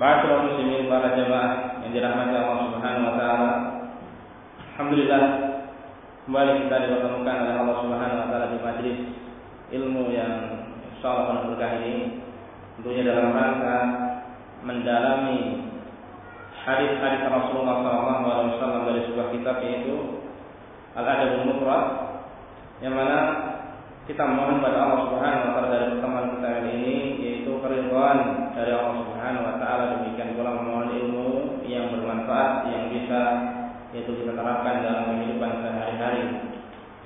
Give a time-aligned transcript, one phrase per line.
[0.00, 3.50] Ma'asyiral muslimin para jemaah yang dirahmati Allah Subhanahu wa taala.
[4.72, 5.24] Alhamdulillah
[6.24, 8.98] kembali kita dipertemukan oleh Allah Subhanahu wa taala di majlis
[9.76, 12.24] ilmu yang insyaallah berkah ini
[12.80, 13.78] tentunya dalam rangka
[14.64, 15.68] mendalami
[16.64, 17.84] hadis-hadis Rasulullah
[18.56, 20.24] SAW dari sebuah kitab yaitu
[20.96, 21.84] Al-Adabul Mufrad
[22.80, 23.49] yang mana
[24.10, 28.18] kita mohon pada Allah Subhanahu wa taala dari pertemuan kita kali ini yaitu keridhaan
[28.58, 31.28] dari Allah Subhanahu wa taala demikian pula memohon ilmu
[31.62, 33.22] yang bermanfaat yang bisa
[33.94, 36.26] yaitu kita terapkan dalam kehidupan sehari-hari.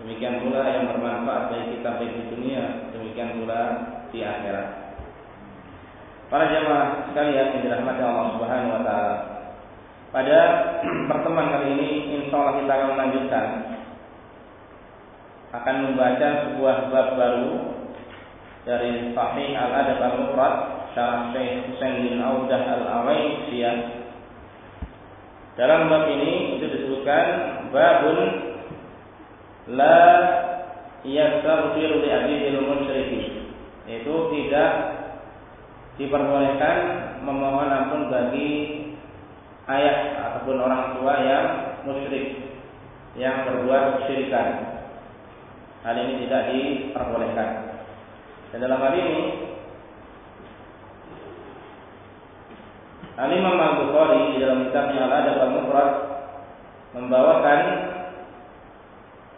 [0.01, 2.65] Demikian pula yang bermanfaat bagi kita baik di dunia,
[2.97, 3.61] demikian pula
[4.09, 4.69] di akhirat.
[6.33, 9.17] Para jemaah sekalian yang dirahmati Allah Subhanahu wa taala.
[10.09, 10.39] Pada
[11.13, 13.45] pertemuan kali ini insya Allah kita akan melanjutkan
[15.55, 17.55] akan membaca sebuah bab baru
[18.67, 20.55] dari Sahih Al-Adab Al-Mufrad
[20.99, 23.77] syarah Syekh Husain bin Audah Al-Awaisiyah.
[25.55, 27.27] Dalam bab ini itu disebutkan
[27.71, 28.19] babun
[29.79, 30.03] la
[31.07, 33.55] yastaghfiru li abidil musyrikin.
[33.87, 34.71] Itu tidak
[35.95, 36.77] diperbolehkan
[37.23, 38.51] memohon ampun bagi
[39.71, 41.47] ayah ataupun orang tua yang
[41.87, 42.43] musyrik
[43.15, 44.74] yang berbuat kesyirikan.
[45.85, 47.49] Hal ini tidak diperbolehkan.
[48.51, 49.17] Dan dalam hal ini
[53.15, 55.91] Al-Imam Al-Bukhari di dalam kitabnya Al-Adab Al-Mufrad
[56.97, 57.61] membawakan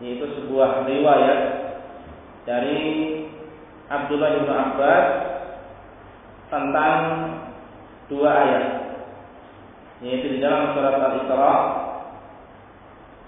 [0.00, 1.40] yaitu sebuah riwayat
[2.46, 2.78] dari
[3.90, 5.06] Abdullah bin Abbas
[6.46, 7.00] tentang
[8.06, 8.64] dua ayat
[10.04, 11.54] yaitu di dalam surat Al-Isra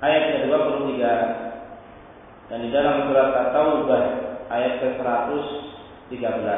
[0.07, 1.03] ayat ke-23
[2.49, 4.05] dan di dalam surat At-Taubah
[4.49, 6.49] ayat ke-113.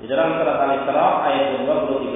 [0.00, 2.08] Di dalam surat Al-Isra ayat ke-23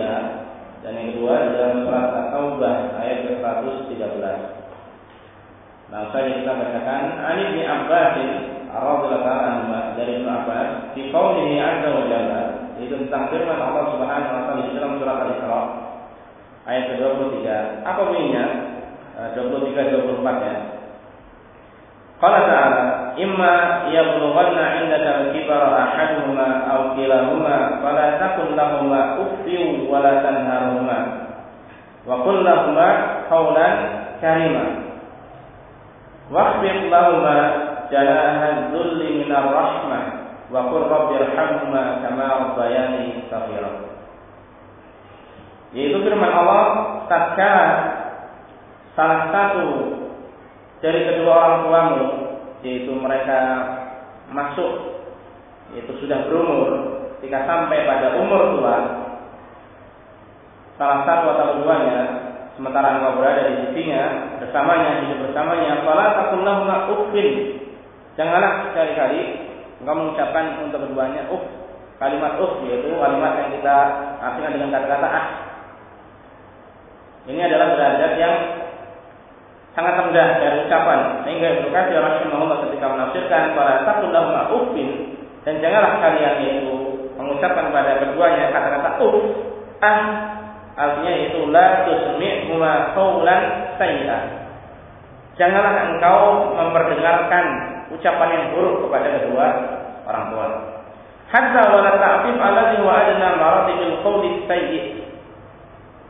[0.80, 4.24] dan yang kedua di dalam surat At-Taubah ayat ke-113.
[5.92, 8.16] Nah, saya kita bacakan Ali bin Abbas
[8.74, 12.42] radhiyallahu anhu dari Ibnu Abbas di qaulihi azza wa jalla
[12.82, 15.60] itu tentang firman Allah Subhanahu wa taala di dalam surat Al-Isra
[16.64, 17.46] ayat ke-23.
[17.84, 18.44] Apa bunyinya?
[19.14, 20.73] 23 24 ya.
[22.19, 22.81] Qala ta'ala
[23.15, 30.99] imma yablughanna 'indaka al-kibara ahaduhuma aw kilahuma fala taqul lahumā uffin wa la tanharhumā
[32.03, 32.87] wa qul lahumā
[33.31, 33.75] qawlan
[34.19, 34.65] karīmā
[36.29, 37.37] واخفض لهما
[37.89, 39.99] جناح الذل من الرحمة
[40.53, 43.71] وقل رب ارحمهما كما ربياني صغيرا
[45.69, 46.65] yaitu firman Allah
[47.05, 47.67] tatkala
[48.97, 49.65] salah satu
[50.80, 52.06] dari kedua orang tuamu
[52.64, 53.38] yaitu mereka
[54.32, 54.72] masuk
[55.76, 56.70] yaitu sudah berumur
[57.18, 58.76] ketika sampai pada umur tua
[60.74, 61.98] salah satu atau keduanya
[62.58, 64.02] sementara engkau berada di sisinya
[64.42, 67.58] bersamanya hidup bersamanya fala taqullahuma uffin.
[68.14, 69.20] Janganlah sekali-kali
[69.82, 71.42] engkau mengucapkan untuk keduanya uff
[71.98, 73.76] kalimat uff yaitu kalimat yang kita
[74.22, 75.26] artikan dengan kata-kata ah.
[77.24, 78.36] Ini adalah derajat yang
[79.74, 84.88] sangat rendah dari ucapan sehingga Ibnu Katsir rahimahullah ketika menafsirkan para taqullahum uffin
[85.42, 86.74] dan janganlah kalian yaitu
[87.18, 89.26] mengucapkan pada keduanya kata-kata uff
[89.82, 90.00] ah
[90.78, 93.42] artinya yaitu la tusmi' huma qawlan
[93.78, 94.44] sayyi'ah
[95.34, 97.44] Janganlah engkau memperdengarkan
[97.90, 99.46] ucapan yang buruk kepada kedua
[100.06, 100.46] orang tua.
[101.26, 105.02] Hatta wala ta'fif alladhi wa adna maratibil qawli sayyi.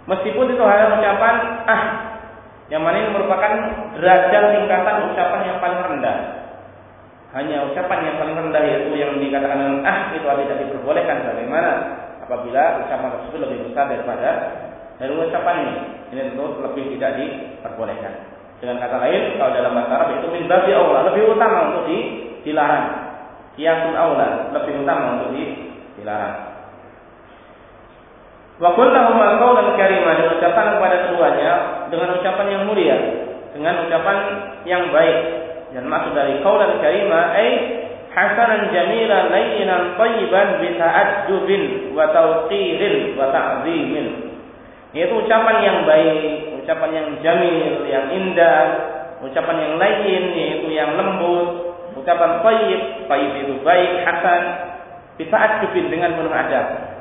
[0.05, 1.35] Meskipun itu hanya ucapan
[1.65, 1.83] ah
[2.73, 3.53] yang mana ini merupakan
[3.93, 6.19] derajat tingkatan ucapan yang paling rendah.
[7.35, 11.71] Hanya ucapan yang paling rendah yaitu yang dikatakan dengan ah itu tidak diperbolehkan bagaimana
[12.25, 14.31] apabila ucapan tersebut lebih besar daripada
[14.97, 15.75] dari ucapan ini.
[16.15, 18.13] Ini tentu lebih tidak diperbolehkan.
[18.63, 21.99] Dengan kata lain, kalau dalam bahasa Arab itu min babi Allah lebih utama untuk di,
[22.49, 22.87] dilarang.
[23.59, 25.37] Kiasul aula lebih utama untuk
[26.01, 26.35] dilarang.
[28.55, 31.53] Wa kullahu qawlan karima dan ucapan kepada keduanya
[31.91, 32.97] dengan ucapan yang mulia,
[33.51, 34.19] dengan ucapan
[34.63, 35.19] yang baik.
[35.75, 37.51] Dan maksud dari qawlan karima ai
[38.15, 41.63] hasanan jamilan layyinan tayyiban bi ta'addubin
[41.99, 44.07] wa tawqirin wa ta'zimin.
[44.95, 48.67] Yaitu ucapan yang baik, ucapan yang jamil, yang indah,
[49.19, 54.43] ucapan yang lain yaitu yang lembut, ucapan tayyib, tayyib itu baik, hasan,
[55.19, 56.94] bisa adubin dengan penuh adab.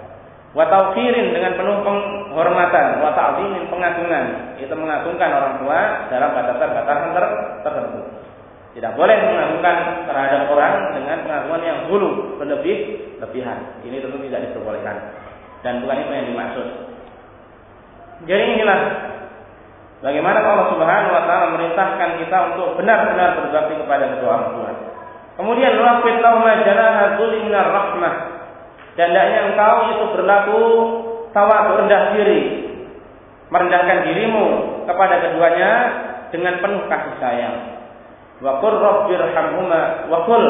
[0.54, 4.54] Wa tauqirin dengan penuh penghormatan, wa ta'zimin pengagungan.
[4.62, 5.80] Itu mengagungkan orang tua
[6.14, 7.10] dalam batasan-batasan
[7.66, 8.02] tertentu.
[8.78, 13.82] Tidak boleh mengagungkan terhadap orang dengan pengagungan yang hulu, berlebih, lebihan.
[13.82, 14.98] Ini tentu tidak diperbolehkan.
[15.66, 16.68] Dan bukan itu yang dimaksud.
[18.30, 18.80] Jadi inilah
[20.06, 24.72] bagaimana Allah Subhanahu wa taala merintahkan kita untuk benar-benar berbakti kepada kedua orang tua.
[25.34, 28.33] Kemudian waqfid lahum janaha rahmah.
[28.94, 30.60] Dan hendaknya engkau itu berlaku
[31.34, 32.42] tawadu rendah diri.
[33.50, 34.46] Merendahkan dirimu
[34.86, 35.72] kepada keduanya
[36.34, 37.56] dengan penuh kasih sayang.
[38.42, 40.44] Wa qur rabbirhamhuma wa qul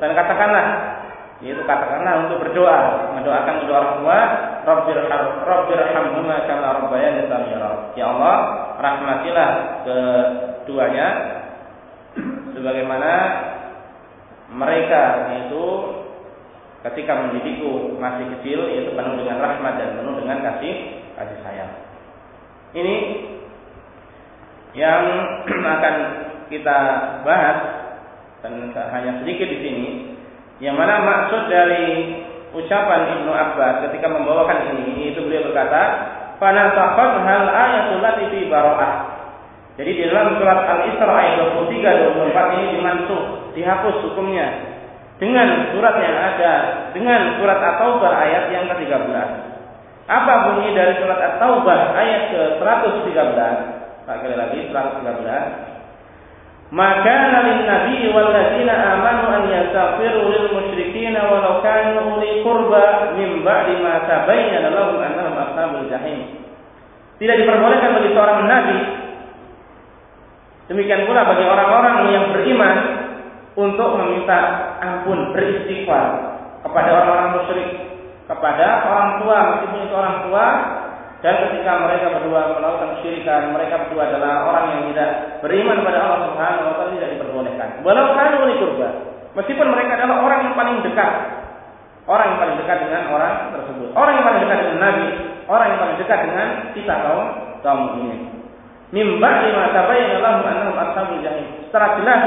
[0.00, 0.66] dan katakanlah
[1.38, 4.20] yaitu katakanlah untuk berdoa mendoakan kedua orang tua
[4.66, 4.98] Rabbir
[5.46, 8.36] Rabbirhamhuma kama rabbayani saghira ya Allah
[8.82, 9.50] rahmatilah
[9.86, 11.06] keduanya
[12.58, 13.12] sebagaimana
[14.50, 15.02] mereka
[15.46, 15.64] itu
[16.92, 20.74] ketika mendidikku masih kecil yaitu penuh dengan rahmat dan penuh dengan kasih
[21.18, 21.72] kasih sayang.
[22.72, 22.96] Ini
[24.78, 25.02] yang
[25.76, 25.94] akan
[26.48, 26.78] kita
[27.26, 27.58] bahas
[28.40, 29.86] dan hanya sedikit di sini.
[30.58, 32.18] Yang mana maksud dari
[32.50, 35.82] ucapan Ibnu Abbas ketika membawakan ini itu beliau berkata,
[36.42, 38.94] "Fanasakhat hal ayatul lati fi bara'ah."
[39.78, 43.22] Jadi di dalam surat Al-Isra ayat 23 24 ini dimansuh,
[43.54, 44.77] dihapus hukumnya
[45.18, 46.52] dengan surat yang ada,
[46.94, 49.06] dengan surat At-Taubah ayat yang ke-13.
[50.08, 53.38] Apa bunyi dari surat At-Taubah ayat ke-113?
[54.06, 55.78] Sekali lagi 113.
[56.68, 63.40] Maka nabi nabi wal ladzina amanu an yastaghfiru lil musyrikin walau kanu uli qurba min
[63.40, 66.44] ba'di ma tabayyana lahum annahum ashabul jahim.
[67.16, 68.78] Tidak diperbolehkan bagi seorang nabi
[70.68, 72.76] Demikian pula bagi orang-orang yang beriman
[73.58, 74.38] untuk meminta
[74.78, 76.04] ampun, beristighfar
[76.62, 77.70] kepada orang-orang musyrik,
[78.30, 80.46] kepada orang tua meskipun itu orang tua
[81.18, 85.10] dan ketika mereka berdua melakukan kesyirikan, mereka berdua adalah orang yang tidak
[85.42, 87.68] beriman pada Allah Subhanahu wa taala tidak diperbolehkan.
[87.82, 88.88] Walau kanu kurba.
[89.34, 91.12] Meskipun mereka adalah orang yang paling dekat.
[92.06, 93.88] Orang yang paling dekat dengan orang tersebut.
[93.98, 95.06] Orang yang paling dekat dengan Nabi,
[95.50, 96.46] orang yang paling dekat dengan
[96.78, 97.26] kita kaum
[97.66, 98.38] kaum ini
[98.88, 101.46] mimba lima tabayyana lahum annahum ashabul jahim.
[101.68, 102.22] Setelah jelas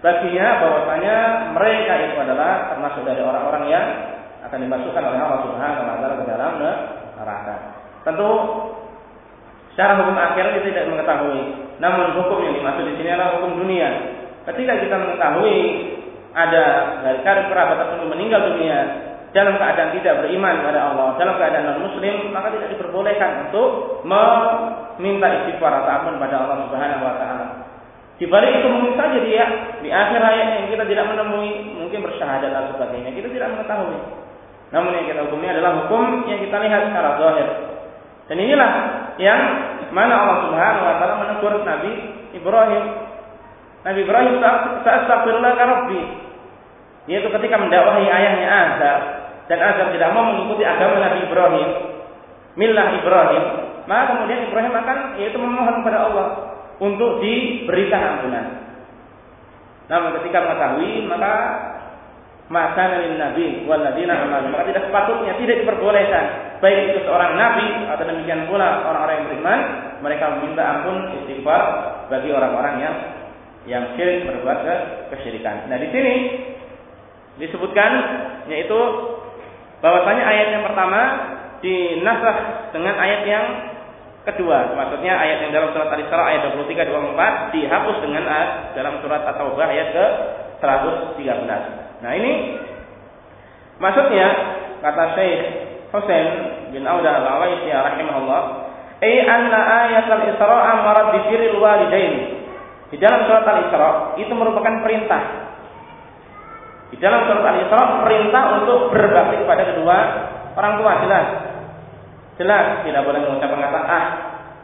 [0.00, 1.16] baginya bahwasanya
[1.52, 3.86] mereka itu adalah termasuk dari orang-orang yang
[4.48, 6.52] akan dimasukkan oleh Allah Subhanahu wa taala ke dalam
[7.20, 7.54] neraka.
[8.02, 8.30] Tentu
[9.76, 11.40] secara hukum akhir kita tidak mengetahui.
[11.80, 13.88] Namun hukum yang dimaksud di sini adalah hukum dunia.
[14.48, 15.56] Ketika kita mengetahui
[16.32, 16.64] ada
[17.04, 18.78] dari karib kerabat tersebut meninggal dunia
[19.30, 25.26] dalam keadaan tidak beriman kepada Allah, dalam keadaan non muslim, maka tidak diperbolehkan untuk meminta
[25.42, 27.46] istighfar atau ampun pada Allah Subhanahu wa taala.
[28.20, 29.44] Di balik itu mungkin saja dia
[29.80, 33.96] di akhir hayat yang kita tidak menemui mungkin bersyahadat dan sebagainya, kita tidak mengetahui.
[34.76, 37.48] Namun yang kita hukumi adalah hukum yang kita lihat secara zahir.
[38.28, 38.72] Dan inilah
[39.16, 39.40] yang
[39.96, 41.92] mana Allah Subhanahu wa taala menegur Nabi
[42.36, 42.84] Ibrahim.
[43.88, 44.34] Nabi Ibrahim
[44.84, 46.00] sa'astaghfirullah rabbi.
[47.08, 48.98] Yaitu ketika mendakwahi ayahnya Azar
[49.48, 51.68] dan Azar tidak mau mengikuti agama Nabi Ibrahim,
[52.60, 53.44] milah Ibrahim,
[53.88, 56.49] maka kemudian Ibrahim akan yaitu memohon kepada Allah
[56.80, 58.46] untuk diberikan ampunan.
[59.86, 61.34] Namun ketika mengetahui maka
[62.50, 68.50] maka nabi waladina amal maka tidak sepatutnya tidak diperbolehkan baik itu seorang nabi atau demikian
[68.50, 69.60] pula orang-orang yang beriman
[70.02, 71.62] mereka meminta ampun istighfar
[72.10, 72.94] bagi orang-orang yang
[73.68, 74.66] yang syirik berbuat
[75.14, 75.68] kesyirikan.
[75.68, 76.14] Nah di sini
[77.38, 77.92] disebutkan
[78.50, 78.78] yaitu
[79.80, 81.00] bahwasanya ayat yang pertama
[81.60, 82.36] dinasah
[82.72, 83.44] dengan ayat yang
[84.34, 84.72] kedua.
[84.76, 88.24] Maksudnya ayat yang dalam surat Al-Isra ayat 23 24 dihapus dengan
[88.76, 90.04] dalam surat At-Taubah ayat ke
[90.62, 92.04] 113.
[92.04, 92.32] Nah, ini
[93.80, 94.26] maksudnya
[94.80, 95.40] kata Syekh
[95.90, 96.26] Husain
[96.70, 98.42] bin Audah al-Awaisi rahimahullah,
[99.02, 102.14] "Ai anna ayat al-Isra amarat bi birril walidain."
[102.90, 105.22] Di dalam surat Al-Isra itu merupakan perintah.
[106.90, 109.96] Di dalam surat Al-Isra perintah untuk berbakti kepada kedua
[110.58, 111.49] orang tua jelas
[112.38, 114.04] Jelas tidak boleh mengucapkan kata ah,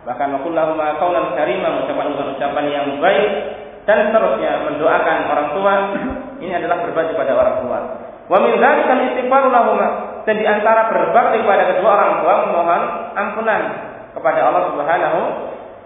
[0.06, 3.30] bahkan wakullahumma qaulan karimah mengucapkan ucapan yang baik
[3.86, 5.74] dan seterusnya mendoakan orang tua
[6.42, 7.78] ini adalah berbakti pada orang tua.
[8.26, 9.48] Wa min dzalika istighfaru
[10.26, 12.82] dan di antara berbakti kepada kedua orang tua memohon
[13.14, 13.62] ampunan
[14.10, 15.20] kepada Allah Subhanahu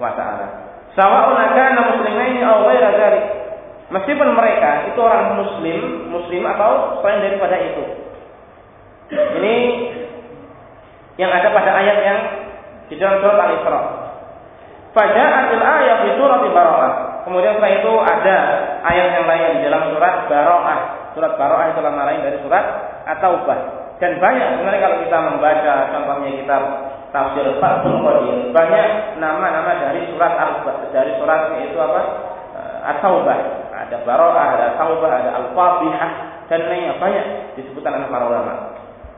[0.00, 0.46] wa taala.
[0.96, 3.24] Sawa'un kana muslimaini aw ghaira dzalik.
[3.90, 7.84] Meskipun mereka itu orang muslim, muslim atau selain daripada itu.
[9.10, 9.54] Ini
[11.20, 12.18] yang ada pada ayat yang
[12.88, 13.80] di dalam surat Al-Isra.
[14.96, 16.92] Faja'atil ayat di surat Baro'ah.
[17.28, 18.36] Kemudian setelah itu ada
[18.88, 20.78] ayat yang lain di dalam surat Baro'ah.
[21.12, 22.64] Surat Baro'ah itu nama lain dari surat
[23.04, 23.58] At-Taubah.
[24.00, 26.62] Dan banyak sebenarnya kalau kita membaca contohnya kitab
[27.12, 28.88] tafsir Fathul Qadir, banyak
[29.20, 32.00] nama-nama dari surat Al dari surat itu apa?
[32.56, 33.38] Eh, At-Taubah.
[33.76, 36.10] Ada Baro'ah, ada Taubah, ada Al-Fatihah
[36.50, 38.69] dan lainnya banyak disebutkan oleh para ulama.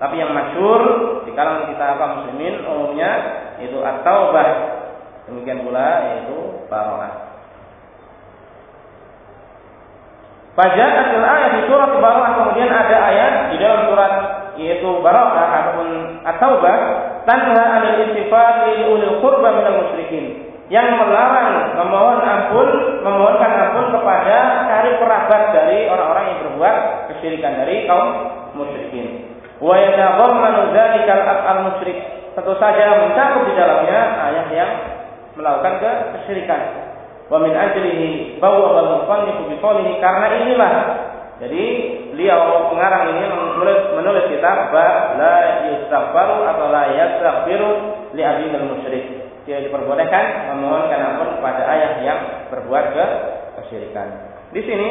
[0.03, 0.83] Tapi yang masyur
[1.23, 3.11] di kalangan kita kaum muslimin umumnya
[3.63, 4.49] itu at-taubah.
[5.31, 7.33] Demikian pula yaitu baroah.
[10.53, 14.13] Faja'atil ayat di surat Baroah kemudian ada ayat di dalam surat
[14.61, 15.89] yaitu Baroah ataupun
[16.29, 16.77] At-Taubah
[17.25, 22.69] tanha anil istifati ulil qurba minal musyrikin yang melarang memohon ampun
[23.01, 26.77] memohonkan ampun kepada cari kerabat dari orang-orang yang berbuat
[27.09, 28.09] kesyirikan dari kaum
[28.53, 29.32] musyrikin
[29.63, 31.99] wa yatadammanu dzalikal af'al musyrik.
[32.35, 34.73] Tentu saja mencakup di dalamnya ayat yang
[35.39, 35.79] melakukan
[36.19, 36.61] kesyirikan.
[37.31, 40.73] Wa min ajlihi bawwa al musannifu bi qawlihi karena inilah
[41.43, 41.65] jadi
[42.15, 44.71] beliau pengarang ini menulis menulis kitab
[45.19, 47.71] la yustaghfaru atau la yastaghfiru
[48.15, 49.05] li abidil musyrik.
[49.43, 53.07] Tidak diperbolehkan memohonkan ampun kepada ayah yang berbuat ke
[53.59, 54.07] kesyirikan.
[54.55, 54.89] Di sini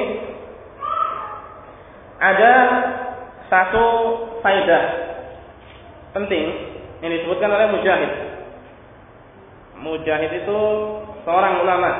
[2.19, 2.51] ada
[3.51, 3.85] satu
[4.39, 4.83] faedah
[6.15, 6.43] penting
[7.03, 8.11] yang disebutkan oleh Mujahid.
[9.83, 10.59] Mujahid itu
[11.27, 11.91] seorang ulama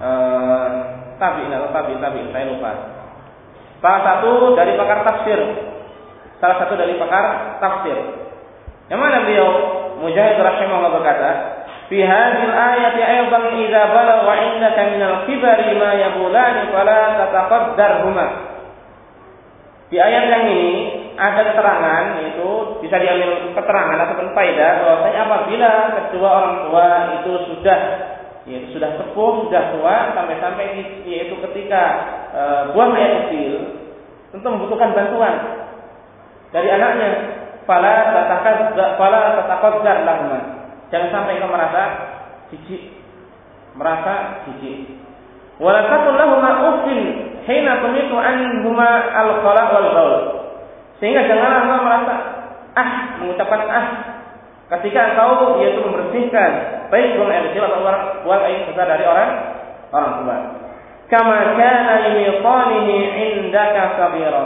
[0.00, 0.68] uh,
[1.20, 2.72] tabi atau tabi tabi saya lupa.
[3.84, 5.40] Salah satu dari pakar tafsir.
[6.40, 7.96] Salah satu dari pakar tafsir.
[8.88, 9.48] Yang mana beliau
[10.00, 11.30] Mujahid rahimahullah berkata,
[11.92, 18.49] "Fi hadhil ayati aydan idza balagha 'indaka min al-kibari ma yabulani fala tataqaddarhuma."
[19.90, 20.62] Di ayat yang ini
[21.18, 26.86] ada keterangan yaitu bisa diambil keterangan ataupun faedah bahwasanya apabila kedua orang tua
[27.18, 27.78] itu sudah
[28.46, 31.82] yaitu sudah sepuh, sudah tua sampai-sampai yaitu ketika
[32.30, 33.82] e, buang air kecil
[34.30, 35.34] tentu membutuhkan bantuan
[36.54, 37.10] dari anaknya.
[37.66, 40.40] Fala tatakad fala tatakadzar lahuma.
[40.90, 41.82] Jangan sampai kita merasa
[42.50, 42.82] jijik,
[43.78, 44.98] merasa jijik.
[45.60, 45.84] Wala
[46.72, 50.14] uffin hina tumitu anhuma al-khala wal baul.
[51.00, 52.14] Sehingga janganlah engkau merasa
[52.76, 53.86] ah mengucapkan ah
[54.78, 56.50] ketika engkau yaitu membersihkan
[56.92, 57.80] baik buang air kecil atau
[58.26, 59.30] buang air besar dari orang
[59.90, 60.36] orang tua.
[61.10, 62.96] Kama kana yumitanihi
[63.42, 64.44] indaka sabira.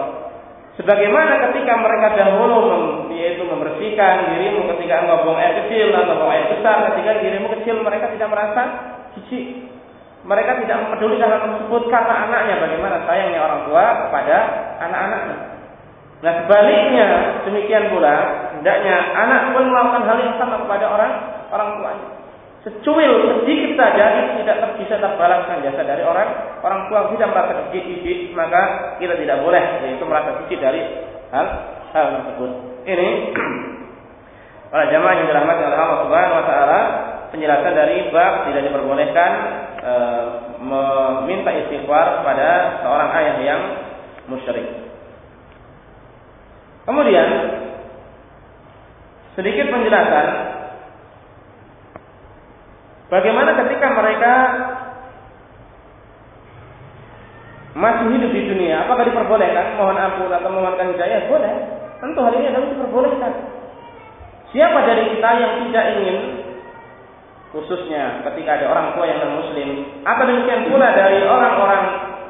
[0.74, 2.60] Sebagaimana ketika mereka dahulu
[3.14, 7.82] yaitu membersihkan dirimu ketika engkau buang air kecil atau buang air besar ketika dirimu kecil
[7.82, 8.62] mereka tidak merasa
[9.18, 9.73] jijik
[10.24, 14.36] mereka tidak mempedulikan hal tersebut karena anaknya bagaimana sayangnya orang tua kepada
[14.80, 15.36] anak-anaknya.
[16.24, 17.06] Nah sebaliknya
[17.44, 18.16] demikian pula
[18.56, 21.12] hendaknya anak pun melakukan hal yang sama kepada orang
[21.52, 22.08] orang tuanya.
[22.64, 28.32] Secuil sedikit saja itu tidak bisa terbalaskan jasa dari orang orang tua tidak merasa jijik
[28.32, 30.80] maka kita tidak boleh yaitu merasa jijik dari
[31.28, 31.46] hal
[31.92, 32.50] hal tersebut.
[32.88, 33.08] Ini
[34.72, 36.80] para jamaah yang dirahmati oleh Allah Subhanahu wa taala
[37.34, 39.32] penjelasan dari bab tidak diperbolehkan
[39.82, 39.94] e,
[40.62, 42.48] meminta istighfar kepada
[42.86, 43.60] seorang ayah yang
[44.30, 44.86] musyrik.
[46.86, 47.28] Kemudian
[49.34, 50.26] sedikit penjelasan
[53.10, 54.34] bagaimana ketika mereka
[57.74, 61.26] masih hidup di dunia, apakah diperbolehkan mohon ampun atau memohonkan hidayah?
[61.26, 61.50] Boleh.
[61.98, 63.32] Tentu hal ini adalah diperbolehkan.
[64.54, 66.43] Siapa dari kita yang tidak ingin
[67.54, 69.68] khususnya ketika ada orang tua yang non muslim
[70.02, 71.82] atau demikian pula dari orang-orang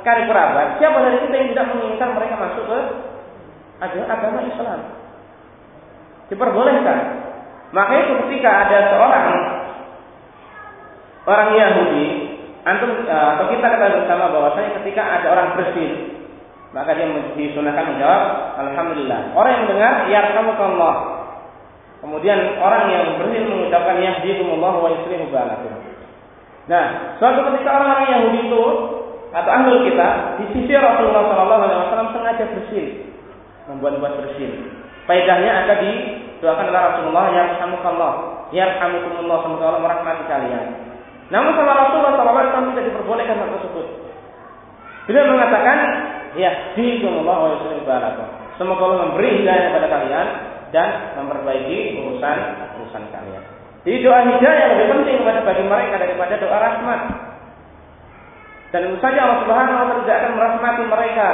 [0.05, 2.79] karib kerabat siapa dari kita yang tidak menginginkan mereka masuk ke
[3.81, 4.81] agama Islam
[6.29, 7.25] diperbolehkan
[7.75, 9.29] Maka itu ketika ada seorang
[11.27, 12.07] orang Yahudi,
[12.63, 15.91] antum eh, atau kita ketahui bersama bahwasanya ketika ada orang bersin,
[16.71, 18.23] maka dia disunahkan menjawab
[18.63, 19.35] Alhamdulillah.
[19.35, 20.95] Orang yang mendengar yarhamukallah.
[22.05, 25.73] Kemudian orang yang bersin mengucapkan yahdikumullah wa yuslihu balakum.
[26.69, 28.65] Nah, suatu ketika orang-orang Yahudi itu
[29.33, 32.87] atau ahli kita di sisi Rasulullah Shallallahu Alaihi Wasallam sengaja bersin,
[33.73, 34.69] membuat-buat bersin.
[35.09, 35.91] Faedahnya ada di
[36.45, 38.13] doakan oleh Rasulullah ya rahmukallah,
[38.53, 40.65] ya rahmukumullah semoga Allah merahmati kalian.
[41.33, 43.87] Namun sama Rasulullah Shallallahu Alaihi Wasallam tidak diperbolehkan hal tersebut.
[45.09, 45.79] Beliau mengatakan
[46.37, 48.29] ya Allah wa balakum.
[48.61, 52.39] Semoga Allah memberi hidayah kepada kalian dan memperbaiki urusan
[52.83, 53.45] urusan kalian.
[53.87, 57.01] Jadi doa hidayah lebih penting kepada bagi mereka daripada doa rahmat.
[58.75, 61.29] Dan tentu saja Allah Subhanahu wa taala tidak akan merahmati mereka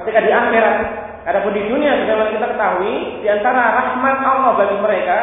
[0.00, 0.76] ketika di akhirat.
[1.22, 5.16] Adapun di dunia sebagaimana kita ketahui, di antara rahmat Allah bagi mereka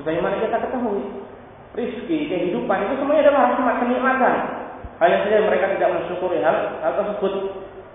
[0.00, 1.04] sebagaimana kita ketahui,
[1.76, 4.34] rizki, kehidupan itu semuanya adalah rahmat kenikmatan.
[5.02, 7.34] Hanya saja mereka tidak mensyukuri hal, hal tersebut.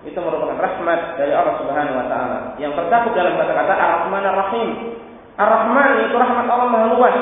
[0.06, 4.68] Itu merupakan rahmat dari Allah Subhanahu wa taala yang tercakup dalam kata-kata Ar-Rahman Ar-Rahim.
[5.34, 7.16] Ar-Rahman itu rahmat Allah Maha luas,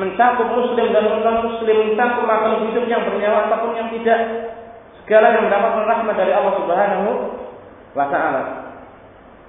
[0.00, 4.20] mencakup muslim dan non muslim, mencakup makhluk hidup yang bernyawa ataupun yang tidak.
[5.04, 7.08] Segala yang mendapatkan rahmat dari Allah Subhanahu
[7.96, 8.42] wa taala.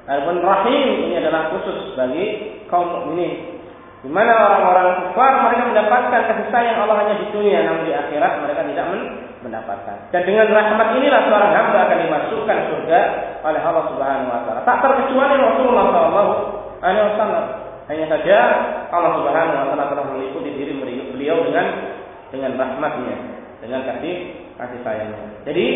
[0.10, 3.59] Adapun rahim ini adalah khusus bagi kaum mukminin.
[4.00, 8.40] Di mana orang-orang kafir mereka mendapatkan kasih sayang Allah hanya di dunia, namun di akhirat
[8.40, 8.86] mereka tidak
[9.44, 9.98] mendapatkan.
[10.16, 13.00] Dan dengan rahmat inilah seorang hamba akan dimasukkan surga
[13.44, 14.62] oleh Allah Subhanahu wa taala.
[14.64, 16.32] Tak terkecuali Rasulullah sallallahu
[16.80, 17.46] alaihi wasallam.
[17.92, 18.38] Hanya saja
[18.88, 20.80] Allah Subhanahu wa taala telah meliputi diri
[21.12, 21.66] beliau dengan
[22.32, 23.18] dengan rahmatnya,
[23.60, 24.16] dengan kasih
[24.56, 25.44] kasih sayangnya.
[25.44, 25.68] Jadi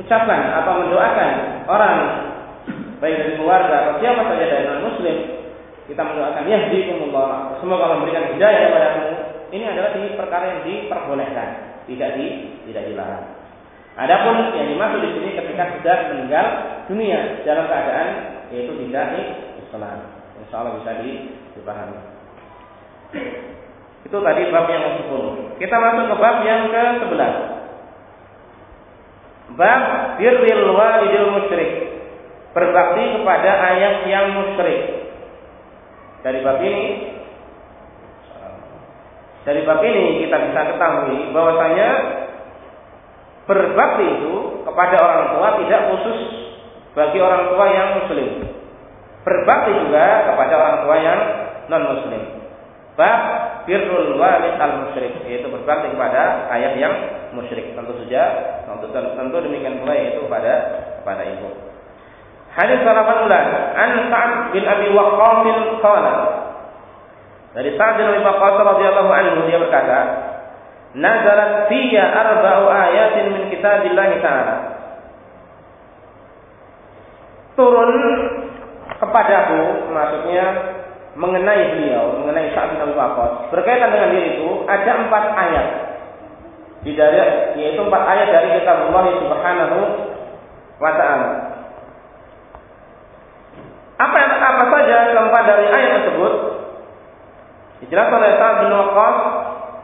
[0.00, 1.30] ucapkan atau mendoakan
[1.68, 1.96] orang
[2.98, 5.43] baik dari keluarga atau siapa saja dari non muslim
[5.84, 9.12] kita mendoakan ya yahdikumullah semoga Allah memberikan hidayah kepada kamu
[9.54, 11.48] ini adalah di perkara yang diperbolehkan
[11.84, 12.26] tidak di
[12.68, 13.34] tidak dilarang
[13.94, 16.46] Adapun yang dimaksud di sini ketika sudah meninggal
[16.90, 18.08] dunia dalam keadaan
[18.50, 19.06] yaitu tidak
[19.62, 19.98] Islam.
[20.42, 20.98] Insya Allah bisa
[21.54, 21.98] dipahami.
[24.02, 25.22] Itu tadi bab yang ke-10.
[25.62, 27.34] Kita masuk ke bab yang ke-11.
[29.54, 29.82] Bab
[30.18, 31.72] birril walidil musyrik.
[32.50, 35.03] Berbakti kepada ayah yang musyrik.
[36.24, 36.84] Dari bab ini
[39.44, 41.88] dari bab ini kita bisa ketahui bahwasanya
[43.44, 46.18] berbakti itu kepada orang tua tidak khusus
[46.96, 48.28] bagi orang tua yang muslim.
[49.20, 51.20] Berbakti juga kepada orang tua yang
[51.68, 52.22] non muslim.
[52.96, 53.20] Bab
[53.68, 56.94] birrul walid al musyrik yaitu berbakti kepada ayah yang
[57.36, 57.76] musyrik.
[57.76, 58.22] Tentu saja
[58.64, 60.52] tentu, tentu demikian pula yaitu pada
[61.04, 61.73] pada ibu.
[62.54, 62.86] Hadis 18
[63.74, 65.46] An Sa'ad bin Abi Waqqas
[65.82, 66.14] qala
[67.50, 69.98] Dari Sa'ad bin Abi Waqqas radhiyallahu anhu dia berkata,
[70.94, 74.54] "Nazalat fiyya arba'u ayatin min kitabillah ta'ala."
[77.58, 77.90] Turun
[79.02, 80.46] kepadaku maksudnya
[81.18, 83.50] mengenai beliau, mengenai Sa'ad bin Abi Waqqas.
[83.50, 85.68] Berkaitan dengan diri itu ada empat ayat.
[86.86, 87.18] Di dari
[87.58, 89.78] yaitu empat ayat dari kitab Allah Subhanahu
[90.78, 91.54] wa taala.
[93.94, 96.32] Apa yang apa saja keempat dari ayat tersebut?
[97.84, 99.16] Dijelaskan oleh Sa'ad bin Waqqas,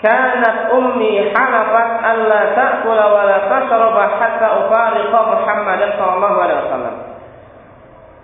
[0.03, 6.97] "Kanat ummi halafat alla ta'kula wa la tashraba hatta ufariqa Muhammadan sallallahu alaihi wasallam."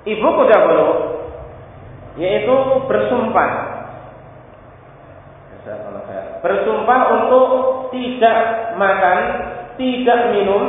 [0.06, 0.86] ibuku dahulu
[2.16, 2.54] yaitu
[2.86, 3.50] bersumpah
[6.40, 7.46] bersumpah untuk
[7.90, 8.38] tidak
[8.78, 9.18] makan
[9.74, 10.62] tidak minum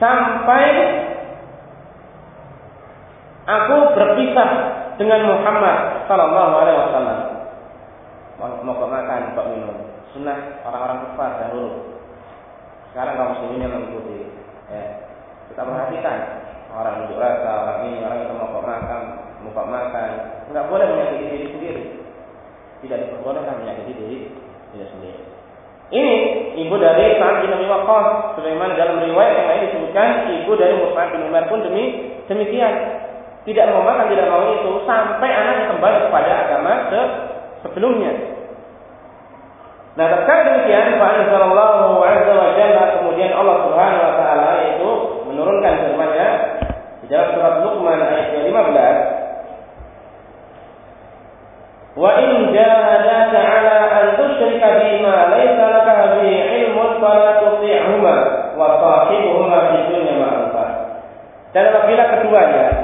[0.00, 0.64] sampai
[3.46, 4.50] aku berpisah
[4.98, 7.18] dengan Muhammad Sallallahu Alaihi Wasallam
[8.36, 9.76] mau kok makan kok minum
[10.12, 11.70] sunnah orang-orang kafir dahulu
[12.92, 14.28] sekarang kaum muslimin yang mengikuti
[14.68, 14.84] ya.
[15.52, 19.00] kita perhatikan orang unjuk rasa, orang ini, orang itu mau makan,
[19.48, 20.10] mau makan,
[20.52, 21.84] nggak boleh menyakiti diri sendiri.
[22.84, 24.18] Tidak diperbolehkan menyakiti diri
[24.76, 25.20] diri sendiri.
[25.86, 26.14] Ini
[26.66, 30.08] ibu dari Sa'ad bin Abi Waqqas, sebagaimana dalam riwayat yang lain disebutkan
[30.42, 31.84] ibu dari Mus'ab bin Umar pun demi
[32.26, 32.74] demikian.
[33.46, 37.00] Tidak mau makan, tidak mau itu sampai anaknya kembali kepada agama se
[37.62, 38.10] sebelumnya.
[39.96, 44.90] Nah, terkait demikian, Pak Sallallahu Azza wa Jalla kemudian Allah Subhanahu wa taala itu
[45.30, 46.28] menurunkan firman-Nya
[47.00, 48.50] di dalam surat Luqman ayat 15
[51.96, 58.16] Wa in jahadaka ala an tusyrika bima laysa laka bihi ilmun fala tuti'huma
[58.52, 60.68] wa sahibuhuma fi dunya ma'rufah.
[61.56, 62.75] Dan apabila keduanya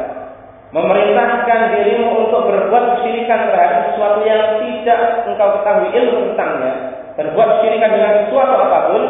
[0.72, 6.72] memerintahkan dirimu untuk berbuat kesyirikan terhadap sesuatu yang tidak engkau ketahui ilmu tentangnya,
[7.20, 9.02] berbuat kesyirikan dengan sesuatu apa pun,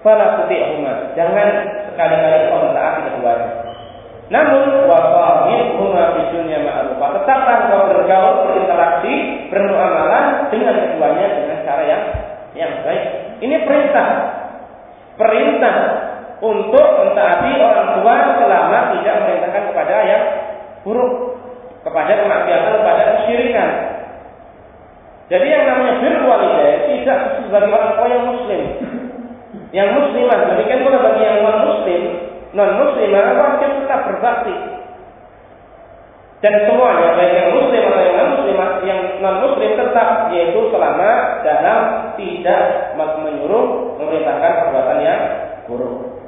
[0.00, 1.12] fala tuti'huma.
[1.12, 1.48] Jangan
[1.92, 3.48] sekali-kali kau mentaati keduanya.
[4.32, 7.08] Namun wasahibhuma fi dunya ma'rufah.
[7.20, 9.14] Tetaplah kau bergaul, berinteraksi,
[9.52, 12.02] bermuamalah dengan keduanya dengan cara yang
[12.56, 13.04] yang baik.
[13.44, 14.08] Ini perintah.
[15.14, 15.76] Perintah
[16.40, 20.22] untuk mentaati orang tua selama tidak memerintahkan kepada yang
[20.84, 21.34] buruk,
[21.84, 23.70] kepada kemaksiatan, kepada kesyirikan.
[25.28, 28.62] Jadi yang namanya birrul walidain tidak sebagai orang tua yang muslim.
[29.72, 32.02] Yang muslimah, demikian pula bagi yang non muslim,
[32.52, 34.56] non muslimah wajib tetap berbakti.
[36.44, 41.10] Dan semuanya, baik yang muslim atau yang non muslimah, yang non muslim tetap yaitu selama
[41.40, 41.80] dalam
[42.20, 45.20] tidak menyuruh memerintahkan perbuatan yang
[45.64, 46.20] buruk.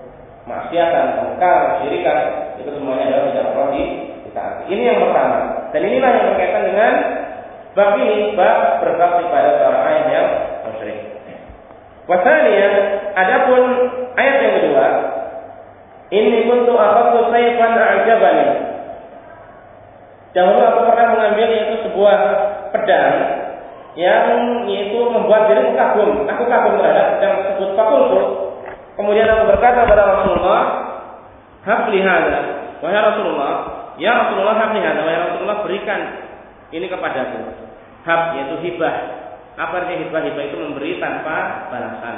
[0.47, 2.19] Maksiatan, mungkar, kesyirikan,
[2.57, 4.63] itu semuanya adalah tidak perlu ditaati.
[4.69, 5.37] Ini yang pertama.
[5.73, 6.93] Dan inilah yang berkaitan dengan
[7.73, 10.29] bab ini, bab berbakti pada seorang ayah yang
[10.69, 10.99] musyrik.
[12.05, 12.69] Wasalnya,
[13.17, 13.63] adapun
[14.15, 14.87] ayat yang kedua,
[16.13, 18.47] ini untuk apa sayfan a'jabani.
[20.37, 22.19] Dahulu aku pernah mengambil itu sebuah
[22.77, 23.17] pedang
[23.97, 26.29] yang itu membuat diriku kagum.
[26.29, 27.73] Aku kagum terhadap pedang tersebut.
[27.73, 28.21] Fakultu.
[29.01, 30.63] Kemudian aku berkata kepada Rasulullah,
[31.65, 32.41] Habli hadha.
[32.85, 35.01] Wahai Rasulullah, ya Rasulullah hadha.
[35.03, 36.01] Wahai Rasulullah berikan
[36.75, 37.41] ini kepadaku.
[38.07, 38.95] Hab yaitu hibah.
[39.57, 40.21] Apa artinya hibah?
[40.23, 42.17] Hibah itu memberi tanpa balasan.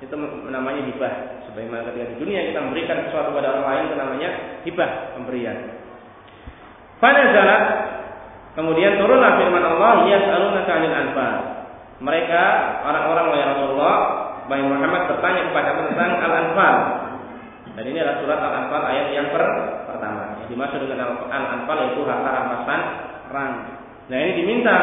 [0.00, 0.14] Itu
[0.48, 1.44] namanya hibah.
[1.48, 4.30] Sebagaimana ketika di dunia kita memberikan sesuatu kepada orang lain itu namanya
[4.64, 5.56] hibah, pemberian.
[7.02, 7.62] Fanazalat
[8.56, 11.34] kemudian turunlah firman Allah, yas'alunaka 'anil anfal.
[12.02, 12.42] Mereka
[12.82, 13.96] orang-orang wahai Rasulullah,
[14.50, 16.76] wahai Muhammad bertanya kepada tentang al-anfal.
[17.72, 19.44] Dan ini adalah surat Al-Anfal ayat yang per
[19.88, 19.91] pertama.
[20.42, 22.80] Yang dimaksud dengan Al-Anfal itu harta rampasan
[23.30, 23.52] perang.
[24.10, 24.78] Nah ini diminta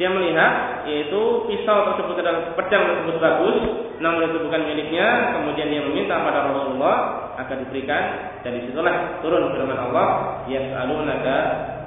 [0.00, 3.56] dia melihat yaitu pisau tersebut adalah pedang tersebut bagus,
[4.00, 5.36] namun itu bukan miliknya.
[5.36, 6.96] Kemudian dia meminta pada Rasulullah
[7.36, 8.02] agar diberikan
[8.40, 11.36] dan di situlah turun firman Allah, Yas'alunaka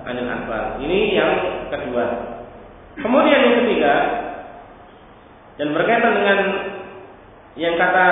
[0.06, 0.78] anil anfal.
[0.86, 1.34] Ini yang
[1.74, 2.06] kedua.
[3.02, 3.94] Kemudian yang ketiga
[5.58, 6.40] dan berkaitan dengan
[7.58, 8.08] yang kata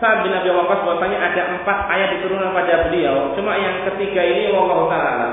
[0.00, 3.36] Sa'ad bin Abi Waqqas bahwasanya ada empat ayat diturunkan pada beliau.
[3.36, 5.30] Cuma yang ketiga ini Allah Taala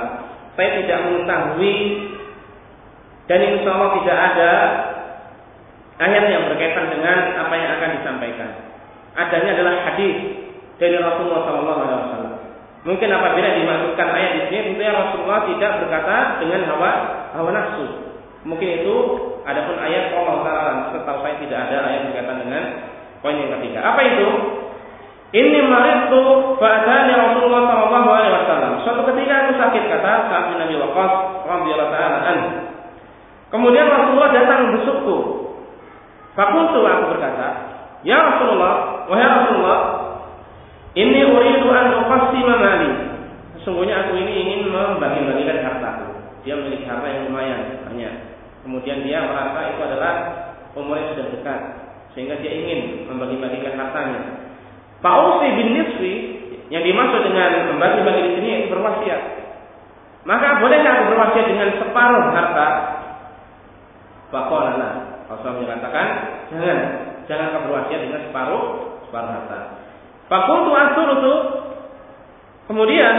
[0.57, 1.75] saya tidak mengetahui
[3.29, 4.51] dan insya Allah tidak ada
[6.01, 8.49] ayat yang berkaitan dengan apa yang akan disampaikan.
[9.13, 10.17] Adanya adalah hadis
[10.81, 12.25] dari Rasulullah SAW.
[12.85, 16.91] Mungkin apabila dimasukkan ayat di sini, tentunya Rasulullah tidak berkata dengan hawa
[17.37, 17.85] hawa nafsu.
[18.47, 18.95] Mungkin itu
[19.45, 20.73] adapun ayat Allah Taala.
[20.95, 22.63] Setahu saya tidak ada ayat berkaitan dengan
[23.21, 23.79] poin yang ketiga.
[23.85, 24.27] Apa itu?
[25.35, 28.71] Ini maritu fa'adani Rasulullah Sallallahu Alaihi Wasallam.
[28.87, 31.13] Suatu ketika aku sakit kata saat bin Abi Waqqas
[31.43, 32.49] radhiyallahu taala anhu.
[33.51, 35.17] Kemudian Rasulullah datang membesukku.
[36.31, 37.47] Fakultu aku berkata,
[38.07, 39.79] Ya Rasulullah, wahai Rasulullah,
[40.95, 42.91] ini uridu an uqassima mali.
[43.59, 46.07] Sesungguhnya aku ini ingin membagi-bagikan hartaku.
[46.47, 48.13] Dia memiliki harta yang lumayan banyak.
[48.63, 50.13] Kemudian dia merasa itu adalah
[50.71, 51.61] umurnya sudah dekat,
[52.15, 54.46] sehingga dia ingin membagi-bagikan hartanya.
[55.01, 56.13] Fausi bin Nisfi
[56.67, 59.21] yang dimaksud dengan membagi-bagi di sini yaitu berwasiat.
[60.27, 62.67] Maka bolehkah aku berwasiat dengan separuh harta
[64.27, 64.89] Fakolana.
[65.27, 66.07] Rasulullah menyatakan,
[66.51, 66.77] jangan,
[67.31, 68.63] jangan kamu berwasiat dengan separuh,
[69.07, 69.59] separuh harta.
[70.27, 71.35] Fakultu itu.
[72.67, 73.15] Kemudian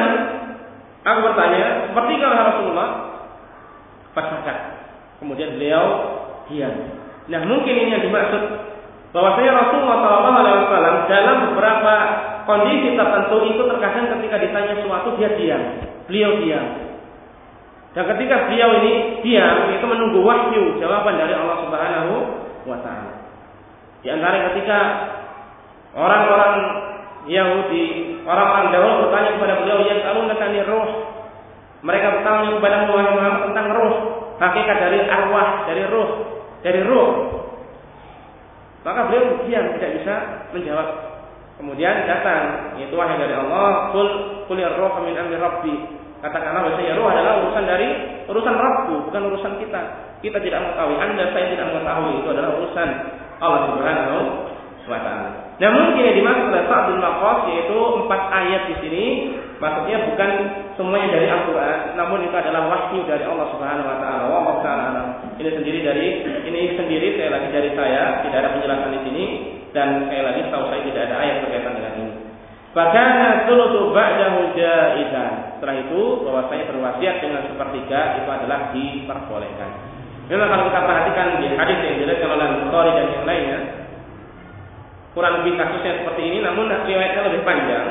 [1.04, 2.88] aku bertanya, seperti kalau Rasulullah,
[4.12, 4.58] fasakat.
[5.24, 5.84] Kemudian beliau
[6.52, 6.74] diam.
[7.28, 8.42] Nah mungkin ini yang dimaksud
[9.12, 11.94] bahwasanya Rasulullah SAW dalam beberapa
[12.48, 15.62] kondisi tertentu itu terkadang ketika ditanya sesuatu dia diam,
[16.08, 16.66] beliau diam.
[17.96, 22.14] Dan ketika beliau ini diam, itu menunggu wahyu jawaban dari Allah Subhanahu
[22.68, 23.12] wa taala.
[24.04, 24.78] Di antara ketika
[25.96, 26.54] orang-orang
[27.28, 27.86] Yahudi,
[28.24, 30.88] orang-orang dahulu bertanya kepada beliau, yang selalu nekani roh.
[31.78, 33.94] Mereka bertanya kepada Muhammad tentang roh,
[34.40, 36.08] hakikat dari arwah, dari roh,
[36.64, 37.10] dari roh.
[38.86, 40.14] Maka beliau diam, tidak bisa
[40.54, 40.88] menjawab.
[41.58, 44.08] Kemudian datang, yaitu wahyu dari Allah, kul
[44.46, 45.74] kulir roh min amri rabbi.
[46.22, 47.88] Katakanlah bahwasanya ruh adalah urusan dari
[48.26, 49.82] urusan Rabbku, bukan urusan kita.
[50.18, 52.88] Kita tidak mengetahui, Anda saya tidak mengetahui, itu adalah urusan
[53.38, 54.18] Allah Subhanahu
[54.86, 55.47] wa taala.
[55.58, 57.02] Mungkin yang dimaksud oleh Sa'd bin
[57.50, 59.04] yaitu empat ayat di sini,
[59.58, 60.30] maksudnya bukan
[60.78, 64.22] semuanya dari Al-Qur'an, namun itu adalah wahyu dari Allah Subhanahu wa taala.
[64.30, 65.02] Wa taala.
[65.34, 66.06] Ini sendiri dari
[66.46, 69.24] ini sendiri saya lagi dari saya, tidak ada penjelasan di sini
[69.74, 72.12] dan sekali lagi tahu saya tidak ada ayat berkaitan dengan ini.
[72.70, 75.58] Fakana thulutsu ba'dahu jaizan.
[75.58, 79.70] Setelah itu bahwasanya berwasiat dengan sepertiga itu adalah diperbolehkan.
[80.30, 83.58] Memang kalau kita perhatikan di hadis yang diriwayatkan oleh Bukhari dan yang lainnya,
[85.18, 87.86] kurang lebih kasusnya seperti ini, namun riwayatnya lebih panjang.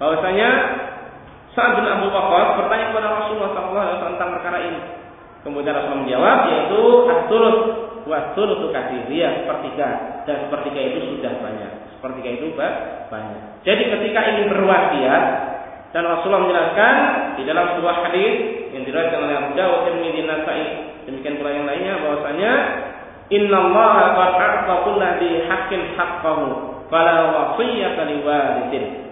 [0.00, 0.48] Bahwasanya
[1.52, 4.80] saat bin Abu Bakar bertanya kepada Rasulullah SAW tentang perkara ini.
[5.44, 6.80] Kemudian Rasulullah menjawab yaitu
[7.12, 7.58] as-sulus
[8.08, 9.88] wa sulusu kasir, ya sepertiga
[10.24, 11.72] dan sepertiga itu sudah banyak.
[12.00, 12.46] Sepertiga itu
[13.12, 13.42] banyak.
[13.68, 15.24] Jadi ketika ingin berwasiat
[15.92, 16.94] dan Rasulullah menjelaskan
[17.36, 18.34] di dalam sebuah hadis
[18.72, 20.64] yang diriwayatkan oleh Abu Dawud dan Nasai
[21.04, 22.52] demikian pula yang lainnya bahwasanya
[23.30, 26.46] Inna Allah qad a'ta kulli haqqin haqqahu
[26.90, 29.02] fala wasiyyata liwalidin.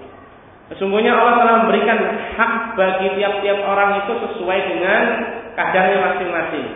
[0.71, 1.99] Sesungguhnya Allah telah memberikan
[2.39, 5.03] hak bagi tiap-tiap orang itu sesuai dengan
[5.59, 6.67] kadarnya masing-masing.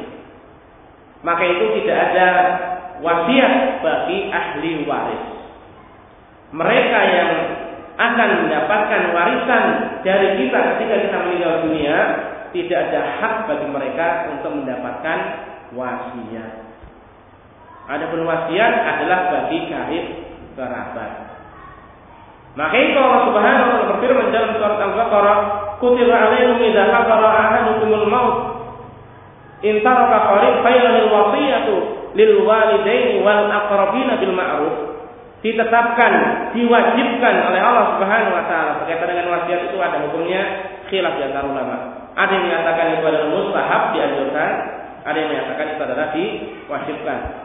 [1.23, 2.29] Maka itu tidak ada
[2.99, 3.55] wasiat
[3.87, 5.25] bagi ahli waris.
[6.51, 7.31] Mereka yang
[7.94, 9.64] akan mendapatkan warisan
[10.03, 11.97] dari kita ketika kita meninggal dunia,
[12.51, 15.18] tidak ada hak bagi mereka untuk mendapatkan
[15.70, 16.63] wasiat.
[17.85, 20.05] Adapun wasiat adalah bagi karib
[20.57, 21.11] kerabat.
[22.55, 25.38] Maka itu Allah Subhanahu wa taala berfirman dalam surat Al-Baqarah,
[25.83, 28.37] "Kutiba 'alaikum idza hadara ahadukumul maut
[29.66, 31.75] in taraka qarib wasiyatu
[32.14, 34.75] lil walidaini wal aqrabina bil ma'ruf."
[35.44, 36.12] Ditetapkan,
[36.57, 40.42] diwajibkan oleh Allah Subhanahu wa taala berkaitan dengan wasiat itu ada hukumnya
[40.88, 41.77] khilaf di antara ulama.
[42.16, 44.51] Ada yang menyatakan itu adalah mustahab dianjurkan,
[45.05, 47.43] ada yang menyatakan itu adalah diwajibkan.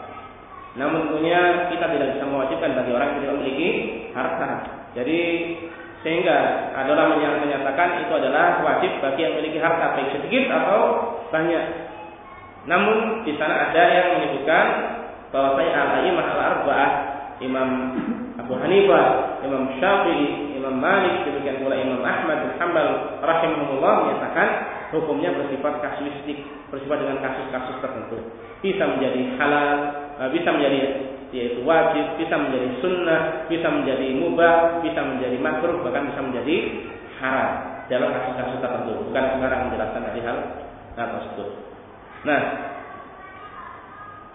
[0.77, 3.69] Namun tentunya kita tidak bisa mewajibkan bagi orang yang tidak memiliki
[4.13, 4.49] harta.
[4.93, 5.19] Jadi
[5.99, 6.37] sehingga
[6.77, 10.81] ada orang yang menyatakan itu adalah wajib bagi yang memiliki harta baik sedikit atau
[11.33, 11.65] banyak.
[12.69, 14.65] Namun di sana ada yang menyebutkan
[15.33, 16.91] bahwa saya al-aimah al-arba'ah
[17.39, 17.69] Imam
[18.39, 24.47] Abu Hanifah, Imam Syafi'i, Imam Malik, demikian pula Imam Ahmad bin Hanbal rahimahullah menyatakan
[24.95, 28.17] hukumnya bersifat kasuistik, bersifat dengan kasus-kasus tertentu.
[28.59, 29.75] Bisa menjadi halal,
[30.27, 30.79] bisa menjadi
[31.29, 36.55] yaitu wajib, bisa menjadi sunnah, bisa menjadi mubah, bisa menjadi makruh, bahkan bisa menjadi
[37.21, 37.51] haram
[37.85, 38.97] dalam kasus-kasus tertentu.
[39.07, 40.37] Bukan sembarang menjelaskan dari hal
[40.97, 41.49] tersebut.
[42.25, 42.41] Nah,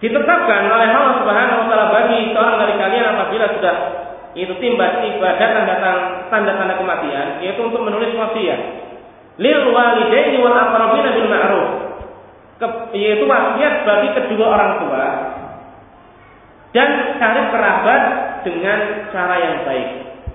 [0.01, 3.75] ditetapkan oleh Allah Subhanahu wa taala bagi seorang dari kalian apabila sudah
[4.35, 8.59] itu tiba-tiba datang-datang tanda-tanda kematian yaitu untuk menulis wasiat
[9.39, 11.69] lil walidaini wal aqrabina bil ma'ruf
[12.91, 15.05] yaitu wasiat bagi kedua orang tua
[16.75, 18.01] dan cari kerabat
[18.43, 19.87] dengan cara yang baik.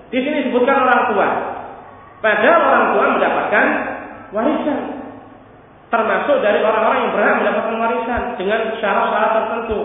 [0.09, 1.27] Di sini disebutkan orang tua.
[2.17, 3.65] Padahal orang tua mendapatkan
[4.33, 4.79] warisan
[5.91, 9.79] termasuk dari orang-orang yang berhak mendapatkan warisan dengan syarat-syarat tertentu.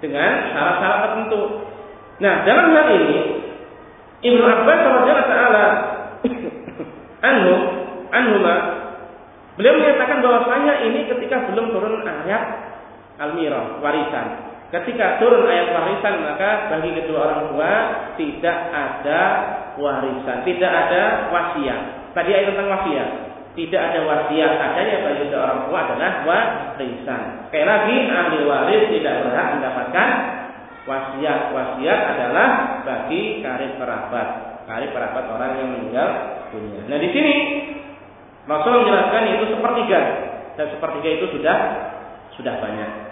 [0.00, 1.40] Dengan syarat-syarat tertentu.
[2.22, 3.18] Nah, dalam hal ini
[4.24, 5.64] Ibnu Abbas radhiyallahu taala
[7.28, 7.54] anhu
[8.14, 8.54] anhuma
[9.58, 12.42] beliau menyatakan bahwasanya ini ketika belum turun ayat
[13.18, 14.43] al-mirah, warisan.
[14.74, 17.72] Ketika turun ayat warisan maka bagi kedua orang tua
[18.18, 19.20] tidak ada
[19.78, 21.80] warisan, tidak ada wasiat.
[22.10, 23.08] Tadi ayat tentang wasiat
[23.54, 27.22] tidak ada wasiat adanya bagi seorang tua adalah warisan.
[27.48, 30.08] Sekali lagi ahli waris tidak berhak mendapatkan
[30.90, 31.40] wasiat.
[31.54, 32.48] Wasiat adalah
[32.82, 34.28] bagi karib kerabat,
[34.66, 36.08] karib kerabat orang yang meninggal
[36.50, 36.82] dunia.
[36.90, 37.34] Nah di sini
[38.50, 40.00] Rasul menjelaskan itu sepertiga
[40.58, 41.56] dan sepertiga itu sudah
[42.34, 43.03] sudah banyak.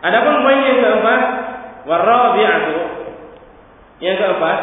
[0.00, 1.20] Adapun poin yang keempat,
[1.84, 2.78] warabi'atu
[4.00, 4.58] yang keempat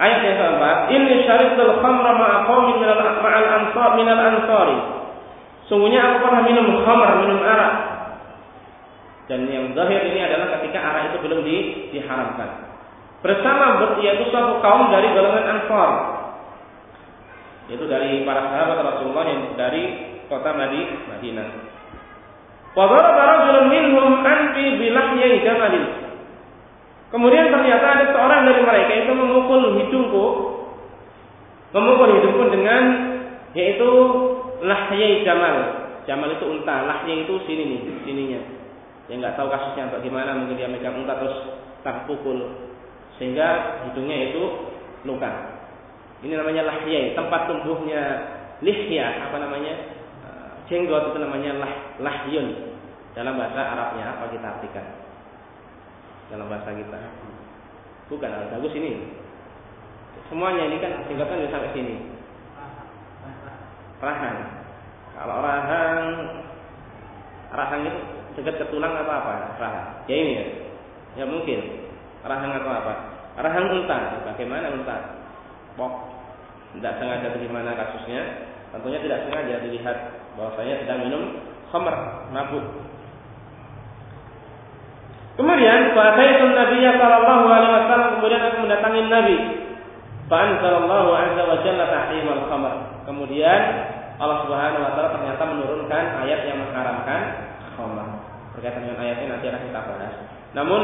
[0.00, 4.78] Ayat yang keempat, ini syaritul khamra ma'a qaumin minal ma'al ansar minal ansari.
[5.68, 7.74] Sungguhnya aku pernah minum khamr, minum arak.
[9.28, 11.56] Dan yang zahir ini adalah ketika arak itu belum di,
[11.92, 12.72] diharamkan.
[13.20, 15.90] Bersama yaitu suatu kaum dari golongan Ansar.
[17.68, 19.82] Yaitu dari para sahabat Rasulullah yang dari
[20.32, 21.69] kota Madinah.
[22.78, 25.84] Daraba rajulun minhum anfi bilahyai jamalin.
[27.10, 30.26] Kemudian ternyata ada seorang dari mereka itu memukul hidungku,
[31.74, 32.82] memukul hidungku dengan
[33.50, 33.90] yaitu
[34.62, 35.82] lahyai jamal.
[36.06, 38.40] Jamal itu unta, lahya itu sini nih, sininya.
[39.10, 41.38] Dia nggak tahu kasusnya bagaimana, mungkin dia megang unta terus
[41.82, 42.70] terpukul
[43.18, 44.42] sehingga hidungnya itu
[45.02, 45.60] luka.
[46.22, 48.00] Ini namanya lahyai, tempat tumbuhnya
[48.62, 49.99] lihya, apa namanya?
[50.70, 52.78] Jenggot itu namanya lah, lahyun.
[53.10, 54.86] Dalam bahasa Arabnya apa kita artikan?
[56.30, 56.98] dalam bahasa kita.
[58.06, 59.02] Bukan al bagus ini.
[60.30, 61.94] Semuanya ini kan singkatan bisa sampai sini.
[63.98, 64.38] Rahang.
[65.18, 66.02] Kalau rahang
[67.50, 68.00] rahang itu
[68.38, 69.58] dekat ke tulang atau apa?
[69.58, 69.88] Rahang.
[70.06, 70.44] Ya ini ya.
[71.18, 71.90] Ya mungkin.
[72.22, 72.94] Rahang atau apa?
[73.40, 73.98] rahang unta.
[74.30, 74.96] Bagaimana unta?
[75.74, 75.92] Pok.
[76.78, 78.22] Tidak sengaja bagaimana kasusnya.
[78.70, 79.96] Tentunya tidak sengaja dilihat
[80.38, 81.22] bahwasanya sedang minum
[81.70, 81.94] khamr,
[82.34, 82.66] mabuk.
[85.40, 89.36] Kemudian itu Nabi sallallahu alaihi wasallam kemudian aku mendatangi Nabi.
[90.30, 92.74] Fa'anzalallahu azza wa jalla tahrimal khamr.
[93.08, 93.62] Kemudian
[94.20, 97.20] Allah Subhanahu wa taala ternyata menurunkan ayat yang mengharamkan
[97.74, 98.06] khamr.
[98.54, 100.14] Berkaitan dengan ayatnya nanti akan kita bahas.
[100.54, 100.82] Namun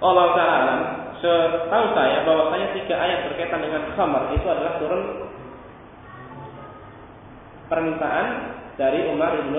[0.00, 0.74] Allah taala
[1.20, 5.02] setahu saya bahwasanya tiga ayat berkaitan dengan khamr itu adalah turun
[7.66, 8.26] permintaan
[8.76, 9.54] dari Umar bin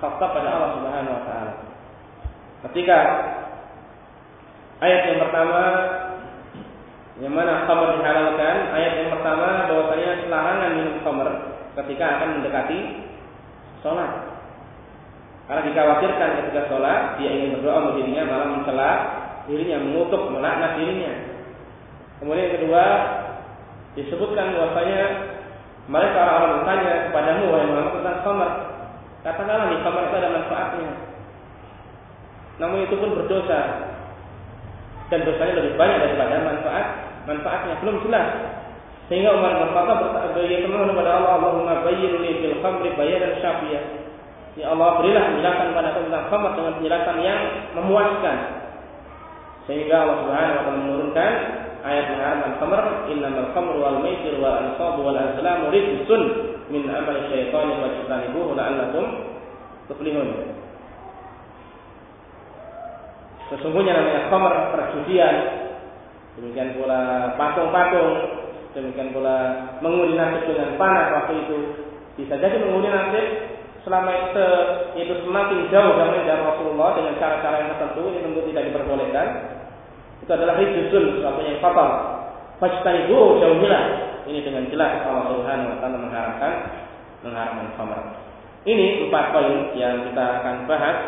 [0.00, 1.52] Khattab pada Allah Subhanahu wa taala.
[2.68, 2.98] Ketika
[4.80, 5.62] ayat yang pertama
[7.20, 11.28] yang mana khamr dihalalkan, ayat yang pertama bahwasanya larangan minum khamr
[11.84, 12.80] ketika akan mendekati
[13.84, 14.40] sholat.
[15.44, 18.90] Karena dikhawatirkan ketika sholat dia ingin berdoa untuk dirinya malah mencela
[19.44, 21.12] dirinya, mengutuk, melaknat dirinya.
[22.22, 22.84] Kemudian yang kedua
[23.98, 25.02] disebutkan bahwasanya
[25.90, 28.50] mereka orang-orang bertanya kepadamu wahai Muhammad tentang khamr.
[29.26, 30.90] Katakanlah nih khamr itu ada manfaatnya.
[32.62, 33.60] Namun itu pun berdosa.
[35.10, 36.86] Dan dosanya lebih banyak daripada manfaat
[37.26, 38.28] manfaatnya belum jelas.
[39.10, 43.82] Sehingga Umar bin Khattab berdoa kepada Allah, Allahumma bayyin li fil khamri bayanan syafiyah.
[44.54, 47.40] Ya Allah, berilah penjelasan pada tentang khamr dengan penjelasan yang
[47.74, 48.36] memuaskan.
[49.66, 51.32] Sehingga Allah Subhanahu wa taala menurunkan
[51.84, 56.22] ayat mengharamkan khamr, innamal khamru wal maisir wal ansab wal azlam rijsun
[56.68, 59.04] min amal syaitan wa tajtanibuhu la'allakum
[59.90, 60.28] tuflihun.
[63.50, 65.36] Sesungguhnya namanya khamr perjudian.
[66.38, 68.12] Demikian pula patung-patung.
[68.70, 69.36] Demikian pula
[69.82, 71.58] mengundi nasib dengan panas waktu itu.
[72.14, 73.26] Bisa jadi mengundi nasib
[73.82, 74.48] selama itu,
[75.02, 79.28] itu semakin jauh dari Rasulullah dengan cara-cara yang tertentu ini tentu tidak diperbolehkan.
[80.20, 81.90] Itu adalah rijul sesuatu yang fatal.
[82.60, 83.84] Fajtanibu jauhilah.
[84.28, 86.52] Ini dengan jelas Allah Subhanahu wa taala mengharamkan
[87.24, 88.20] mengharamkan.
[88.68, 90.98] Ini empat poin yang kita akan bahas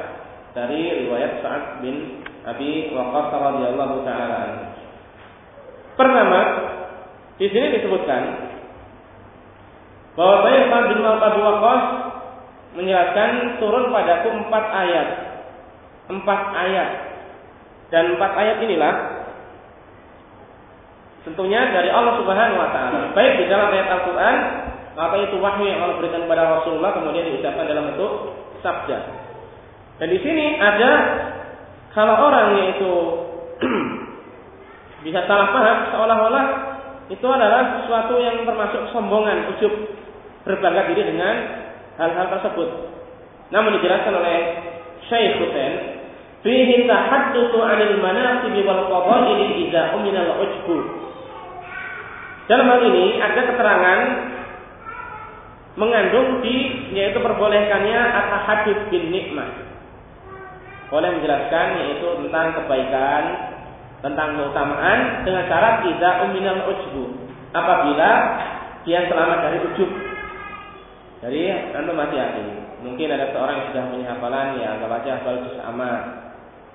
[0.57, 4.73] dari riwayat Sa'ad bin Abi Waqqas radhiyallahu taala
[5.93, 6.41] Pertama,
[7.37, 8.23] di sini disebutkan
[10.17, 11.83] bahwa Sa'ad bin Abi Waqqas
[12.73, 15.09] menjelaskan turun padaku empat ayat.
[16.09, 16.91] Empat ayat.
[17.93, 18.95] Dan empat ayat inilah
[21.29, 23.13] tentunya dari Allah Subhanahu wa taala.
[23.13, 24.37] Baik di dalam ayat Al-Qur'an
[24.93, 28.13] apa itu wahyu yang Allah berikan kepada Rasulullah kemudian diucapkan dalam bentuk
[28.65, 28.99] sabda.
[30.01, 30.91] Dan di sini ada
[31.93, 32.91] kalau orang yaitu
[35.07, 36.47] bisa salah paham seolah-olah
[37.13, 39.73] itu adalah sesuatu yang termasuk sombongan, ujub,
[40.49, 41.35] berbangga diri dengan
[42.01, 42.69] hal-hal tersebut.
[43.53, 44.37] Namun dijelaskan oleh
[45.13, 46.02] Syekh Hussein,
[46.43, 50.77] fihi tahaddutsu 'anil manaqib wal fadail idza umina al-ujbu.
[52.51, 54.01] Dalam hal ini ada keterangan
[55.79, 59.73] mengandung di yaitu perbolehkannya at-tahaddits bin nikmah
[60.93, 63.25] boleh menjelaskan yaitu tentang kebaikan,
[64.05, 67.05] tentang keutamaan dengan syarat tidak uminal ujbu.
[67.57, 68.11] Apabila
[68.85, 69.91] dia selamat dari ujub.
[71.25, 72.45] Jadi anda hati-hati.
[72.85, 76.22] Mungkin ada seorang yang sudah punya hafalan ya anggap aja hafal juz amma.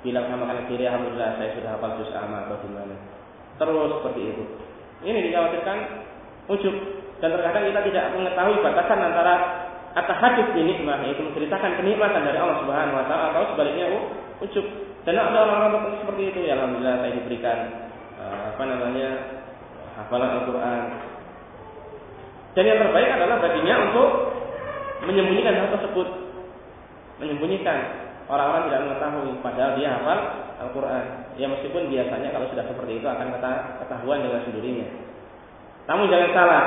[0.08, 2.96] Bilang sama kalian diri alhamdulillah saya sudah hafal juz amma atau gimana.
[3.60, 4.44] Terus seperti itu.
[5.04, 5.78] Ini dikhawatirkan
[6.48, 6.76] ujub
[7.20, 9.36] dan terkadang kita tidak mengetahui batasan antara
[10.00, 13.92] atau hadis nikmah yaitu menceritakan kenikmatan dari Allah Subhanahu wa taala atau sebaliknya
[14.40, 14.64] ucuk.
[15.04, 17.58] Dan ada orang-orang seperti itu ya alhamdulillah saya diberikan
[18.16, 19.10] uh, apa namanya
[20.00, 20.84] hafalan Al-Qur'an.
[22.56, 24.10] Dan yang terbaik adalah baginya untuk
[25.04, 26.08] menyembunyikan hal tersebut.
[27.20, 30.20] Menyembunyikan orang-orang tidak mengetahui padahal dia hafal
[30.58, 31.06] Al-Qur'an.
[31.38, 33.28] Ya meskipun biasanya kalau sudah seperti itu akan
[33.84, 34.88] ketahuan dengan sendirinya.
[35.88, 36.66] Namun jangan salah,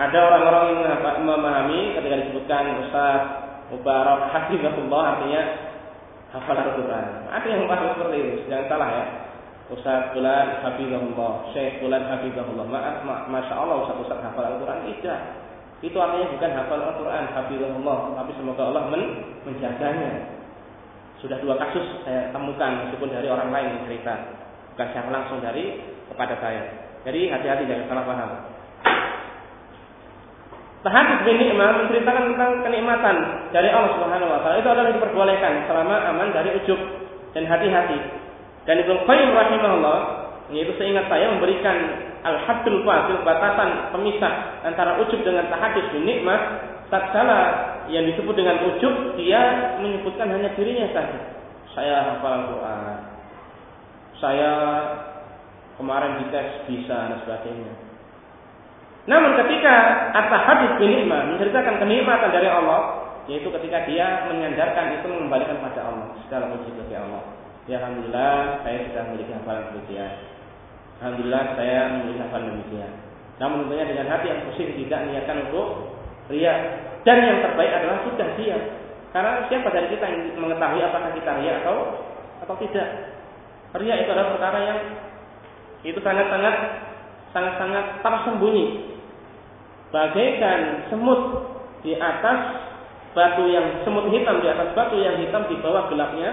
[0.00, 0.96] ada orang-orang yang
[1.28, 3.20] memahami ketika disebutkan Ustaz
[3.68, 5.42] Mubarak Hafizahullah artinya
[6.32, 7.06] hafal Al-Quran.
[7.28, 9.04] Ada yang memahami seperti itu, jangan salah ya.
[9.70, 12.66] Ustaz Fulan Hafizahullah, Syekh Fulan Hafizahullah.
[12.66, 14.88] Maaf, ma Masya Allah Ustaz Ustaz hafal Al-Quran.
[14.88, 15.20] Tidak.
[15.84, 17.98] Itu artinya bukan hafal Al-Quran, Hafizahullah.
[18.18, 19.02] Tapi semoga Allah men
[19.46, 20.39] menjaganya.
[21.20, 24.16] Sudah dua kasus saya temukan meskipun dari orang lain cerita.
[24.72, 25.76] Bukan secara langsung dari
[26.08, 26.62] kepada saya.
[27.04, 28.30] Jadi hati-hati jangan salah paham.
[30.80, 33.16] Tahadud bin nikmah menceritakan tentang kenikmatan
[33.52, 34.64] dari Allah Subhanahu wa taala.
[34.64, 36.80] Itu adalah diperbolehkan selama aman dari ujub
[37.36, 38.00] dan hati-hati.
[38.64, 39.98] Dan Ibnu Qayyim rahimahullah
[40.50, 41.76] yaitu seingat saya memberikan
[42.26, 47.40] al-haddul fasil batasan pemisah antara ujub dengan tahadud bin nikmah tatkala
[47.90, 51.18] yang disebut dengan ujub dia menyebutkan hanya dirinya saja.
[51.74, 52.98] Saya hafal Al-Qur'an.
[54.18, 54.52] Saya
[55.78, 57.72] kemarin dites bisa dan sebagainya.
[59.08, 59.74] Namun ketika
[60.14, 66.52] hadis kenikmat menceritakan kenikmatan dari Allah, yaitu ketika dia menyandarkan itu mengembalikan pada Allah segala
[66.52, 67.22] puji bagi Allah.
[67.68, 70.12] Ya Alhamdulillah saya sudah memiliki hafalan demikian.
[71.00, 72.92] Alhamdulillah saya memiliki hafalan demikian.
[73.40, 75.68] Namun tentunya dengan hati yang positif tidak niatkan untuk
[76.30, 76.54] ria.
[77.02, 78.58] Dan yang terbaik adalah sudah dia.
[79.10, 81.76] Karena siapa dari kita yang mengetahui apakah kita ria atau
[82.46, 82.88] atau tidak.
[83.74, 84.78] Ria itu adalah perkara yang
[85.86, 86.54] itu sangat-sangat
[87.34, 88.66] sangat-sangat tersembunyi.
[89.90, 91.20] Bagaikan semut
[91.82, 92.38] di atas
[93.10, 96.30] batu yang semut hitam di atas batu yang hitam di bawah gelapnya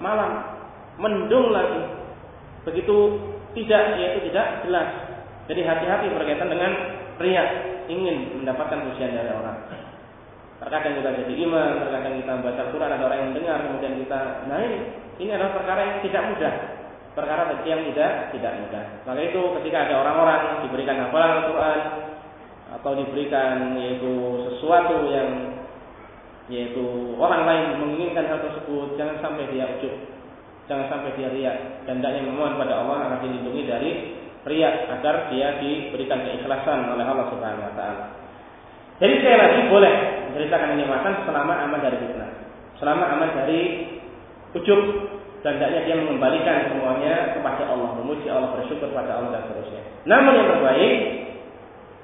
[0.00, 0.56] malam.
[0.96, 1.84] Mendung lagi.
[2.64, 2.96] Begitu
[3.52, 4.88] tidak yaitu tidak jelas.
[5.44, 6.72] Jadi hati-hati berkaitan dengan
[7.20, 7.44] ria
[7.90, 9.58] ingin mendapatkan pujian dari orang.
[10.58, 14.58] Terkadang kita jadi imam, terkadang kita baca Quran ada orang yang dengar, kemudian kita, nah
[14.64, 16.54] ini, adalah perkara yang tidak mudah
[17.14, 18.84] perkara bagi yang tidak tidak mudah.
[19.06, 21.80] Maka itu ketika ada orang-orang diberikan hafalan Al-Quran
[22.74, 24.12] atau diberikan yaitu
[24.50, 25.30] sesuatu yang
[26.50, 29.94] yaitu orang lain menginginkan hal tersebut, jangan sampai dia ujuk,
[30.68, 33.90] jangan sampai dia riak dan tidaknya memohon pada Allah agar dilindungi dari
[34.44, 38.04] riak agar dia diberikan keikhlasan oleh Allah Subhanahu Wa Taala.
[39.00, 39.94] Jadi sekali lagi boleh
[40.30, 42.30] menceritakan kenikmatan selama aman dari fitnah,
[42.78, 43.60] selama aman dari
[44.54, 44.80] ujuk
[45.42, 49.82] dan hendaknya dia mengembalikan semuanya kepada Allah, memuji Allah, bersyukur kepada Allah dan seterusnya.
[50.08, 50.94] Namun yang terbaik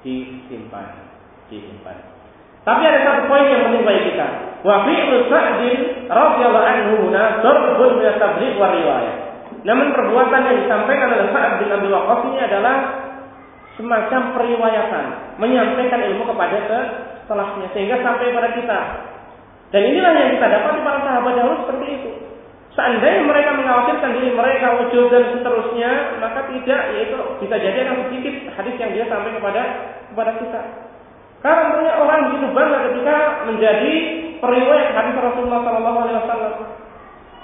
[0.05, 0.87] disimpan,
[1.49, 1.97] disimpan.
[2.61, 4.27] Tapi ada satu poin yang bagi kita.
[4.61, 9.30] Wa fi'lu Sa'din radhiyallahu anhu huna darbun min tabligh wa riwayah.
[9.61, 12.75] Namun perbuatan yang disampaikan oleh Sa'ad bin Abi Waqqas ini adalah
[13.77, 15.05] semacam periwayatan,
[15.37, 18.79] menyampaikan ilmu kepada setelahnya sehingga sampai pada kita.
[19.71, 22.11] Dan inilah yang kita dapat di para sahabat dahulu seperti itu.
[22.71, 25.91] Seandainya mereka mengkhawatirkan diri mereka wujud dan seterusnya,
[26.23, 29.63] maka tidak, yaitu bisa jadi ada sedikit hadis yang dia sampaikan kepada
[30.11, 30.61] kepada kita.
[31.41, 33.17] Karena tentunya orang begitu bangga ketika
[33.49, 33.93] menjadi
[34.39, 36.53] periwayat hadis Rasulullah Shallallahu Alaihi Wasallam,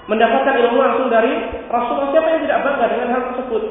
[0.07, 1.31] mendapatkan ilmu langsung dari
[1.67, 2.11] Rasulullah.
[2.15, 3.63] Siapa yang tidak bangga dengan hal tersebut?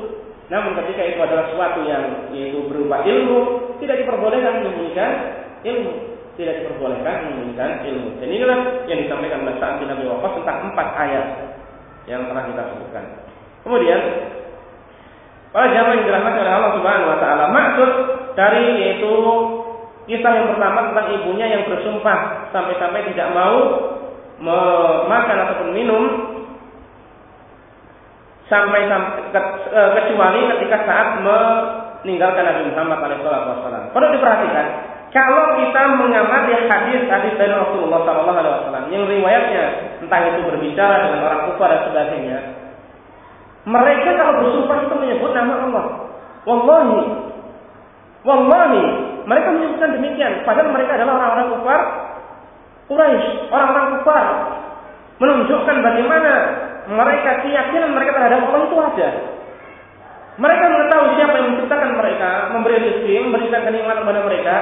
[0.47, 3.39] Namun ketika itu adalah sesuatu yang yaitu berupa ilmu,
[3.83, 5.11] tidak diperbolehkan menyembunyikan
[5.67, 8.09] ilmu tidak diperbolehkan menyembunyikan ilmu.
[8.21, 11.27] Dan inilah yang disampaikan oleh Sa'ad bin Abi tentang empat ayat
[12.07, 13.05] yang telah kita sebutkan.
[13.65, 14.01] Kemudian
[15.51, 17.91] para jamaah yang dirahmati oleh Allah Subhanahu wa taala, maksud
[18.37, 19.13] dari yaitu
[20.07, 23.57] kisah yang pertama tentang ibunya yang bersumpah sampai-sampai tidak mau
[24.37, 26.03] memakan ataupun minum
[28.47, 29.23] sampai, sampai
[29.65, 31.09] e, kecuali ketika saat
[32.05, 33.91] meninggalkan Nabi Muhammad SAW.
[33.91, 34.67] Perlu diperhatikan,
[35.11, 39.65] kalau kita mengamati hadis-hadis dari Rasulullah SAW yang riwayatnya
[40.05, 42.39] entah itu berbicara dengan orang kufar dan sebagainya,
[43.67, 45.85] mereka kalau bersumpah itu menyebut nama Allah.
[46.47, 47.01] Wallahi,
[48.23, 48.85] wallahi,
[49.27, 50.47] mereka menyebutkan demikian.
[50.47, 51.81] Padahal mereka adalah orang-orang kufar
[52.87, 54.27] Quraisy, orang-orang kufar,
[55.19, 56.33] menunjukkan bagaimana
[56.87, 59.09] mereka keyakinan mereka terhadap Allah itu ada.
[60.37, 64.57] Mereka mengetahui siapa yang menciptakan mereka, memberi rezeki, memberikan kenikmatan kepada mereka,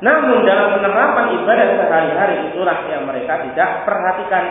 [0.00, 4.44] namun dalam penerapan ibadah sehari-hari itulah yang mereka tidak perhatikan.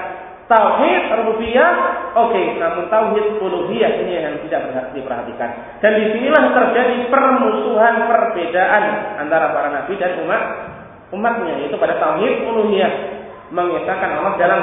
[0.50, 1.72] Tauhid rububiyah,
[2.18, 5.78] oke, okay, namun tauhid uluhiyah ini yang tidak diperhatikan.
[5.78, 8.84] Dan di sinilah terjadi permusuhan perbedaan
[9.22, 10.42] antara para nabi dan umat
[11.14, 12.92] umatnya, yaitu pada tauhid uluhiyah
[13.50, 14.62] mengesahkan Allah dalam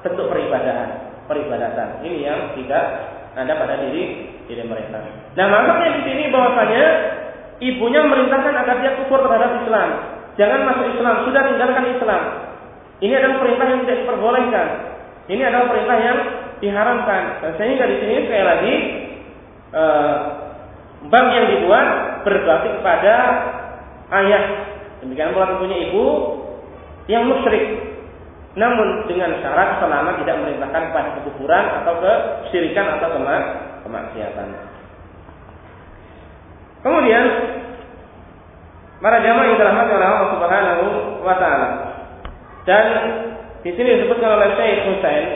[0.00, 0.88] bentuk peribadahan,
[1.28, 2.00] peribadatan.
[2.04, 2.84] Ini yang tidak
[3.32, 5.00] ada pada diri diri mereka.
[5.36, 6.84] Nah, maksudnya di sini bahwasanya
[7.62, 9.88] ibunya memerintahkan agar dia kufur terhadap Islam.
[10.36, 12.22] Jangan masuk Islam, sudah tinggalkan Islam.
[13.02, 14.66] Ini adalah perintah yang tidak diperbolehkan.
[15.28, 16.18] Ini adalah perintah yang
[16.62, 17.22] diharamkan.
[17.58, 18.74] Sehingga di sini sekali lagi
[19.74, 20.16] eh,
[21.10, 21.86] yang dibuat
[22.22, 23.14] berbakti kepada
[24.22, 24.44] ayah.
[25.02, 26.04] Demikian pula tentunya ibu
[27.10, 27.92] yang musyrik.
[28.54, 33.08] Namun dengan syarat selama tidak merintahkan kepada kekufuran atau kesyirikan atau
[33.82, 34.48] kemaksiatan.
[36.82, 37.24] Kemudian
[39.02, 40.84] Para jamaah yang dirahmati oleh Allah Subhanahu
[41.26, 41.68] wa taala.
[42.62, 42.86] Dan
[43.66, 45.26] di sini disebutkan oleh Syekh Husain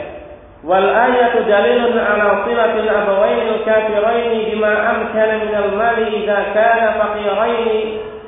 [0.63, 7.67] wal ayatu dalilun ala silatil abawain al-kafirain bima amkana min al-mali idza kana faqirain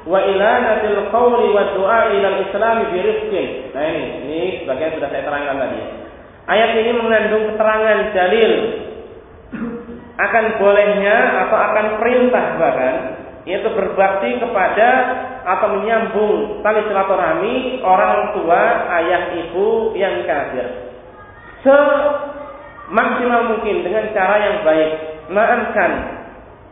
[0.09, 3.47] wa ilanatil qawli wa du'a ila al-islam bi rizqin.
[3.77, 5.81] Nah ini, ini sebagian sudah saya terangkan tadi.
[6.49, 8.53] Ayat ini mengandung keterangan dalil
[10.17, 12.95] akan bolehnya atau akan perintah bahkan
[13.47, 14.89] yaitu berbakti kepada
[15.47, 18.61] atau menyambung tali silaturahmi orang tua,
[18.99, 20.67] ayah, ibu yang kafir.
[21.63, 24.91] Semaksimal mungkin dengan cara yang baik,
[25.31, 26.18] maafkan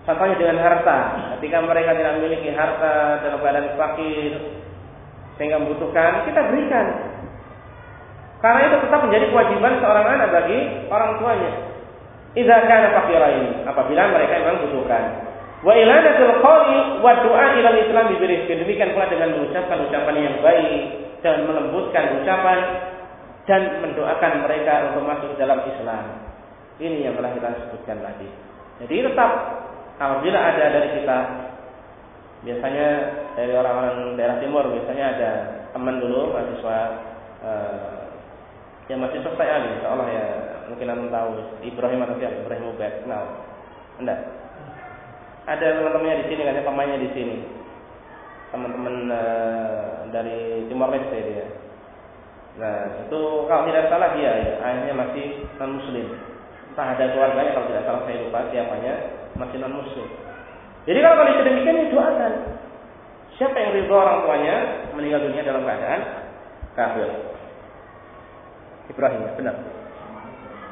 [0.08, 1.00] Contohnya dengan harta.
[1.36, 4.32] Ketika mereka tidak memiliki harta dalam keadaan fakir
[5.36, 6.88] sehingga membutuhkan, kita berikan.
[8.40, 11.52] Karena itu tetap menjadi kewajiban seorang anak bagi orang tuanya.
[12.40, 15.04] Idza kana fakirain, apabila mereka memang butuhkan.
[15.66, 18.64] Wa ilanatul qawli wa du'a ila Islam birizqin.
[18.64, 20.82] Demikian pula dengan mengucapkan ucapan yang baik
[21.26, 22.60] dan melembutkan ucapan
[23.50, 26.04] dan mendoakan mereka untuk masuk dalam Islam.
[26.78, 28.30] Ini yang telah kita sebutkan tadi.
[28.86, 29.32] Jadi tetap
[29.98, 31.18] apabila ada dari kita
[32.46, 32.88] biasanya
[33.34, 35.32] dari orang-orang daerah timur biasanya ada
[35.74, 36.78] teman dulu mahasiswa
[37.42, 37.98] uh,
[38.88, 40.26] yang masih selesai ali insya Allah ya
[40.70, 41.30] mungkin anda tahu
[41.66, 42.38] Ibrahim atau siapa?
[42.46, 43.24] Ibrahim Ubed kenal?
[44.00, 44.16] Anda
[45.48, 47.38] ada teman-temannya di sini katanya pemainnya di sini.
[48.52, 51.48] Teman-teman uh, dari Timor Leste dia.
[52.60, 55.26] Nah itu kalau tidak salah dia ya, ayahnya masih
[55.60, 56.08] non Muslim
[56.78, 58.94] entah ada keluarganya kalau tidak salah saya lupa siapanya
[59.38, 60.10] masih non muslim.
[60.90, 62.34] Jadi kalau kondisi demikian ya doakan.
[63.38, 64.56] Siapa yang ridho orang tuanya
[64.98, 66.02] meninggal dunia dalam keadaan
[66.74, 67.10] kafir?
[68.90, 69.56] Ibrahim, benar.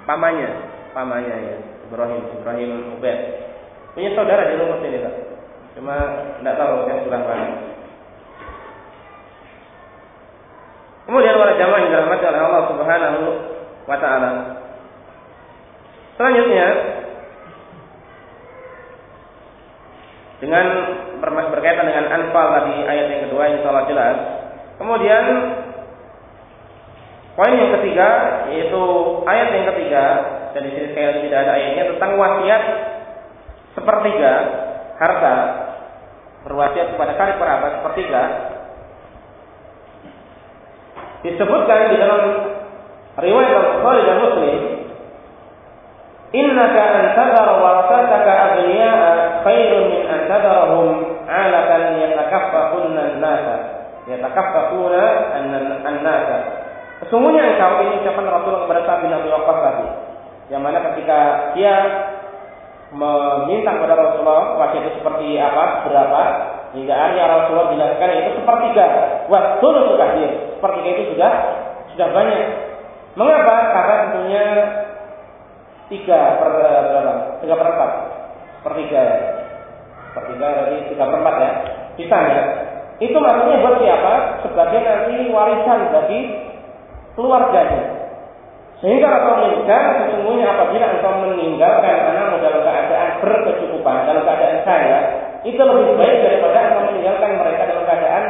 [0.09, 0.49] Pamannya,
[0.97, 1.55] pamannya ya,
[1.85, 3.19] Ibrahim, Ibrahim Ubed.
[3.93, 5.15] Punya saudara di rumah sini, Pak.
[5.77, 5.95] Cuma
[6.41, 7.47] tidak tahu yang sudah mana.
[11.05, 13.21] Kemudian para jamaah yang dirahmati oleh Allah Subhanahu
[13.85, 14.31] wa taala.
[16.17, 16.67] Selanjutnya
[20.45, 20.65] dengan
[21.25, 24.17] berkaitan dengan anfal tadi ayat yang kedua yang salah jelas.
[24.77, 25.25] Kemudian
[27.33, 28.09] poin yang ketiga
[28.53, 28.83] yaitu
[29.25, 30.03] ayat yang ketiga
[30.53, 32.63] dan di sini sekali tidak ada ayatnya tentang wasiat
[33.75, 34.33] sepertiga
[35.01, 35.35] harta
[36.47, 38.23] berwasiat kepada karib kerabat sepertiga
[41.25, 42.21] disebutkan di dalam
[43.19, 44.59] riwayat Al-Bukhari dan Muslim
[46.31, 49.09] innaka an tadhara warasataka aghniya'a
[49.43, 50.87] khairun min an tadharahum
[51.29, 53.55] 'alatan yatakaffafuna an-nasa
[54.09, 55.03] yatakaffafuna
[55.85, 56.37] an-nasa
[56.95, 59.87] Sesungguhnya engkau ini ucapan Rasulullah kepada Sa'ad bin Abi Waqqas tadi
[60.49, 61.19] yang mana ketika
[61.57, 61.75] dia
[62.93, 66.21] meminta kepada Rasulullah wasiat itu seperti apa, berapa,
[66.77, 68.85] hingga akhirnya Rasulullah jelaskan itu sepertiga.
[69.25, 71.31] Waktu itu kasih, sepertiga itu sudah
[71.95, 72.41] sudah banyak.
[73.15, 73.55] Mengapa?
[73.73, 74.45] Karena tentunya
[75.89, 77.13] tiga per berapa?
[77.41, 77.91] Tiga per empat.
[78.61, 79.17] Sepertiga ya.
[80.35, 81.51] Sepertiga berarti tiga per empat ya.
[81.95, 82.39] Sisanya.
[82.99, 84.13] Itu maksudnya buat siapa?
[84.43, 86.19] Sebagai nanti warisan bagi
[87.15, 87.83] keluarganya.
[88.83, 94.99] Sehingga Rasul menyebutkan sesungguhnya apabila engkau meninggalkan anakmu dalam keadaan berkecukupan, dalam keadaan kaya,
[95.47, 98.23] itu lebih baik daripada engkau meninggalkan mereka dalam keadaan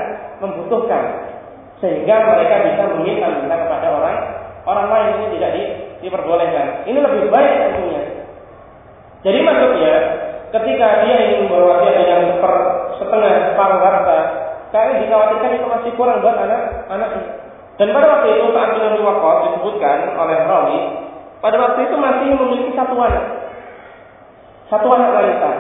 [0.45, 1.03] membutuhkan.
[1.82, 4.18] Sehingga mereka bisa meminta-minta kepada orang
[4.70, 5.64] orang lain ini tidak di,
[6.06, 6.86] diperbolehkan.
[6.86, 8.01] Ini lebih baik tentunya.
[9.26, 9.93] Jadi maksudnya
[10.56, 12.53] ketika dia ingin berwasiat dengan seper,
[12.95, 14.20] setengah separuh harta,
[14.72, 17.24] karena dikhawatirkan itu masih kurang buat anak-anaknya.
[17.76, 20.80] Dan pada waktu itu saat Nabi Waqqas disebutkan oleh Rawi,
[21.43, 23.26] pada waktu itu masih memiliki satu anak.
[24.72, 25.51] Satu anak wanita.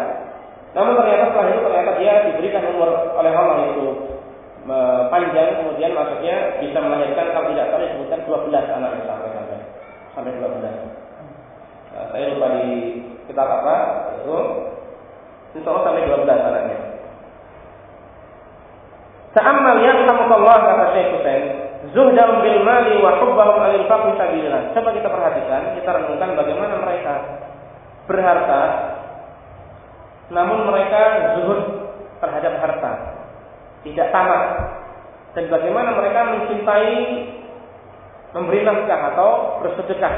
[0.75, 3.87] Namun ternyata setelah itu ternyata dia diberikan umur oleh Allah itu
[5.13, 8.49] panjang kemudian maksudnya bisa melahirkan kalau tidak salah disebutkan 12
[8.81, 9.57] anak sampai sampai
[10.17, 10.51] sampai 12.
[11.95, 12.67] Nah, saya lupa di
[13.29, 13.75] kitab apa
[14.19, 14.37] itu
[15.55, 16.77] insya Allah sampai 12 anaknya.
[19.35, 21.43] Ta'ammal yarhamukallah kata Syekh Hussein
[21.91, 24.73] Zuhdam bil mali wa hubbahum alil faqri sabilillah.
[24.73, 27.13] Coba kita perhatikan, kita renungkan bagaimana mereka
[28.09, 28.61] berharta
[30.25, 31.01] namun mereka
[31.37, 31.61] zuhud
[32.17, 32.91] terhadap harta
[33.85, 34.43] tidak tamat
[35.37, 36.97] dan bagaimana mereka mencintai
[38.33, 40.15] memberi nafkah atau bersedekah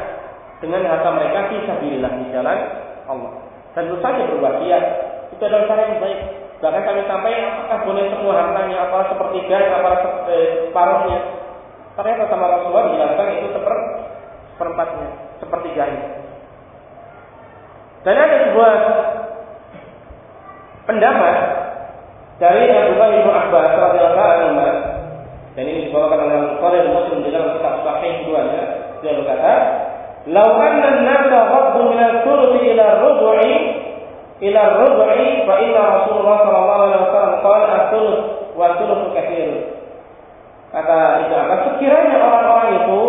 [0.63, 2.59] dengan harta mereka sabilillah di jalan
[3.11, 3.31] Allah.
[3.75, 4.83] Dan tentu saja berwasiat
[5.37, 6.19] itu adalah cara yang baik.
[6.57, 9.91] Bahkan kami sampai apakah boleh semua hartanya apa sepertiga apa
[10.25, 11.19] separuhnya.
[11.93, 13.75] Ternyata sama Rasulullah dijelaskan itu seper
[14.57, 16.03] seperempatnya, sepertiganya.
[18.01, 18.73] Dan ada sebuah
[20.89, 21.35] pendapat
[22.41, 24.57] dari Abdullah bin Abbas radhiyallahu anhu
[25.57, 28.61] dan ini dibawakan oleh Bukhari dan Muslim di dalam kitab Sahih keduanya
[29.01, 29.53] dia berkata
[30.29, 33.53] "Lau anna an-nasa ghaddu min al-thuluthi ila ar-rubu'i
[34.43, 38.21] ila ar-rubu'i fa inna Rasulullah sallallahu alaihi wasallam qala al-thuluth
[38.53, 39.49] wa al-thuluth katsir."
[40.67, 43.01] Kata Ibnu Abbas, sekiranya orang-orang itu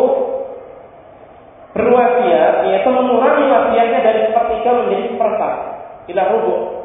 [1.75, 5.55] berwasiat, yaitu mengurangi wasiatnya dari sepertiga menjadi seperempat,
[6.07, 6.79] ila rubu'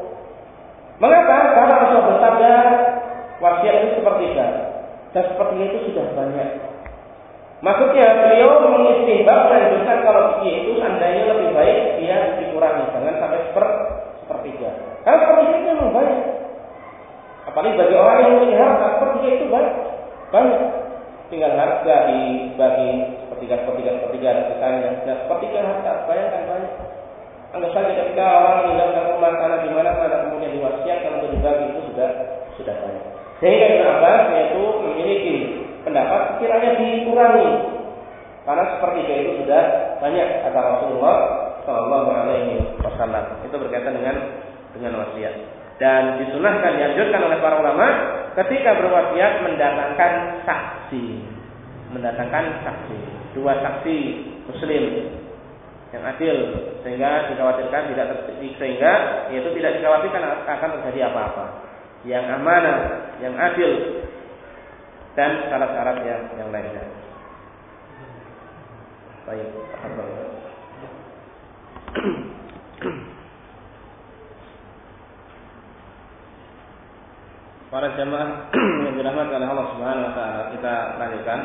[1.01, 1.35] Mengapa?
[1.57, 2.53] Karena Rasul bersabda
[3.41, 4.45] wasiat itu sepertiga.
[5.11, 6.49] Dan sepertiga itu sudah banyak.
[7.63, 13.67] Maksudnya beliau mengistimbang menunjukkan kalau itu seandainya lebih baik dia dikurangi jangan sampai seper
[14.43, 14.69] sepertiga.
[15.07, 15.23] Karena
[17.53, 19.75] Tapi bagi orang yang memiliki harta, sepertiga itu banyak.
[20.35, 20.61] Banyak.
[21.31, 22.91] Tinggal harga dibagi
[23.23, 24.89] sepertiga, sepertiga, sepertiga, dan sisanya.
[25.07, 26.73] Dan sepertiga harta, bayangkan banyak.
[27.53, 31.79] Anggap saja ketika orang meninggalkan rumah tanah di mana mana kemudian diwasiatkan untuk dibagi itu
[31.93, 32.09] sudah
[32.57, 33.05] sudah banyak.
[33.37, 35.35] Sehingga Ibn Abbas yaitu memiliki
[35.85, 37.49] pendapat sekiranya dikurangi
[38.43, 39.63] karena sepertiga itu sudah
[40.01, 43.43] banyak kata Rasulullah Shallallahu Alaihi Wasallam.
[43.47, 44.16] Itu berkaitan dengan
[44.76, 45.36] dengan wasiat.
[45.82, 47.88] Dan disunahkan dianjurkan oleh para ulama
[48.38, 50.11] ketika berwasiat mendatangkan
[50.45, 51.05] saksi,
[51.91, 52.99] mendatangkan saksi,
[53.34, 53.97] dua saksi
[54.47, 54.84] muslim
[55.93, 56.38] yang adil
[56.82, 58.93] sehingga dikhawatirkan tidak terjadi sehingga
[59.30, 61.45] yaitu tidak dikhawatirkan akan terjadi apa-apa
[62.03, 64.01] yang amanah yang adil
[65.14, 66.86] dan syarat-syarat yang yang lainnya.
[69.24, 69.47] Baik,
[77.73, 81.39] Para jemaah yang dirahmati oleh Allah Subhanahu wa taala, kita lanjutkan.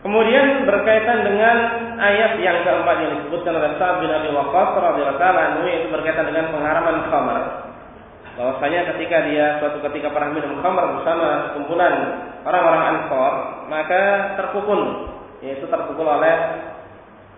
[0.00, 1.56] Kemudian berkaitan dengan
[2.00, 6.48] ayat yang keempat yang disebutkan oleh Sa'ad bin Abi Waqqas radhiyallahu anhu yaitu berkaitan dengan
[6.56, 7.68] pengharaman khamar.
[8.40, 11.92] Bahwasanya ketika dia suatu ketika pernah minum khamar bersama kumpulan
[12.48, 13.32] orang-orang Ansor,
[13.68, 14.02] maka
[14.40, 15.12] terpukul
[15.44, 16.32] yaitu terpukul oleh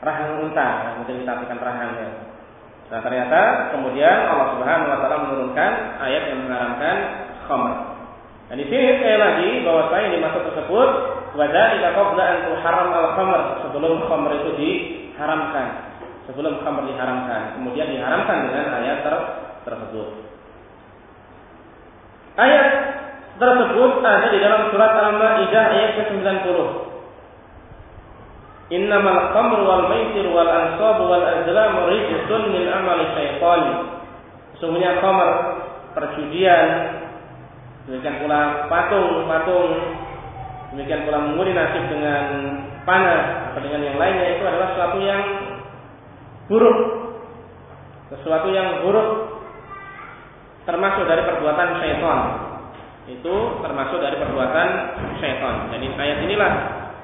[0.03, 2.09] rahang unta, mungkin kita artikan rahangnya.
[2.91, 5.73] Nah ternyata kemudian Allah Subhanahu Wa Taala menurunkan
[6.03, 6.97] ayat yang mengharamkan
[7.49, 7.73] khamr.
[8.53, 10.89] Dan di sini sekali lagi bahwa saya dimaksud tersebut
[11.39, 15.69] wadalika qabla an tuharram al khamr sebelum khamr itu diharamkan.
[16.29, 19.15] Sebelum khamr diharamkan, kemudian diharamkan dengan ayat ter
[19.65, 20.09] tersebut.
[22.37, 22.67] Ayat
[23.41, 26.92] tersebut ada di dalam surat Al-Maidah ayat ke-90.
[28.73, 33.63] Innamal khamru wal maisir wal ansab wal azlam rijsun min amali syaitan.
[34.57, 35.29] Sesungguhnya khamr,
[35.93, 36.69] perjudian,
[37.85, 39.77] demikian pula patung-patung,
[40.73, 42.25] demikian pula mengundi nasib dengan
[42.89, 45.23] panah atau dengan yang lainnya itu adalah sesuatu yang
[46.49, 46.79] buruk.
[48.09, 49.09] Sesuatu yang buruk
[50.65, 52.21] termasuk dari perbuatan syaitan.
[53.05, 54.69] Itu termasuk dari perbuatan
[55.21, 55.69] syaitan.
[55.77, 56.53] Jadi ayat inilah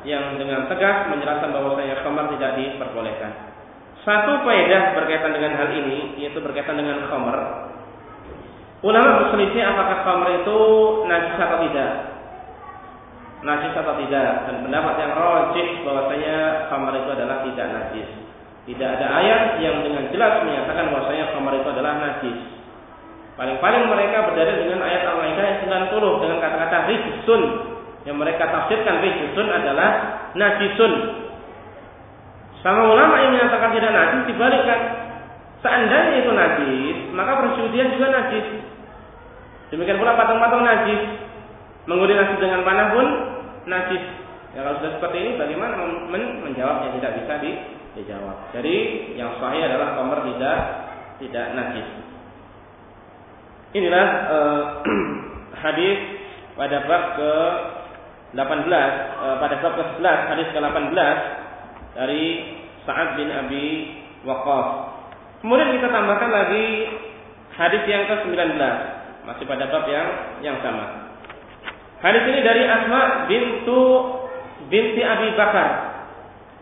[0.07, 3.33] yang dengan tegas menjelaskan bahwasanya khamar tidak diperbolehkan.
[4.07, 7.39] Satu faedah berkaitan dengan hal ini yaitu berkaitan dengan khamar.
[8.79, 10.59] Ulama berselisih apakah khamar itu
[11.11, 11.93] najis atau tidak.
[13.43, 16.37] Najis atau tidak dan pendapat yang rajih bahwasanya
[16.71, 18.09] khamar itu adalah tidak najis.
[18.69, 22.39] Tidak ada ayat yang dengan jelas menyatakan bahwasanya khamar itu adalah najis.
[23.39, 25.59] Paling-paling mereka berdalil dengan ayat Al-Maidah ayat
[25.95, 27.43] 90 dengan kata-kata rijsun
[28.07, 29.91] yang mereka tafsirkan rijsun adalah
[30.39, 30.93] najisun.
[32.63, 34.81] Sama ulama yang menyatakan tidak najis dibalikkan.
[35.59, 38.47] Seandainya itu najis, maka persudian juga najis.
[39.75, 41.03] Demikian pula patung-patung najis.
[41.91, 43.07] Mengundi najis dengan panah pun
[43.67, 44.05] najis.
[44.57, 45.75] Ya kalau sudah seperti ini bagaimana
[46.09, 47.53] men menjawabnya tidak bisa di
[47.99, 48.55] dijawab.
[48.55, 48.77] Jadi
[49.19, 50.59] yang sahih adalah kamar tidak
[51.19, 51.89] tidak najis.
[53.77, 54.63] Inilah uh,
[55.63, 55.99] hadis
[56.57, 57.33] pada bab ke
[58.37, 60.99] 18 eh, pada bab ke-11 hadis ke-18
[61.97, 62.25] dari
[62.85, 63.67] Sa'ad bin Abi
[64.29, 64.67] Waqqas.
[65.41, 66.67] Kemudian kita tambahkan lagi
[67.57, 68.59] hadis yang ke-19
[69.25, 70.09] masih pada bab yang
[70.45, 71.09] yang sama.
[71.99, 73.81] Hadis ini dari Asma bintu
[74.71, 75.69] binti Abi Bakar.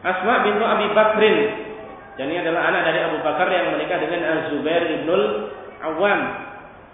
[0.06, 1.38] Asma bintu Abi Bakrin.
[2.16, 5.52] Dan ini adalah anak dari Abu Bakar yang menikah dengan Az-Zubair ibnul
[5.84, 6.20] Awam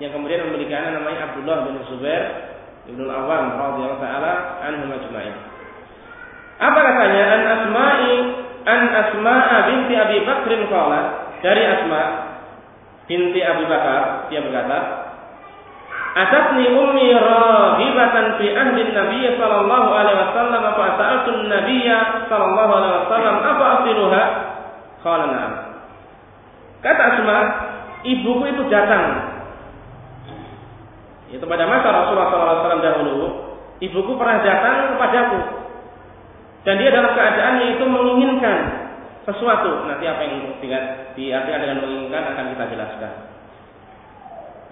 [0.03, 2.52] yang kemudian memiliki anak namanya Abdullah bin Zubair
[2.83, 4.33] Ibnu Awam radhiyallahu taala
[4.67, 5.37] anhu majma'in.
[6.59, 7.23] Apa katanya?
[7.31, 8.15] An Asma'i
[8.67, 11.01] an Asma'a binti Abi Bakrin qala
[11.43, 12.03] dari Asma
[13.07, 14.79] binti Abi Bakar dia berkata
[16.13, 21.89] Atatni ummi rahibatan fi ahli Nabi sallallahu alaihi wasallam fa sa'altu Nabi
[22.29, 24.23] sallallahu alaihi wasallam apa asiluha?
[25.01, 25.53] Qala na'am.
[26.85, 27.39] Kata Asma,
[28.05, 29.32] ibuku itu datang
[31.33, 33.25] itu pada masa Rasulullah SAW dahulu,
[33.81, 35.41] ibuku pernah datang kepadaku.
[36.63, 38.59] Dan dia dalam keadaan yaitu menginginkan
[39.25, 39.89] sesuatu.
[39.89, 40.55] Nanti apa yang
[41.17, 43.13] diartikan dengan menginginkan akan kita jelaskan.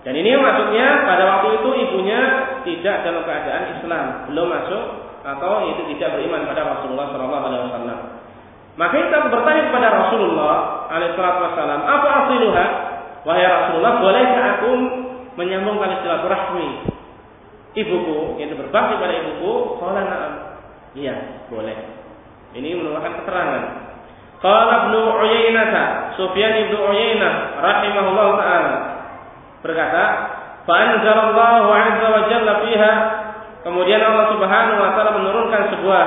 [0.01, 2.21] Dan ini maksudnya pada waktu itu ibunya
[2.65, 4.85] tidak dalam keadaan Islam, belum masuk
[5.21, 8.21] atau itu tidak beriman pada Rasulullah SAW.
[8.81, 10.57] Maka kita bertanya kepada Rasulullah
[10.89, 12.67] Alaihissalam, apa asiluha?
[13.29, 14.71] Wahai Rasulullah, bolehkah aku
[15.41, 16.69] menyambung tali silaturahmi
[17.73, 20.33] ibuku, yaitu berbakti pada ibuku, qala na'am.
[20.93, 21.79] Iya, boleh.
[22.53, 23.63] Ini merupakan keterangan.
[24.41, 25.69] Qala Ibnu Uyainah,
[26.19, 28.75] Sufyan Ibnu Uyainah rahimahullah taala
[29.61, 30.05] berkata,
[30.65, 32.93] Fa'anzalallahu azza wa jalla fiha
[33.61, 36.07] Kemudian Allah Subhanahu wa taala menurunkan sebuah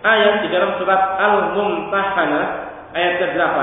[0.00, 2.44] ayat di dalam surat Al-Mumtahanah
[2.96, 3.58] ayat ke-8.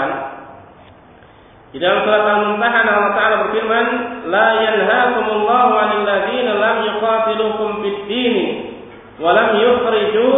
[1.70, 3.86] Di dalam surat Al-Mumtahanah Allah Taala berfirman,
[4.34, 8.36] "La yanhaakumullahu 'anil ladzina lam yuqatilukum fid-din
[9.22, 10.34] wa lam yukhriju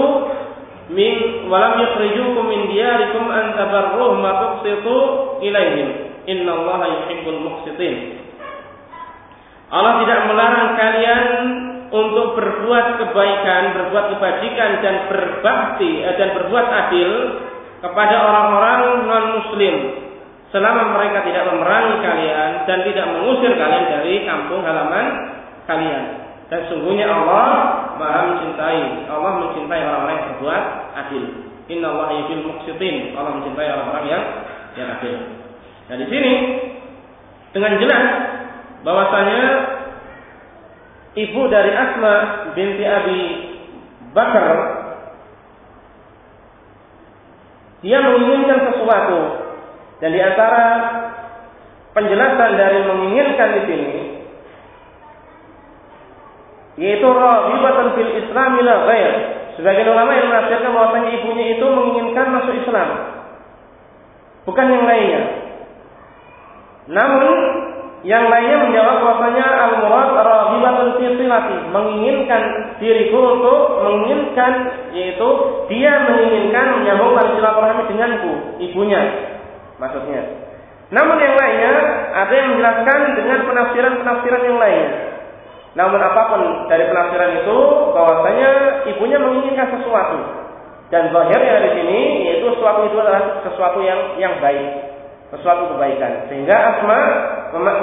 [0.91, 4.95] min wa lam yukhrijukum min diyarikum an tabarruhum wa tuqsitu
[5.47, 6.19] ilaihim.
[6.27, 8.27] Innallaha yuhibbul muqsitin."
[9.71, 11.25] Allah tidak melarang kalian
[11.95, 17.11] untuk berbuat kebaikan, berbuat kebajikan dan berbakti eh, dan berbuat adil
[17.79, 20.00] kepada orang-orang non-muslim
[20.51, 25.05] selama mereka tidak memerangi kalian dan tidak mengusir kalian dari kampung halaman
[25.65, 26.03] kalian.
[26.51, 27.51] Dan sungguhnya Allah
[27.95, 30.63] Maha mencintai, Allah mencintai orang-orang yang berbuat
[30.99, 31.23] adil.
[31.71, 33.15] Inna Allah yuhibbul muqsitin.
[33.15, 34.23] Allah mencintai orang-orang yang
[34.75, 35.15] yang adil.
[35.87, 36.33] Nah di sini
[37.55, 38.05] dengan jelas
[38.83, 39.43] bahwasanya
[41.15, 42.15] ibu dari Asma
[42.55, 43.21] binti Abi
[44.11, 44.51] Bakar
[47.81, 49.40] dia menginginkan sesuatu
[50.01, 50.63] dan di antara
[51.93, 53.97] penjelasan dari menginginkan di sini
[56.81, 59.13] yaitu rahibatan fil Islam ila ghair.
[59.59, 62.89] Sebagian ulama yang menafsirkan bahwasanya ibunya itu menginginkan masuk Islam.
[64.47, 65.21] Bukan yang lainnya.
[66.89, 67.37] Namun
[68.01, 72.43] yang lainnya menjawab bahwasanya al-murad rahibatun fi silati, menginginkan
[72.81, 74.53] diriku untuk menginginkan
[74.97, 75.29] yaitu
[75.69, 79.01] dia menginginkan menyambungkan silaturahmi denganku, ibunya.
[79.81, 80.21] Maksudnya.
[80.93, 81.73] Namun yang lainnya
[82.13, 84.85] ada yang menjelaskan dengan penafsiran-penafsiran yang lain.
[85.71, 87.57] Namun apa pun dari penafsiran itu
[87.95, 88.49] bahwasanya
[88.91, 90.19] ibunya menginginkan sesuatu
[90.91, 94.91] dan zahirnya di sini yaitu sesuatu itu adalah sesuatu yang yang baik
[95.31, 96.27] sesuatu kebaikan.
[96.27, 96.99] Sehingga Asma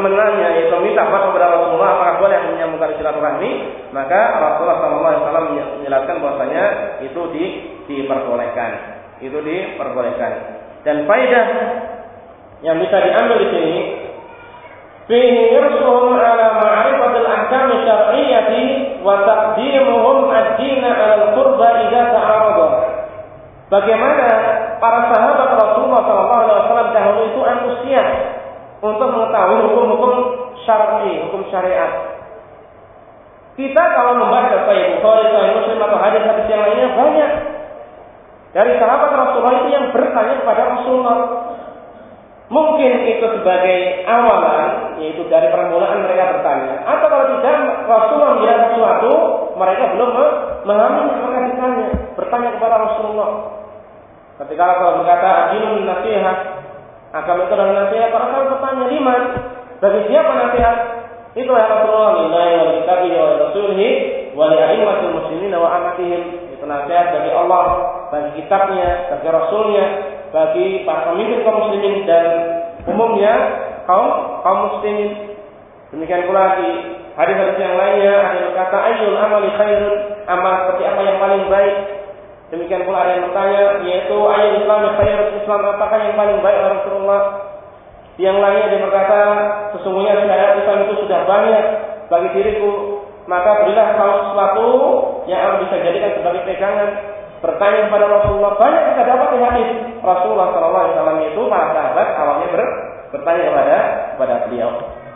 [0.05, 3.51] menanya yaitu minta fatwa kepada Rasulullah apakah boleh menyambungkan silaturahmi,
[3.97, 4.77] maka Rasulullah
[5.25, 6.65] SAW menjelaskan bahwasanya
[7.09, 7.45] itu di,
[7.89, 9.01] diperbolehkan.
[9.25, 10.33] Itu diperbolehkan.
[10.89, 11.47] Dan faedah
[12.65, 13.77] yang bisa diambil di sini
[15.05, 22.69] fihi irsuhum ala ma'rifatil ahkam syar'iyyati wa taqdimuhum ad-dina 'ala al-qurba idza ta'arada.
[23.69, 24.27] Bagaimana
[24.81, 28.09] para sahabat Rasulullah SAW dahulu itu antusias
[28.81, 30.13] untuk mengetahui hukum-hukum
[30.65, 32.17] syar'i, hukum syariat.
[33.61, 37.58] Kita kalau membaca Sahih Bukhari, Sahih Muslim atau hadis-hadis yang lainnya banyak
[38.57, 41.19] dari sahabat Rasulullah itu yang bertanya kepada Rasulullah.
[42.49, 46.81] Mungkin itu sebagai awalan, yaitu dari permulaan mereka bertanya.
[46.89, 49.13] Atau kalau tidak, Rasulullah bilang sesuatu,
[49.53, 50.11] mereka belum
[50.65, 51.87] memahami maka ditanya,
[52.17, 53.31] bertanya kepada Rasulullah.
[54.39, 56.39] Ketika Rasul berkata, "Adilun nasihat,"
[57.13, 58.09] agama itu adalah nasihat.
[58.15, 59.23] Para sahabat bertanya, "Liman?"
[59.79, 60.77] Bagi siapa nasihat?
[61.37, 63.89] Itu ya Rasulullah, "Lillahi wa kitabihi wa rasulihi
[64.33, 67.65] wa li a'immatil muslimin wa amatihim." Itu nasihat bagi Allah,
[68.13, 69.87] bagi kitabnya, bagi rasulnya,
[70.29, 72.25] bagi para pemimpin kaum muslimin dan
[72.85, 73.35] umumnya
[73.89, 75.41] kaum kaum muslimin.
[75.89, 76.69] Demikian pula di
[77.17, 79.97] hadis-hadis yang lainnya ada berkata ayyul amali khairun,
[80.29, 81.77] amal seperti apa yang paling baik?
[82.49, 86.61] Demikian pula ada yang bertanya, yaitu ayat Islam yang khair Islam apakah yang paling baik
[86.61, 87.23] Rasulullah?
[88.21, 89.21] Yang lainnya dia berkata,
[89.77, 91.65] sesungguhnya syariat Islam itu sudah banyak
[92.09, 92.73] bagi diriku,
[93.29, 94.67] maka berilah kalau sesuatu
[95.29, 96.91] yang bisa jadikan sebagai pegangan.
[97.39, 99.69] Bertanya kepada Rasulullah, banyak kita dapat di hadis
[100.03, 102.63] Rasulullah SAW itu para sahabat awalnya ber,
[103.15, 103.79] bertanya kepada
[104.17, 104.71] kepada beliau.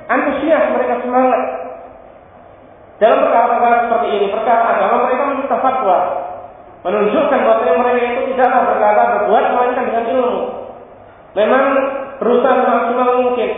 [0.07, 1.43] Antusias mereka semangat
[3.03, 5.99] dalam perkara-perkara seperti ini, perkara agama mereka meminta fatwa,
[6.87, 10.43] menunjukkan bahwa mereka itu tidaklah berkata berbuat melainkan dengan ilmu.
[11.35, 11.65] Memang
[12.23, 13.51] berusaha semaksimal mungkin.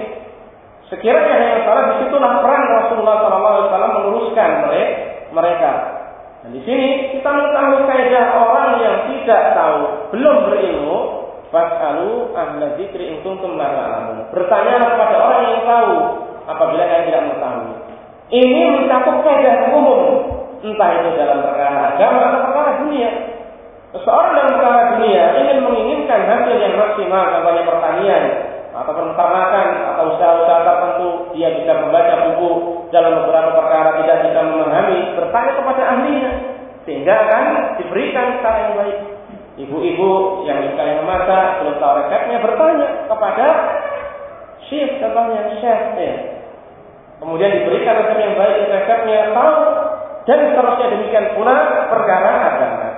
[0.88, 4.03] Sekiranya ada yang salah, di situlah peran Rasulullah SAW
[4.34, 5.72] meluruskan mereka.
[6.44, 9.80] Dan di sini kita mengetahui kaidah orang yang tidak tahu,
[10.12, 10.98] belum berilmu,
[11.48, 13.56] Fas'alu ahla dzikri in kuntum.
[14.34, 15.92] Bertanyalah kepada orang yang tahu
[16.50, 17.74] apabila kalian tidak mengetahui.
[18.34, 20.00] Ini mencakup kaidah umum
[20.64, 23.10] entah itu dalam perkara agama atau perkara dunia.
[23.94, 28.22] Seseorang dalam perkara dunia ingin menginginkan hasil yang maksimal, contohnya pertanian
[28.74, 31.08] atau peternakan atau usaha-usaha tertentu,
[31.38, 32.50] dia bisa membaca buku
[32.90, 36.30] dalam beberapa perkara tidak bisa memahami, bertanya kepada ahlinya
[36.82, 37.44] sehingga akan
[37.78, 38.98] diberikan cara yang baik.
[39.54, 43.46] Ibu-ibu yang yang memasak belum tahu resepnya bertanya kepada
[44.66, 46.14] chef contohnya chef ya.
[47.22, 49.54] Kemudian diberikan resep yang baik, resepnya tahu
[50.26, 52.88] dan seterusnya demikian pula perkara agama.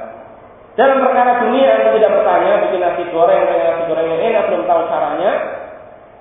[0.76, 4.82] Dalam perkara dunia yang tidak bertanya, bikin nasi goreng, nasi goreng yang enak, belum tahu
[4.92, 5.32] caranya,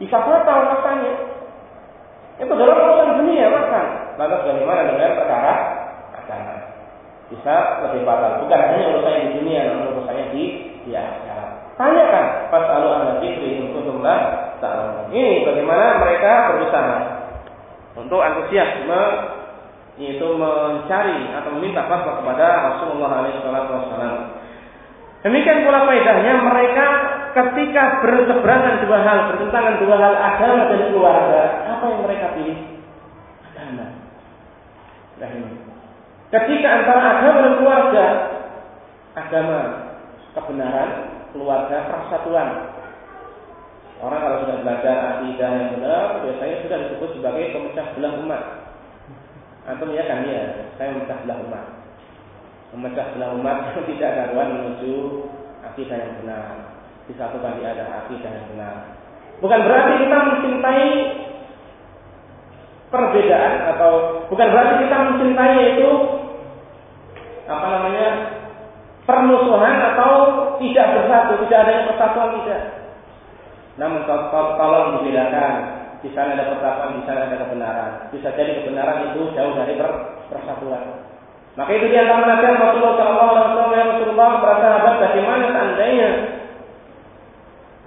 [0.01, 1.13] bisa tahu rasanya.
[2.35, 3.85] Itu dalam urusan dunia makan.
[4.19, 5.53] Lantas bagaimana dengan perkara
[6.11, 6.55] agama?
[7.31, 7.55] Bisa
[7.87, 8.43] lebih fatal.
[8.43, 10.43] Bukan hanya urusan di dunia, namun urusannya di
[10.83, 11.75] di akhirat.
[11.75, 16.97] Tanyakan pas lalu anda fikri untuk tak Ini bagaimana mereka berusaha
[17.99, 19.01] untuk antusiasme
[19.95, 24.34] yaitu mencari atau meminta fatwa kepada Rasulullah SAW.
[25.25, 26.87] Demikian pula faedahnya mereka
[27.33, 32.57] ketika berseberangan dua hal, bertentangan dua hal agama dan keluarga, apa yang mereka pilih?
[33.41, 33.85] Agama.
[35.17, 35.51] Nah ini.
[36.29, 38.05] Ketika antara agama dan keluarga,
[39.17, 39.59] agama
[40.37, 40.89] kebenaran,
[41.33, 42.49] keluarga persatuan.
[44.05, 48.43] Orang kalau sudah belajar akidah yang benar, biasanya sudah disebut sebagai pemecah belah umat.
[49.65, 51.74] Antum ya kan ya, saya memecah belah umat.
[52.75, 53.57] Memecah belah umat
[53.89, 54.93] tidak karuan menuju
[55.63, 56.43] akidah yang benar.
[57.07, 58.75] Di ada akidah yang benar.
[59.39, 60.87] Bukan berarti kita mencintai
[62.89, 63.91] perbedaan atau
[64.31, 65.89] bukan berarti kita mencintai itu
[67.45, 68.07] apa namanya
[69.05, 70.11] permusuhan atau
[70.57, 72.61] tidak bersatu, tidak adanya persatuan tidak.
[73.75, 74.07] Namun
[74.57, 75.53] tolong dibedakan
[76.01, 77.91] di sana ada persatuan, di sana ada kebenaran.
[78.09, 79.75] Bisa jadi kebenaran itu jauh dari
[80.31, 81.04] persatuan.
[81.55, 86.09] Maka itu di antara nasihat Rasulullah SAW ya Rasulullah para sahabat bagaimana seandainya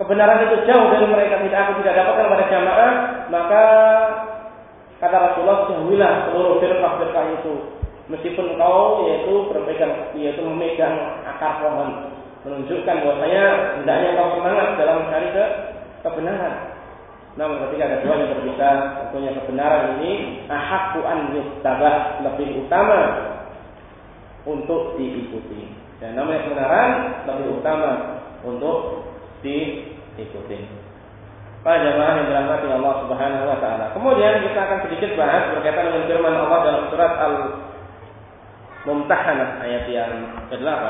[0.01, 2.93] kebenaran itu jauh dari mereka tidak aku tidak dapatkan pada jamaah
[3.29, 3.65] maka
[5.05, 7.55] kata Rasulullah jauhilah seluruh firqah-firqah itu.
[8.09, 10.97] Meskipun kau yaitu berpegang yaitu memegang
[11.29, 12.17] akar pohon
[12.49, 13.45] menunjukkan bahwasanya
[13.77, 15.45] hendaknya kau semangat dalam mencari ke
[16.09, 16.55] kebenaran.
[17.37, 18.71] Namun ketika ada dua yang berbeda,
[19.05, 20.13] tentunya kebenaran ini
[20.49, 21.37] ahakku an
[22.25, 23.01] lebih utama
[24.49, 25.69] untuk diikuti.
[26.01, 26.91] Dan namanya kebenaran
[27.29, 29.05] lebih utama untuk
[29.45, 30.65] diikuti.
[31.61, 33.91] Para jamaah yang dirahmati Allah Subhanahu wa taala.
[33.93, 37.13] Kemudian kita akan sedikit bahas berkaitan dengan firman Allah dalam surat
[38.89, 40.85] Al-Mumtahanah ayat yang ke-8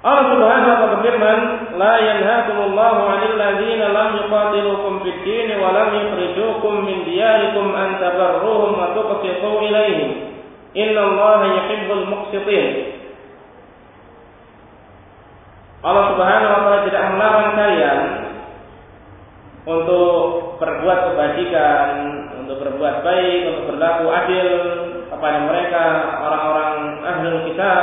[0.00, 1.38] Allah Subhanahu wa taala berfirman,
[1.76, 8.80] "La yanhaakumullahu 'anil ladzina lam yuqatilukum fid din wa lam yukhrijukum min diyarikum an tabarruhum
[8.80, 10.29] wa tuqsitu ilaihim.
[10.74, 12.66] Innallaha yuhibbul muqsitin."
[15.80, 18.00] Allah Subhanahu wa taala tidak melarang kalian
[19.64, 20.16] untuk
[20.60, 21.88] berbuat kebajikan,
[22.44, 24.48] untuk berbuat baik, untuk berlaku adil
[25.08, 25.84] kepada mereka
[26.20, 27.80] orang-orang ahlul kitab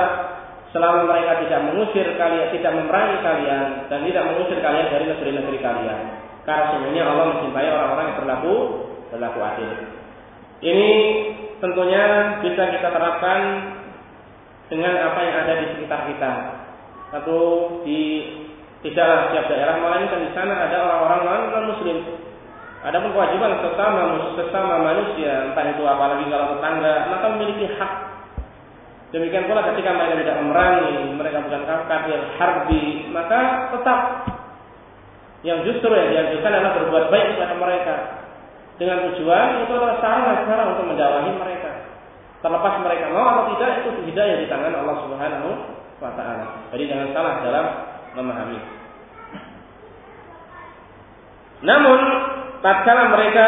[0.69, 5.99] selama mereka tidak mengusir kalian, tidak memerangi kalian dan tidak mengusir kalian dari negeri-negeri kalian.
[6.45, 8.53] Karena sebenarnya Allah mencintai orang-orang yang berlaku
[9.09, 9.96] berlaku adil.
[10.57, 10.89] Ini
[11.61, 12.03] tentunya
[12.41, 13.41] bisa kita terapkan
[14.73, 16.31] dengan apa yang ada di sekitar kita.
[17.13, 17.39] Satu
[17.85, 18.01] di
[18.81, 21.97] tidak setiap daerah melainkan di sana ada orang-orang non muslim.
[22.81, 24.01] Ada pun kewajiban sesama
[24.37, 27.93] sesama manusia, entah itu apalagi kalau tetangga, maka memiliki hak
[29.07, 33.99] Demikian pula ketika mereka tidak memerangi, mereka bukan kafir harbi, maka tetap
[35.47, 37.95] yang justru yang dianjurkan adalah berbuat baik kepada mereka
[38.77, 41.71] dengan tujuan itu adalah sarana cara untuk mendakwahi mereka.
[42.45, 45.49] Terlepas mereka mau atau tidak itu hidayah di tangan Allah Subhanahu
[45.97, 46.45] wa taala.
[46.69, 47.65] Jadi jangan salah dalam
[48.13, 48.59] memahami.
[51.65, 51.99] Namun
[52.61, 53.47] tatkala mereka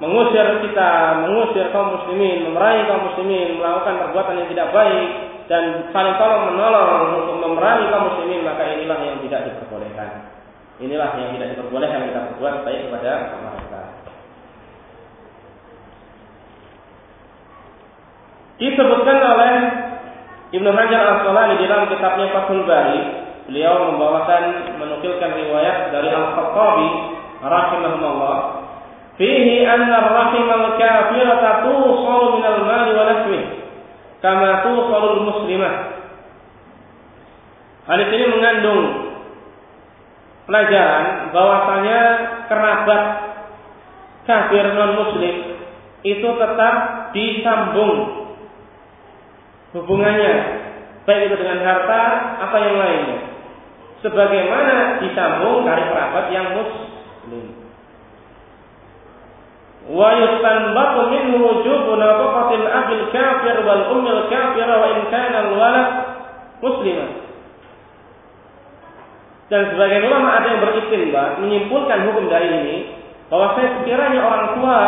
[0.00, 0.90] mengusir kita,
[1.28, 5.08] mengusir kaum muslimin, memerangi kaum muslimin, melakukan perbuatan yang tidak baik
[5.44, 10.32] dan saling tolong menolong untuk memerangi kaum muslimin, maka inilah yang tidak diperbolehkan.
[10.80, 13.53] Inilah yang tidak diperbolehkan kita berbuat baik kepada mereka.
[18.54, 19.54] Disebutkan oleh
[20.54, 23.00] Ibnu Hajar Al-Asqalani dalam kitabnya Fathul Bari,
[23.50, 26.88] beliau membawakan menukilkan riwayat dari Al-Khattabi
[27.42, 28.64] rahimahullah
[29.14, 33.40] Fihi anna rahim al-kafirata tusalu min al-mali wa nahwi
[34.18, 35.74] kama tusalu al-muslimah.
[37.86, 38.82] Hadis ini mengandung
[40.50, 42.00] pelajaran bahwasanya
[42.50, 43.02] kerabat
[44.26, 45.36] kafir non muslim
[46.02, 46.74] itu tetap
[47.14, 48.23] disambung
[49.74, 50.32] hubungannya
[51.04, 52.00] baik itu dengan harta
[52.40, 53.18] apa yang lainnya
[54.00, 57.64] sebagaimana disambung dari kerabat yang muslim
[59.84, 65.88] wa yustanbatu minhu wujubu nafaqatil abil kafir wal ummil kafir wa in kana al walad
[66.64, 67.10] musliman.
[69.52, 72.76] Dan sebagian ulama ada yang beristinbat menyimpulkan hukum dari ini
[73.28, 74.78] bahwa sekiranya orang tua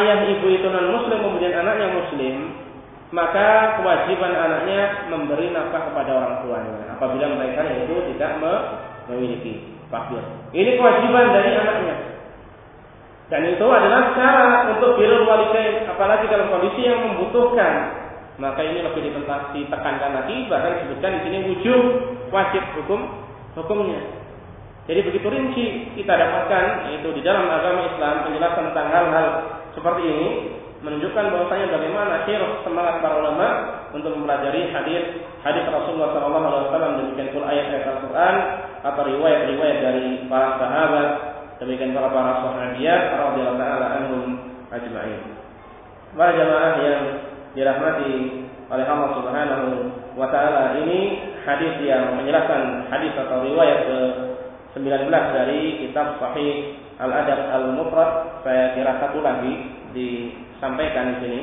[0.00, 2.56] ayah ibu itu non muslim kemudian anaknya muslim
[3.08, 8.36] maka kewajiban anaknya memberi nafkah kepada orang tuanya apabila mereka itu tidak
[9.08, 10.20] memiliki fakir.
[10.52, 11.96] Ini kewajiban dari anaknya.
[13.28, 17.72] Dan itu adalah cara untuk birrul walidain, apalagi dalam kondisi yang membutuhkan.
[18.40, 21.82] Maka ini lebih ditekankan lagi, bahkan disebutkan di sini wujud
[22.32, 23.00] wajib hukum
[23.58, 24.00] hukumnya.
[24.88, 25.64] Jadi begitu rinci
[26.00, 29.26] kita dapatkan yaitu di dalam agama Islam penjelasan tentang hal-hal
[29.76, 30.28] seperti ini
[30.78, 33.48] menunjukkan bahwasanya bagaimana akhir semangat para ulama
[33.90, 38.34] untuk mempelajari hadis hadis Rasulullah SAW demikian pula ayat-ayat Al-Quran
[38.86, 41.08] atau riwayat-riwayat dari para sahabat
[41.58, 44.24] demikian para para sahabiat radhiyallahu taala anhum
[44.70, 45.20] ajma'in.
[46.14, 47.02] Para jamaah yang
[47.58, 48.12] dirahmati
[48.70, 49.66] oleh Allah Subhanahu
[50.14, 53.98] wa taala ini hadis yang menjelaskan hadis atau riwayat ke
[54.78, 59.52] 19 dari kitab Sahih Al-Adab Al-Mufrad saya kira satu lagi
[59.94, 61.40] disampaikan di sini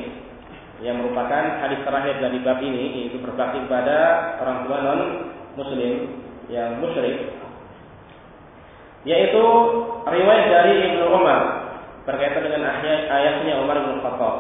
[0.84, 3.98] yang merupakan hadis terakhir dari bab ini yaitu berbakti kepada
[4.44, 5.02] orang tua non
[5.56, 6.20] muslim
[6.52, 7.32] yang musyrik
[9.08, 9.44] yaitu
[10.04, 11.66] riwayat dari Ibnu Umar
[12.06, 14.36] berkaitan dengan ayat ayatnya Umar bin Khattab.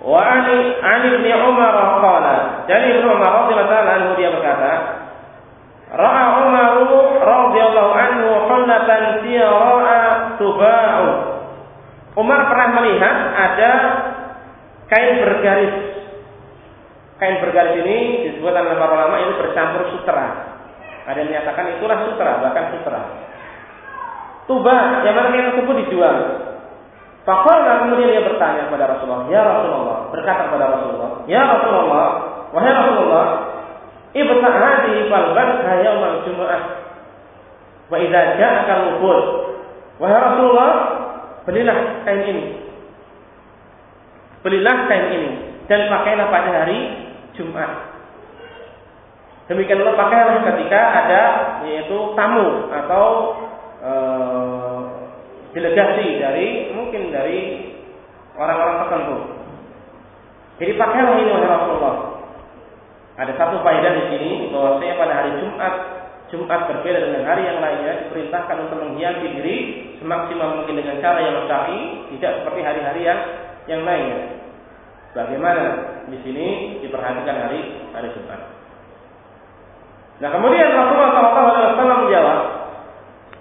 [0.00, 4.72] Wa ani an Ibnu Umar qala, dari Ibnu Umar radhiyallahu anhu dia berkata,
[5.90, 6.72] Ra'a Umar
[7.18, 10.00] radhiyallahu anhu hullatan siyara'a
[10.38, 11.06] tuba'u.
[12.14, 13.72] Umar pernah melihat ada
[14.86, 15.74] kain bergaris.
[17.18, 17.98] Kain bergaris ini
[18.30, 20.26] disebutkan oleh para ulama ini bercampur sutra.
[21.10, 23.00] Ada yang menyatakan itulah sutra, bahkan sutra.
[24.46, 26.16] Tuba yang mana kain tersebut dijual.
[27.26, 32.06] Fakallah kemudian dia bertanya kepada Rasulullah, Ya Rasulullah, berkata kepada Rasulullah, Ya Rasulullah,
[32.48, 33.24] wahai Rasulullah,
[34.16, 36.62] ibta hadi fal basha yaumal jumu'ah.
[37.90, 38.86] Wa idza ja'aka al
[40.00, 40.72] Wahai Rasulullah,
[41.44, 41.76] belilah
[42.08, 42.44] kain ini.
[44.40, 45.30] Belilah kain ini
[45.68, 46.78] dan pakailah pada hari
[47.36, 47.90] Jumat.
[49.52, 51.22] Demikian pula pakailah ketika ada
[51.68, 53.06] yaitu tamu atau
[53.82, 54.78] uh,
[55.52, 57.70] delegasi dari mungkin dari
[58.40, 59.16] orang-orang tertentu.
[60.64, 61.96] Jadi pakailah ini oleh Rasulullah.
[63.20, 65.74] Ada satu faedah di sini bahwa saya pada hari Jumat
[66.30, 69.56] Jumat berbeda dengan hari yang lainnya diperintahkan untuk menghiasi diri
[69.98, 73.20] semaksimal mungkin dengan cara yang syar'i, tidak seperti hari-hari yang
[73.66, 74.38] yang lainnya.
[75.10, 75.62] Bagaimana
[76.06, 76.46] di sini
[76.86, 78.40] diperhatikan hari hari Jumat.
[80.22, 82.40] Nah kemudian Rasulullah SAW menjawab,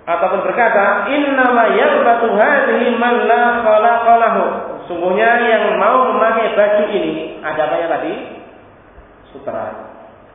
[0.10, 4.44] ataupun berkata, "Innama yalbatu hadhihi man la khalaqa lahu."
[4.90, 8.39] Sungguhnya yang mau memakai baju ini, ada apa tadi?
[9.33, 9.93] Sutra.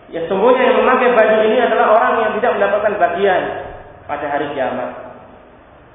[0.10, 3.44] Ya sungguhnya yang memakai baju ini adalah orang yang tidak mendapatkan bagian
[4.10, 4.90] pada hari kiamat.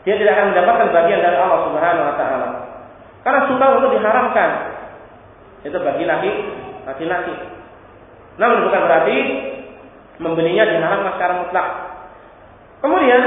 [0.07, 2.49] Dia tidak akan mendapatkan bagian dari Allah Subhanahu wa taala.
[3.24, 4.51] Karena sutra itu diharamkan.
[5.64, 6.30] Itu bagi laki
[6.84, 7.34] laki-laki.
[8.36, 9.16] Namun bukan berarti
[10.20, 11.68] membelinya diharamkan secara mutlak.
[12.84, 13.22] Kemudian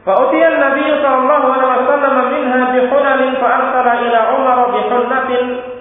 [0.00, 5.30] فأتي النبي صلى الله عليه وسلم منها بحلل فأرسل إلى عمر بحلة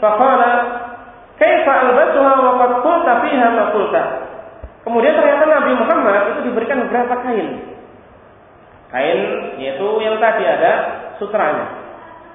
[0.01, 0.41] فقال
[1.44, 2.32] Kaifa albasuha.
[4.84, 7.48] Kemudian ternyata Nabi Muhammad itu diberikan beberapa kain.
[8.88, 9.20] Kain
[9.60, 10.72] yaitu yang tadi ada
[11.20, 11.66] sutranya.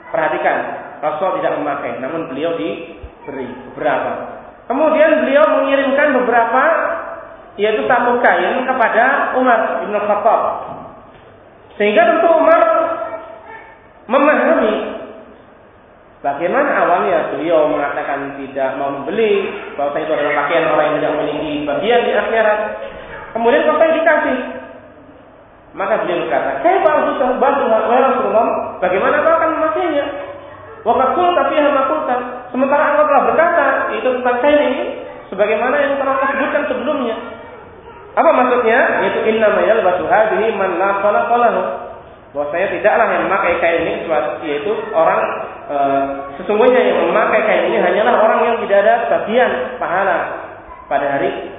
[0.09, 0.57] Perhatikan,
[1.01, 4.41] Rasul tidak memakai, namun beliau diberi beberapa.
[4.65, 6.63] Kemudian beliau mengirimkan beberapa
[7.57, 10.41] yaitu satu kain kepada Umar bin Khattab.
[11.77, 12.61] Sehingga tentu Umar
[14.09, 14.98] memahami
[16.19, 21.51] bagaimana awalnya beliau mengatakan tidak mau membeli, bahwa itu adalah pakaian orang yang tidak memiliki
[21.63, 22.59] bagian di akhirat.
[23.35, 24.37] Kemudian saya dikasih.
[25.69, 28.47] Maka beliau berkata, "Saya sudah bantu Rasulullah,
[28.81, 30.05] bagaimana kau akan memakainya?"
[30.79, 32.15] Waktu tapi hamakulta.
[32.55, 33.65] Sementara engkau telah berkata
[33.99, 34.83] itu tentang kain ini,
[35.27, 37.15] sebagaimana yang telah kau sebutkan sebelumnya.
[38.15, 38.79] Apa maksudnya?
[39.05, 41.88] Yaitu inna mayal hadhihi man la khalaqalahu.
[42.29, 44.05] Bahwa saya tidaklah yang memakai kain ini
[44.45, 45.21] yaitu orang
[45.65, 45.77] e,
[46.37, 49.51] sesungguhnya yang memakai kain ini hanyalah orang yang tidak ada bagian
[49.81, 50.17] pahala
[50.85, 51.49] pada hari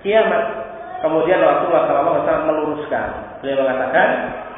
[0.00, 0.64] kiamat.
[1.04, 3.36] Kemudian Rasulullah SAW meluruskan.
[3.44, 4.08] Beliau mengatakan,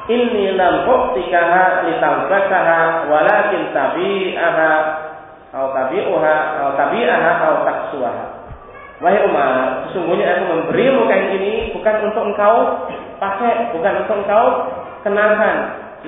[0.06, 4.72] Inni lam uqtikaha litalbasaha walakin tabi'aha
[5.50, 8.24] atau tabi'uha atau tabi'aha atau taksuaha.
[8.96, 12.88] Wahai Umar, sesungguhnya aku memberimu kain ini bukan untuk engkau
[13.20, 14.44] pakai, bukan untuk engkau
[15.04, 15.56] kenakan,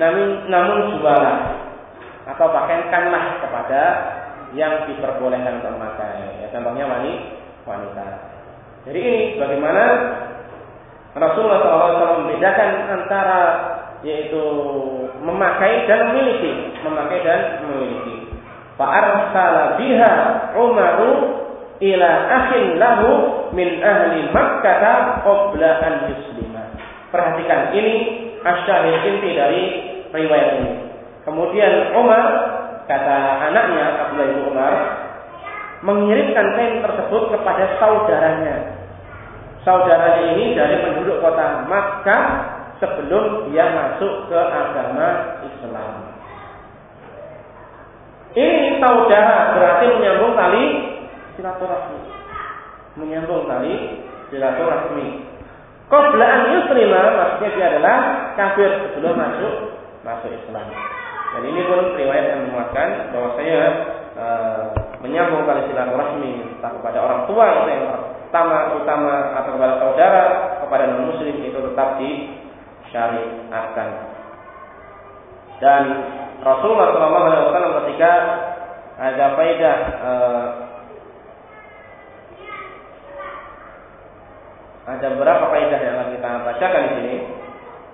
[0.01, 1.69] namun namun jualah
[2.33, 3.81] atau pakaikanlah kepada
[4.57, 6.41] yang diperbolehkan untuk memakai.
[6.41, 6.89] Ya, contohnya
[7.69, 8.07] wanita.
[8.89, 9.83] Jadi ini bagaimana
[11.13, 13.41] Rasulullah SAW membedakan antara
[14.01, 14.43] yaitu
[15.19, 18.31] memakai dan memiliki, memakai dan memiliki.
[18.79, 20.13] Fa'arsala biha
[20.55, 21.13] Umaru
[21.79, 23.09] ila akhin lahu
[23.55, 26.63] min ahli Makkah qabla an yuslima.
[27.09, 27.95] Perhatikan ini
[28.43, 29.63] asyahid inti dari
[30.11, 30.73] riwayat ini.
[31.23, 32.25] Kemudian Umar
[32.89, 33.17] kata
[33.51, 34.73] anaknya Abdullah bin Umar
[35.85, 38.55] mengirimkan kain tersebut kepada saudaranya.
[39.63, 42.23] Saudaranya ini dari penduduk kota Makkah
[42.79, 45.07] sebelum dia masuk ke agama
[45.45, 45.93] Islam.
[48.29, 50.63] Ini saudara berarti menyambung tali
[51.39, 51.99] silaturahmi.
[52.99, 55.07] Menyambung tali silaturahmi.
[55.87, 57.97] Qoblaan yuslima maksudnya dia adalah
[58.37, 59.55] kafir sebelum masuk
[60.03, 60.67] masuk Islam.
[61.29, 63.61] Dan ini pun riwayat yang menguatkan bahwa saya
[64.13, 64.25] e,
[65.01, 67.89] menyambung tali silaturahmi entah kepada orang tua yang
[68.29, 70.23] pertama utama atau kepada saudara
[70.61, 73.89] kepada non muslim itu tetap disyariatkan.
[75.59, 75.83] Dan
[76.39, 78.11] Rasulullah SAW ketika
[78.99, 80.11] ada faedah e,
[84.89, 87.15] ada beberapa faedah yang akan kita bacakan di sini.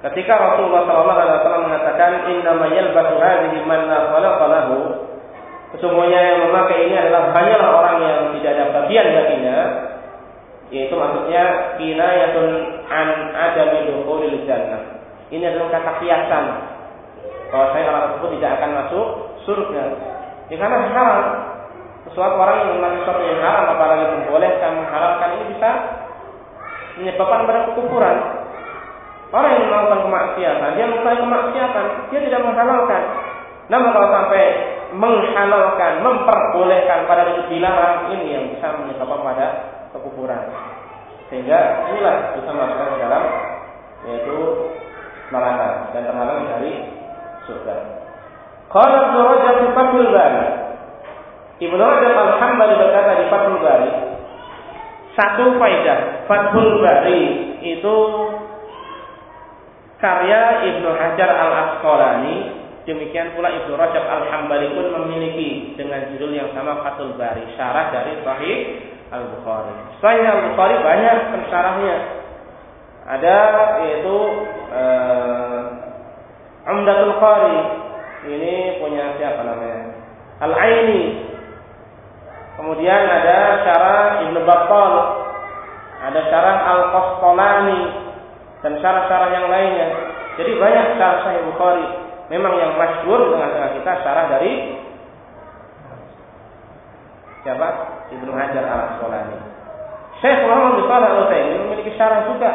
[0.06, 4.66] Ketika Rasulullah SAW mengatakan Inna yalbasu hadhihi man la khalaqa
[5.76, 9.58] Sesungguhnya yang memakai ini adalah hanyalah orang yang tidak ada bagian baginya
[10.74, 12.48] yaitu maksudnya kinayatun
[12.88, 15.04] an adami dukhulil jannah.
[15.30, 16.46] Ini adalah kata kiasan
[17.52, 19.08] saya orang tersebut tidak akan masuk
[19.48, 19.84] surga.
[20.52, 21.20] Ya karena haram.
[22.06, 25.72] Sesuatu orang yang memakai sesuatu yang haram apalagi membolehkan mengharamkan ini bisa
[27.00, 28.18] menyebabkan pada kekufuran.
[29.34, 33.04] Orang yang melakukan kemaksiatan, dia melakukan kemaksiatan, dia tidak menghalalkan.
[33.68, 34.44] Namun kalau sampai
[34.96, 39.48] menghalalkan, memperbolehkan pada itu dilarang, ini yang bisa menyebabkan pada
[39.92, 40.44] kekufuran.
[41.28, 43.24] Sehingga inilah bisa masuk ke dalam
[44.06, 44.38] yaitu
[45.34, 46.74] neraka dan terhalang dari
[47.50, 47.76] surga.
[48.70, 50.46] Qala Ibnu.
[51.56, 53.92] Ibnu Rajab Al-Hambali berkata di Fathul Bari,
[55.16, 57.24] satu faedah Fathul Bari
[57.64, 57.98] itu
[59.98, 60.44] karya
[60.76, 62.38] Ibnu Hajar Al Asqalani
[62.84, 67.96] demikian pula Ibnu Rajab Al Hambali pun memiliki dengan judul yang sama Fathul Bari syarah
[67.96, 68.58] dari Sahih
[69.16, 69.76] Al Bukhari.
[70.04, 71.98] Sahih Al Bukhari banyak pensyarahnya.
[73.06, 73.38] Ada
[73.86, 74.18] yaitu
[74.74, 75.62] uh,
[76.66, 77.58] Umdatul Qari
[78.26, 79.94] ini punya siapa namanya?
[80.42, 81.35] Al Aini
[82.56, 83.38] Kemudian ada
[83.68, 84.94] syarah Ibnu Battal,
[86.08, 87.82] ada syarah Al-Qastalani
[88.64, 89.88] dan syarah-syarah yang lainnya.
[90.40, 91.88] Jadi banyak syarah Sahih Bukhari.
[92.32, 94.54] Memang yang masyhur dengan tengah kita syarah dari
[97.46, 97.68] siapa?
[98.16, 99.38] Ibnu Hajar Al-Asqalani.
[100.24, 102.52] Syekh Muhammad bin Shalih Al-Utsaimin memiliki syarah juga.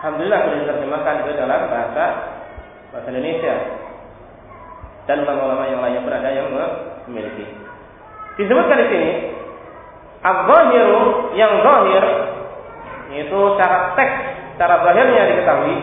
[0.00, 2.04] Alhamdulillah sudah diterjemahkan itu dalam bahasa
[2.90, 3.54] bahasa Indonesia.
[5.06, 6.48] Dan ulama-ulama yang lainnya berada yang
[7.10, 7.44] memiliki.
[8.38, 9.10] Disebutkan di sini
[10.22, 12.04] Al-Zahiru yang zahir
[13.10, 14.14] yaitu cara teks,
[14.54, 15.76] cara zahirnya diketahui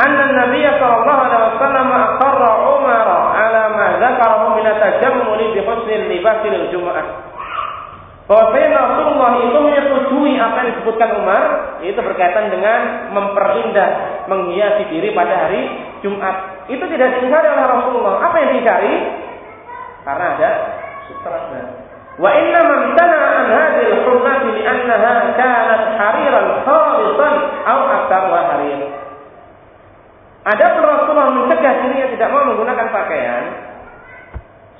[0.00, 6.40] anna Nabi sallallahu alaihi wasallam aqarra Umar ala ma dzakarahu min tajammuli bi husnil libas
[6.48, 6.72] lil.
[8.30, 15.34] Bahwasanya Rasulullah itu menyetujui apa yang disebutkan Umar, yaitu berkaitan dengan memperindah, menghiasi diri pada
[15.34, 15.66] hari
[15.98, 16.62] Jumat.
[16.70, 18.22] Itu tidak diingkari oleh Rasulullah.
[18.30, 18.94] Apa yang diingkari?
[20.04, 20.50] Karena ada
[21.08, 21.62] sutranya.
[22.20, 27.34] Wa inna man tana an hadhihi al-hurmati li annaha kanat hariran khalisan
[27.64, 28.80] aw aktar wa harir.
[30.40, 33.44] Ada Rasulullah mencegah dirinya tidak mau menggunakan pakaian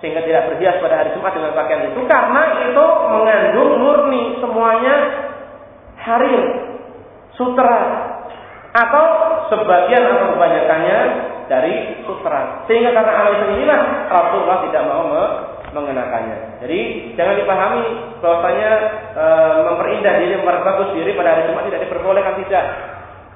[0.01, 4.95] sehingga tidak berhias pada hari Jumat dengan pakaian itu karena itu mengandung murni semuanya
[6.01, 6.45] harir,
[7.37, 7.81] sutra
[8.73, 9.05] atau
[9.53, 10.99] sebagian atau kebanyakannya
[11.51, 12.63] dari sutra.
[12.71, 15.11] Sehingga karena alasan inilah Rasulullah tidak mau
[15.75, 16.63] mengenakannya.
[16.63, 16.81] Jadi
[17.19, 17.83] jangan dipahami
[18.23, 18.71] bahwasanya
[19.19, 19.25] e,
[19.67, 22.65] memperindah diri, memperbagus diri pada hari Jumat tidak diperbolehkan tidak.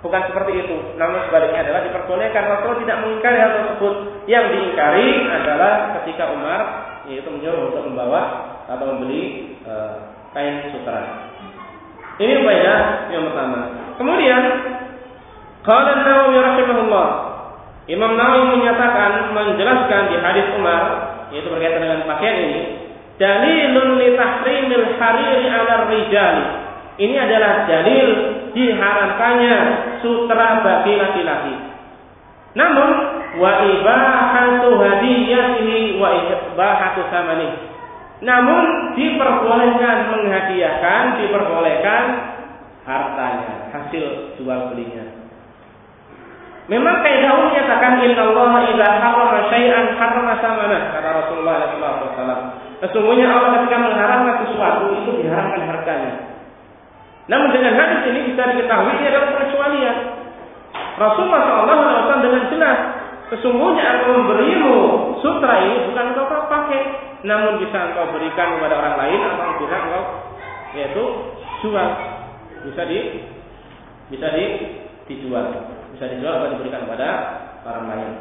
[0.06, 0.76] Bukan seperti itu.
[0.94, 2.42] Namun sebaliknya adalah diperbolehkan.
[2.46, 3.94] Rasulullah tidak mengingkari hal tersebut.
[4.30, 6.60] Yang diingkari adalah ketika Umar
[7.10, 8.22] yaitu menyuruh untuk membawa
[8.70, 9.74] atau membeli e,
[10.30, 11.34] kain sutra.
[12.14, 12.80] Ini faedah
[13.10, 13.58] yang pertama.
[13.98, 14.42] Kemudian
[15.64, 17.33] Qala Nawawi rahimahullah
[17.84, 20.82] Imam Nawawi menyatakan menjelaskan di hadis Umar
[21.28, 22.62] yaitu berkaitan dengan pakaian ini
[23.20, 26.46] dalilun li tahrimil hariri 'ala rijali.
[26.94, 28.08] Ini adalah dalil
[28.54, 29.56] diharamkannya
[29.98, 31.54] sutra bagi laki-laki.
[32.54, 32.90] Namun
[33.34, 37.50] wa ibahatu hadiyatihi wa ibahatu samani.
[38.22, 42.02] Namun diperbolehkan menghadiahkan, diperbolehkan
[42.86, 45.13] hartanya, hasil jual belinya.
[46.64, 52.40] Memang kaidah umum menyatakan Inna Allah idza harrama syai'an harrama samana kata Rasulullah SAW.
[52.80, 56.12] Sesungguhnya Allah ketika mengharamkan sesuatu itu diharamkan harganya.
[57.28, 59.96] Namun dengan hadis ini bisa diketahui ini adalah pengecualian.
[60.96, 62.78] Rasulullah SAW dengan jelas
[63.32, 64.76] Sesungguhnya aku memberimu
[65.24, 66.82] sutra ini bukan untuk kau pakai,
[67.24, 70.04] namun bisa engkau berikan kepada orang lain atau bisa engkau
[70.76, 71.04] yaitu
[71.64, 71.88] jual.
[72.68, 72.98] Bisa di
[74.12, 74.44] bisa di
[75.08, 75.50] dijual.
[76.04, 77.08] Bisa dijual atau diberikan kepada
[77.64, 78.12] orang lain.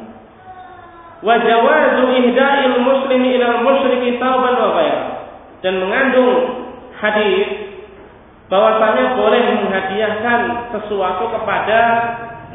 [1.20, 4.88] Wa jawazu ihda'il muslimi ila musyriki tauban wa
[5.60, 6.32] Dan mengandung
[6.96, 7.76] hadis
[8.48, 10.40] bahwasanya boleh menghadiahkan
[10.72, 11.80] sesuatu kepada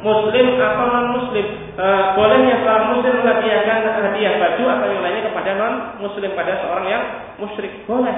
[0.02, 1.46] muslim atau non muslim.
[1.78, 1.86] E,
[2.18, 7.04] bolehnya seorang muslim menghadiahkan hadiah baju atau yang lainnya kepada non muslim pada seorang yang
[7.38, 7.86] musyrik.
[7.86, 8.18] Boleh.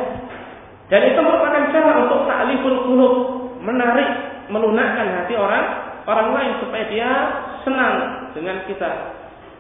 [0.87, 3.13] Dan itu merupakan cara untuk ta'liful qulub,
[3.59, 4.07] menarik,
[4.47, 7.11] melunakkan hati orang orang lain supaya dia
[7.65, 7.95] senang
[8.33, 8.91] dengan kita.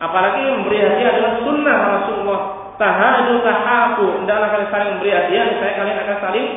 [0.01, 2.41] Apalagi memberi hadiah adalah sunnah Rasulullah.
[2.81, 4.05] Tahadu tahaku.
[4.25, 6.47] Hendaklah kalian saling memberi hadiah, misalnya kalian akan saling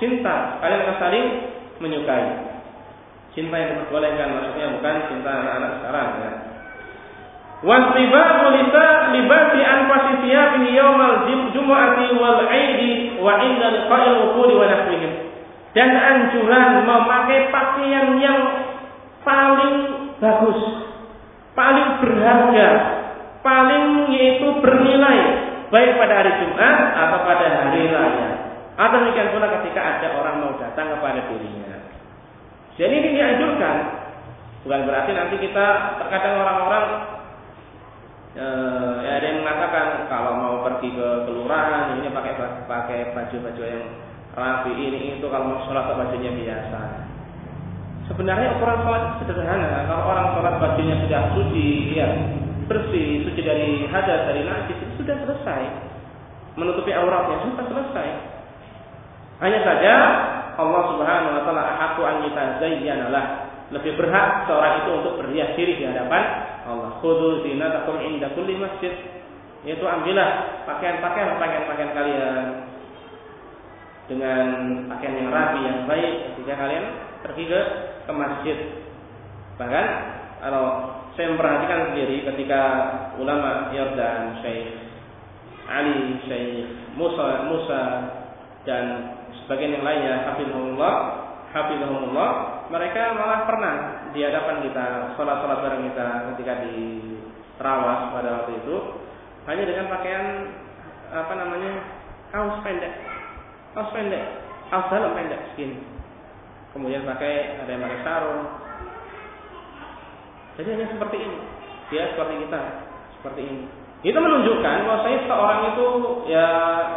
[0.00, 0.36] cinta.
[0.64, 1.24] Kalian akan saling
[1.84, 2.26] menyukai.
[3.36, 6.32] Cinta yang diperbolehkan maksudnya bukan cinta anak-anak sekarang ya.
[7.58, 15.12] Waslibabu lisa libasi anfasi thiyabihi yawmal jumu'ati wal 'aidi wa 'inda liqa'il wuqudi wa nahwihim.
[15.74, 18.38] Dan anjuran memakai pakaian yang
[19.28, 19.74] paling
[20.16, 20.60] bagus,
[21.52, 22.68] paling berharga,
[23.44, 25.20] paling yaitu bernilai
[25.68, 28.28] baik pada hari Jumat atau pada hari raya.
[28.78, 31.82] Atau demikian pula ketika ada orang mau datang kepada dirinya.
[32.78, 33.76] Jadi ini dianjurkan.
[34.62, 35.66] Bukan berarti nanti kita
[35.98, 36.84] terkadang orang-orang
[38.38, 42.32] eh, ya ada yang mengatakan kalau mau pergi ke kelurahan ini pakai
[42.66, 43.84] pakai baju-baju yang
[44.34, 47.07] rapi ini itu kalau mau sholat bajunya biasa.
[48.08, 49.84] Sebenarnya ukuran sholat sederhana.
[49.84, 52.08] Kalau orang sholat bajunya sudah suci, ya
[52.64, 55.62] bersih, suci dari hadas, dari najis, itu sudah selesai.
[56.56, 58.08] Menutupi auratnya sudah selesai.
[59.38, 59.92] Hanya saja
[60.58, 61.62] Allah Subhanahu wa taala
[61.92, 63.24] aku an yatazayyanalah.
[63.68, 66.24] Lebih berhak seorang itu untuk berhias diri di hadapan
[66.64, 66.96] Allah.
[67.04, 68.90] Khudhu zinatakum inda kulli masjid.
[69.68, 72.44] Yaitu ambillah pakaian-pakaian pakaian-pakaian kalian
[74.08, 74.44] dengan
[74.88, 76.86] pakaian yang rapi yang baik ketika kalian
[77.22, 77.62] pergi ke
[78.06, 78.58] ke masjid.
[79.58, 79.86] Bahkan
[80.38, 80.64] kalau
[81.18, 82.62] saya memperhatikan sendiri ketika
[83.18, 84.78] ulama Yordan, Syekh
[85.66, 87.82] Ali, Syekh Musa, Musa
[88.62, 88.84] dan
[89.44, 90.94] sebagian yang lainnya hafizahumullah
[91.50, 92.30] hafizahumullah
[92.68, 93.74] mereka malah pernah
[94.12, 96.76] di hadapan kita sholat-sholat bareng kita ketika di
[97.58, 98.76] Rawas pada waktu itu
[99.50, 100.26] hanya dengan pakaian
[101.10, 101.72] apa namanya
[102.30, 102.94] kaos pendek.
[103.74, 104.24] Kaos pendek.
[104.70, 105.97] Kaos dalam pendek skin
[106.76, 108.42] kemudian pakai ada yang pakai sarung
[110.58, 111.38] jadi hanya seperti ini
[111.88, 112.60] dia seperti kita
[113.20, 113.64] seperti ini
[114.06, 115.86] itu menunjukkan bahwa saya seorang itu
[116.30, 116.46] ya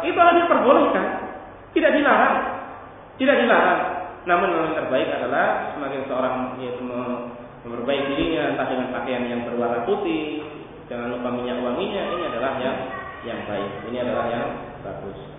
[0.06, 1.06] itu adalah diperbolehkan
[1.72, 2.36] tidak dilarang.
[3.16, 3.80] Tidak dilarang.
[4.28, 10.46] Namun yang terbaik adalah semakin seorang yaitu memperbaiki dirinya entah dengan pakaian yang berwarna putih,
[10.86, 12.76] jangan lupa minyak wanginya, ini adalah yang
[13.26, 13.72] yang baik.
[13.90, 14.46] Ini adalah yang
[14.84, 15.31] bagus.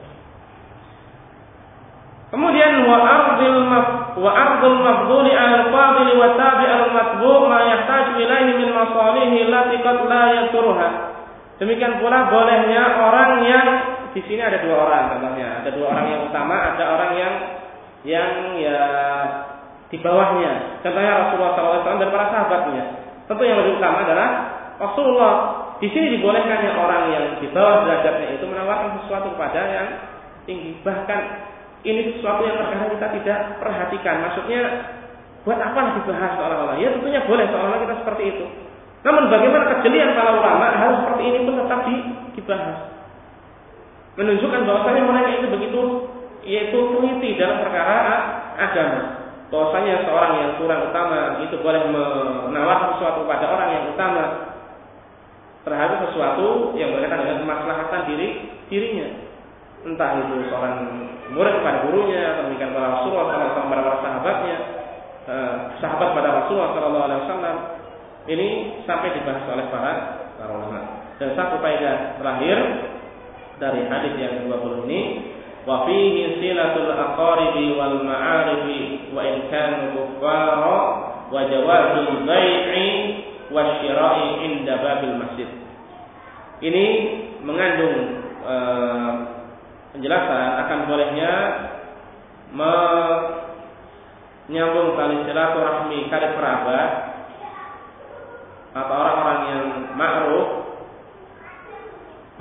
[2.34, 8.12] Kemudian wa ardil maf wa ardul mafdhuli al fadil wa tabi al matbu ma yahtaju
[8.18, 10.90] ilaihi min masalihi allati qad la yaturha.
[11.62, 13.68] Demikian pula bolehnya orang yang
[14.18, 15.62] di sini ada dua orang contohnya.
[15.62, 17.34] Ada dua orang yang utama, ada orang yang
[18.02, 18.82] yang ya
[19.94, 20.82] di bawahnya.
[20.82, 22.84] Contohnya Rasulullah SAW dan para sahabatnya.
[23.30, 24.30] Tentu yang lebih utama adalah
[24.82, 25.34] Rasulullah.
[25.78, 29.88] Di sini dibolehkannya orang yang di bawah derajatnya itu menawarkan sesuatu kepada yang
[30.50, 30.82] tinggi.
[30.82, 31.22] Bahkan
[31.84, 34.16] ini sesuatu yang terkadang kita tidak perhatikan.
[34.24, 34.62] Maksudnya
[35.44, 36.76] buat apa dibahas seolah-olah?
[36.80, 38.46] Ya tentunya boleh seolah-olah kita seperti itu.
[39.04, 41.80] Namun bagaimana kejelian para ulama hal seperti ini pun tetap
[42.34, 42.94] dibahas
[44.14, 45.82] menunjukkan bahwasanya mereka itu begitu
[46.44, 47.98] yaitu teliti dalam perkara
[48.60, 49.02] agama.
[49.50, 51.82] Bahwasanya seorang yang kurang utama itu boleh
[52.50, 54.24] menawarkan sesuatu kepada orang yang utama
[55.64, 58.30] terhadap sesuatu yang berkaitan dengan kemaslahatan diri
[58.68, 59.23] dirinya.
[59.84, 60.76] Entah itu seorang
[61.36, 64.58] murid kepada gurunya, atau demikian para Rasulullah SAW pada para sahabatnya,
[65.28, 65.54] eh,
[65.84, 66.72] sahabat pada Rasulullah
[67.28, 67.58] SAW.
[68.24, 68.48] Ini
[68.88, 69.92] sampai dibahas oleh para
[70.40, 71.04] para ulama.
[71.20, 72.58] Dan satu faedah terakhir
[73.60, 75.02] dari hadis yang ke-20 ini
[75.64, 80.80] wa fihi silatul aqaribi wal ma'arifi wa in kanu kuffara
[81.32, 82.88] wa jawazul bai'i
[83.52, 85.50] wa syira'i inda babil masjid.
[86.64, 86.86] Ini
[87.44, 87.96] mengandung
[88.48, 89.12] uh,
[89.94, 91.34] penjelasan akan bolehnya
[94.50, 96.90] menyambung tali silaturahmi kali kerabat
[98.74, 99.64] atau orang-orang yang
[99.94, 100.50] ma'ruf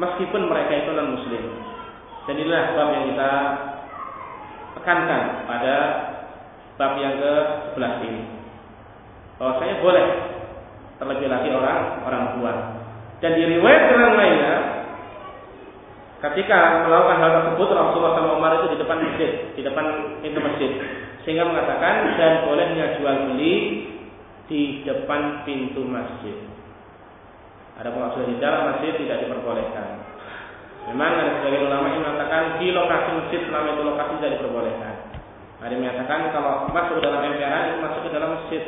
[0.00, 1.44] meskipun mereka itu non muslim.
[2.22, 3.32] Dan inilah bab yang kita
[4.78, 5.76] tekankan pada
[6.78, 7.34] bab yang ke
[7.76, 8.22] 11 ini.
[9.36, 10.06] Bahwa saya boleh
[11.02, 12.52] terlebih lagi orang orang tua.
[13.18, 14.81] Dan di riwayat yang lainnya,
[16.22, 19.84] ketika melakukan hal tersebut Rasulullah SAW Umar itu di depan masjid, di depan
[20.22, 20.70] pintu masjid,
[21.26, 23.54] sehingga mengatakan dan bolehnya jual beli
[24.46, 26.38] di depan pintu masjid.
[27.82, 30.06] Ada sudah di dalam masjid tidak diperbolehkan.
[30.92, 34.94] Memang ada sebagian ulama yang mengatakan di lokasi masjid selama itu lokasi tidak diperbolehkan.
[35.62, 38.62] Ada yang menyatakan kalau masuk ke dalam emperan itu masuk ke dalam masjid.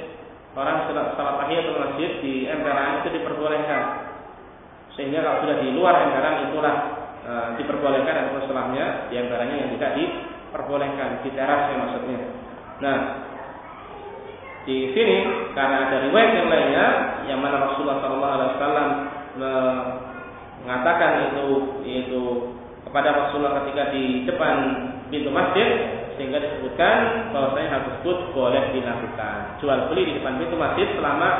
[0.54, 3.82] Orang setelah atau masjid di emperan itu diperbolehkan.
[4.94, 9.90] Sehingga kalau sudah di luar emperan itulah e, diperbolehkan dan setelahnya di emperannya yang tidak
[9.96, 12.20] diperbolehkan di terasnya maksudnya.
[12.84, 12.98] Nah,
[14.64, 15.16] di sini
[15.52, 16.86] karena ada riwayat yang lainnya
[17.28, 18.90] yang mana Rasulullah SAW
[20.64, 21.44] mengatakan itu
[21.84, 22.22] itu
[22.88, 24.54] kepada Rasulullah ketika di depan
[25.12, 25.68] pintu masjid
[26.16, 31.30] sehingga disebutkan bahwasanya hal tersebut boleh dilakukan jual beli di depan pintu masjid selama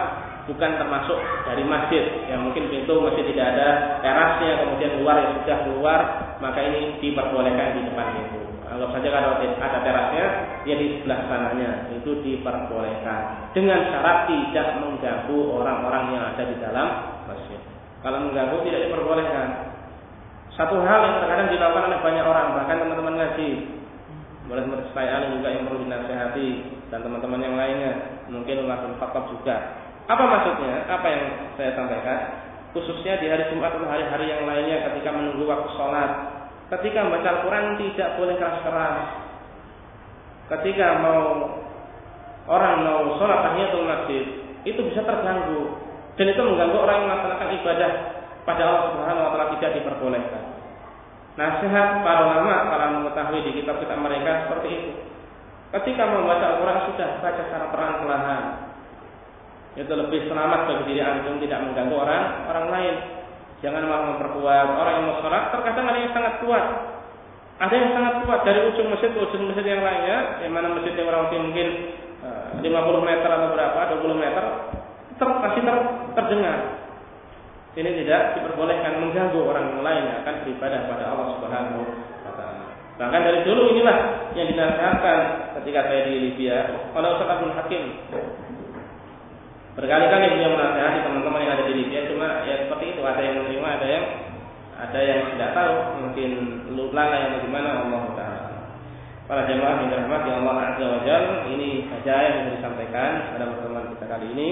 [0.48, 1.18] bukan termasuk
[1.48, 2.04] dari masjid.
[2.28, 3.68] Yang mungkin pintu masjid tidak ada
[4.00, 6.00] terasnya kemudian luar yang sudah keluar
[6.40, 8.40] maka ini diperbolehkan di depan pintu.
[8.64, 10.26] Anggap saja kalau ada terasnya
[10.66, 13.52] ya di sebelah sananya itu diperbolehkan.
[13.54, 16.88] Dengan syarat tidak mengganggu orang-orang yang ada di dalam
[17.28, 17.60] masjid.
[18.02, 19.48] Kalau mengganggu tidak diperbolehkan.
[20.54, 23.74] Satu hal yang terkadang dilakukan oleh banyak orang, bahkan teman-teman ngaji,
[24.46, 26.48] boleh seperti saya juga yang perlu dinasehati
[26.94, 29.56] dan teman-teman yang lainnya, mungkin melakukan faktor juga.
[30.04, 30.84] Apa maksudnya?
[30.84, 31.22] Apa yang
[31.56, 32.18] saya sampaikan?
[32.76, 36.10] Khususnya di hari Jumat atau hari-hari yang lainnya ketika menunggu waktu sholat.
[36.68, 38.98] Ketika membaca Al-Quran tidak boleh keras-keras.
[40.52, 41.22] Ketika mau
[42.44, 44.24] orang mau sholat tahiyatul masjid,
[44.68, 45.80] itu bisa terganggu.
[46.20, 47.92] Dan itu mengganggu orang yang melaksanakan ibadah
[48.44, 50.42] pada Allah Subhanahu wa taala tidak diperbolehkan.
[51.34, 54.90] Nasihat para ulama para mengetahui di kitab-kitab mereka seperti itu.
[55.74, 58.73] Ketika membaca Al-Quran sudah baca secara perlahan-lahan.
[59.74, 62.94] Itu lebih selamat bagi diri antum tidak mengganggu orang orang lain.
[63.58, 65.50] Jangan malah memperkuat orang yang mau sholat.
[65.50, 66.64] Terkadang ada yang sangat kuat.
[67.58, 70.94] Ada yang sangat kuat dari ujung masjid ke ujung masjid yang lainnya, yang mana masjid
[70.94, 71.68] yang orang mungkin
[72.60, 74.44] 50 eh, meter atau berapa, 20 meter,
[75.18, 75.76] ter, masih ter,
[76.18, 76.58] terdengar.
[77.74, 81.82] Ini tidak diperbolehkan mengganggu orang lain yang akan beribadah pada Allah Subhanahu
[82.22, 82.64] wa taala.
[82.94, 85.18] Bahkan dari dulu inilah yang dinasihatkan
[85.58, 87.82] ketika saya di Libya oleh Ustaz Abdul Hakim.
[89.74, 93.68] Berkali-kali dia menasihati teman-teman yang ada di Libya, cuma ya seperti itu ada yang menerima,
[93.74, 94.04] ada yang
[94.74, 96.30] ada yang tidak tahu, mungkin
[96.94, 98.54] lalai yang bagaimana Allah taala.
[99.24, 103.88] Para jemaah yang dirahmati Allah Azza wa Jalla, ini saja yang bisa disampaikan pada pertemuan
[103.96, 104.48] kita kali ini.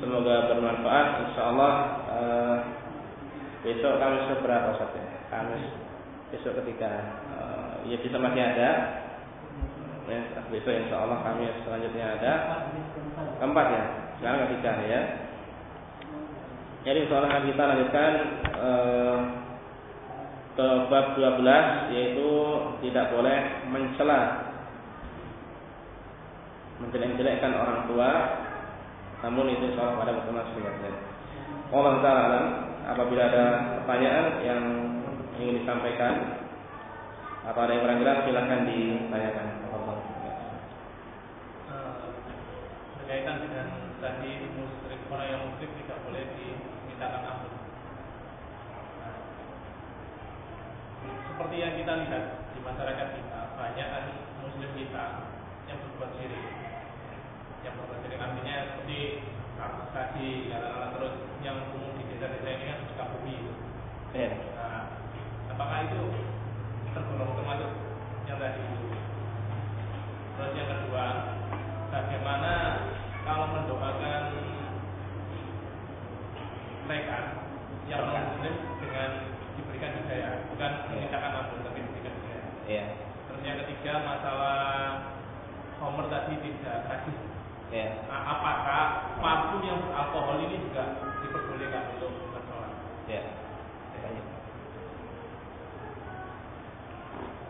[0.00, 1.06] Semoga bermanfaat.
[1.28, 1.72] Insya Allah
[2.08, 2.56] uh,
[3.62, 5.02] besok Kamis berapa saja?
[5.28, 5.64] Kamis
[6.32, 6.92] besok ketika
[7.36, 8.70] uh, ya bisa masih ada.
[10.08, 12.32] Ya, besok Insya Allah Kamis selanjutnya ada.
[13.38, 14.03] Keempat ya.
[14.24, 15.00] Sekarang ketiga ya.
[16.80, 18.12] Jadi Insya Allah kita lanjutkan
[18.56, 19.18] uh,
[20.56, 22.30] ke bab 12 yaitu
[22.88, 24.48] tidak boleh mencela
[26.80, 28.10] menjelek-jelekkan orang tua
[29.28, 30.92] namun itu soal pada pertemuan sebelumnya.
[31.68, 32.42] Allah Taala
[32.96, 33.44] apabila ada
[33.84, 34.62] pertanyaan yang
[35.36, 36.40] ingin disampaikan
[37.44, 39.46] atau ada yang kurang jelas silahkan ditanyakan.
[41.68, 41.92] Eh,
[43.04, 47.52] berkaitan dengan tadi musrik orang yang musrik tidak boleh dimintakan ampun.
[49.00, 49.16] Nah,
[51.32, 53.88] seperti yang kita lihat di masyarakat kita banyak
[54.44, 55.04] muslim kita
[55.64, 56.44] yang berbuat syirik
[57.64, 59.24] yang berbasis artinya seperti
[59.96, 63.52] tadi katakanlah terus yang umum di desa-desa ini kan suka bumi itu.
[64.12, 64.28] Ya.
[64.52, 64.84] Nah,
[65.48, 66.02] apakah itu
[66.92, 67.72] tergolong termasuk
[68.28, 68.84] yang tadi itu?
[70.36, 71.04] Terus yang kedua,
[71.88, 72.52] bagaimana
[73.24, 74.22] kalau mendoakan
[76.84, 77.16] mereka
[77.88, 79.10] yang non muslim dengan
[79.56, 82.48] diberikan hidayah, bukan menginginkan ampun tapi diberikan hidayah.
[82.68, 82.84] Ya.
[83.28, 84.56] Terus yang ketiga masalah
[85.80, 87.16] Homer tadi tidak hadis
[87.72, 88.06] Ya.
[88.06, 88.82] Nah, apakah
[89.18, 90.94] parfum yang beralkohol ini juga
[91.26, 92.70] diperbolehkan untuk bersolat?
[93.10, 93.24] Ya.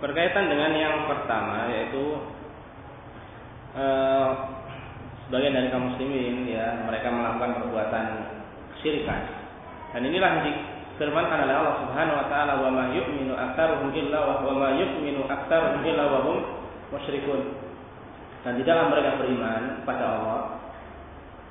[0.00, 2.24] Berkaitan dengan yang pertama yaitu
[3.76, 4.28] eh,
[5.28, 8.06] sebagian dari kaum muslimin ya mereka melakukan perbuatan
[8.76, 9.44] kesyirikan
[9.94, 14.50] dan inilah yang difirmankan oleh Allah Subhanahu wa taala wa ma yu'minu aktsaruhum illa wa
[14.50, 16.38] ma yu'minu aktsaruhum illa wa hum
[16.90, 17.62] musyrikun.
[18.42, 20.40] Dan tidaklah mereka beriman pada Allah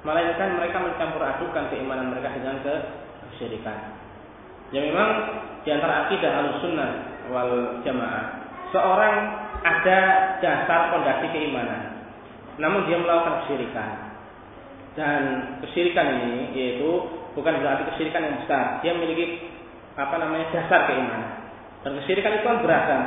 [0.04, 3.96] melainkan mereka mencampur adukan keimanan mereka dengan kesyirikan.
[4.76, 5.10] Ya memang
[5.64, 6.92] di antara akidah al-sunnah
[7.32, 8.44] wal jamaah
[8.76, 9.16] seorang
[9.64, 10.00] ada
[10.44, 11.93] dasar pondasi keimanan
[12.62, 14.14] namun dia melakukan kesyirikan
[14.94, 15.22] Dan
[15.66, 16.90] kesyirikan ini yaitu
[17.34, 18.78] bukan berarti kesyirikan yang besar.
[18.86, 19.42] Dia memiliki
[19.98, 21.50] apa namanya dasar keimanan.
[21.82, 23.04] Dan kesyirikan itu kan beragam.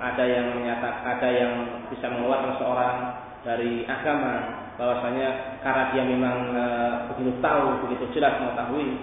[0.00, 1.52] Ada yang menyatakan, ada yang
[1.92, 2.96] bisa mengeluarkan seorang
[3.44, 6.64] dari agama bahwasanya karena dia memang e,
[7.12, 8.96] begitu tahu, begitu jelas mengetahui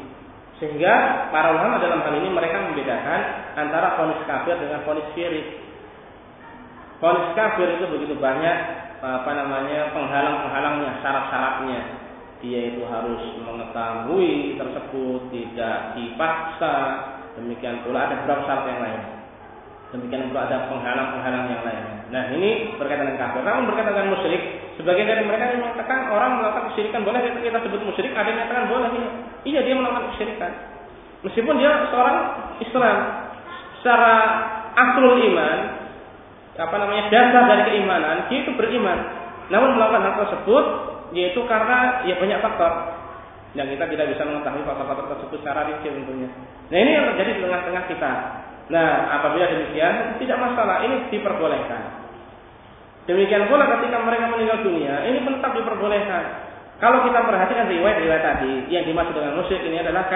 [0.58, 3.22] sehingga para ulama dalam hal ini mereka membedakan
[3.54, 5.46] antara fonis kafir dengan fonis syirik.
[6.98, 11.82] Fonis kafir itu begitu banyak apa namanya penghalang-penghalangnya, syarat-syaratnya.
[12.38, 16.76] Dia itu harus mengetahui tersebut, tidak dipaksa.
[17.38, 19.02] Demikian pula ada beberapa syarat yang lain.
[19.94, 21.84] Demikian pula ada penghalang-penghalang yang lain.
[22.08, 23.42] Nah ini berkaitan dengan kafir.
[23.46, 24.42] Namun berkaitan dengan musyrik,
[24.80, 28.12] sebagian dari mereka yang mengatakan orang melakukan kesyirikan boleh kita sebut musyrik.
[28.14, 28.90] Ada yang mengatakan boleh.
[28.94, 29.10] Iya,
[29.46, 30.52] iya dia melakukan kesyirikan.
[31.26, 32.18] Meskipun dia seorang
[32.62, 32.98] Islam,
[33.80, 34.14] secara
[34.78, 35.58] aslul iman,
[36.58, 38.98] apa namanya dasar dari keimanan, dia itu beriman.
[39.54, 40.66] Namun melakukan hal tersebut
[41.16, 42.72] yaitu karena ya banyak faktor
[43.56, 46.30] yang kita tidak bisa mengetahui faktor-faktor tersebut secara rinci tentunya.
[46.68, 48.12] Nah ini yang terjadi di tengah-tengah kita.
[48.68, 48.90] Nah
[49.22, 51.84] apabila demikian tidak masalah, ini diperbolehkan.
[53.08, 56.24] Demikian pula ketika mereka meninggal dunia, ini tetap diperbolehkan.
[56.78, 60.12] Kalau kita perhatikan riwayat-riwayat tadi, yang dimaksud dengan musyrik ini adalah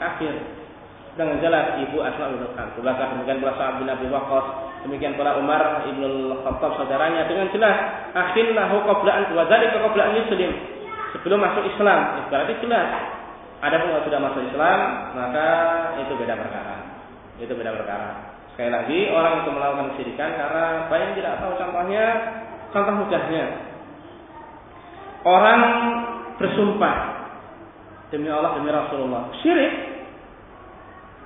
[0.00, 0.34] kafir
[1.12, 2.72] dengan jelas ibu Asma bin Bakar
[3.12, 4.08] demikian pula Sa'ad bin Abi
[4.82, 7.26] demikian pula Umar ibnu Khattab saudaranya.
[7.30, 7.76] Dengan jelas
[8.12, 10.52] akhillahu qabla an wa dzalika qabla an yuslim
[11.14, 12.88] sebelum masuk Islam itu berarti jelas.
[13.62, 14.78] Ada pun sudah masuk Islam
[15.14, 15.48] maka
[16.02, 16.76] itu beda perkara.
[17.38, 18.10] Itu beda perkara.
[18.52, 22.04] Sekali lagi orang itu melakukan kesyirikan karena banyak tidak tahu contohnya
[22.74, 23.44] contoh mudahnya.
[25.22, 25.60] Orang
[26.42, 26.96] bersumpah
[28.10, 29.30] demi Allah demi Rasulullah.
[29.40, 29.91] Syirik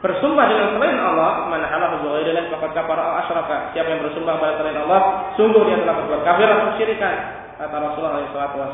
[0.05, 3.73] bersumpah dengan selain Allah, mana halah bighairillah faqad kafara aw asyraka.
[3.73, 7.17] Siapa yang bersumpah pada selain Allah, sungguh dia telah berbuat kafir atau syirikan.
[7.57, 8.21] Kata Rasulullah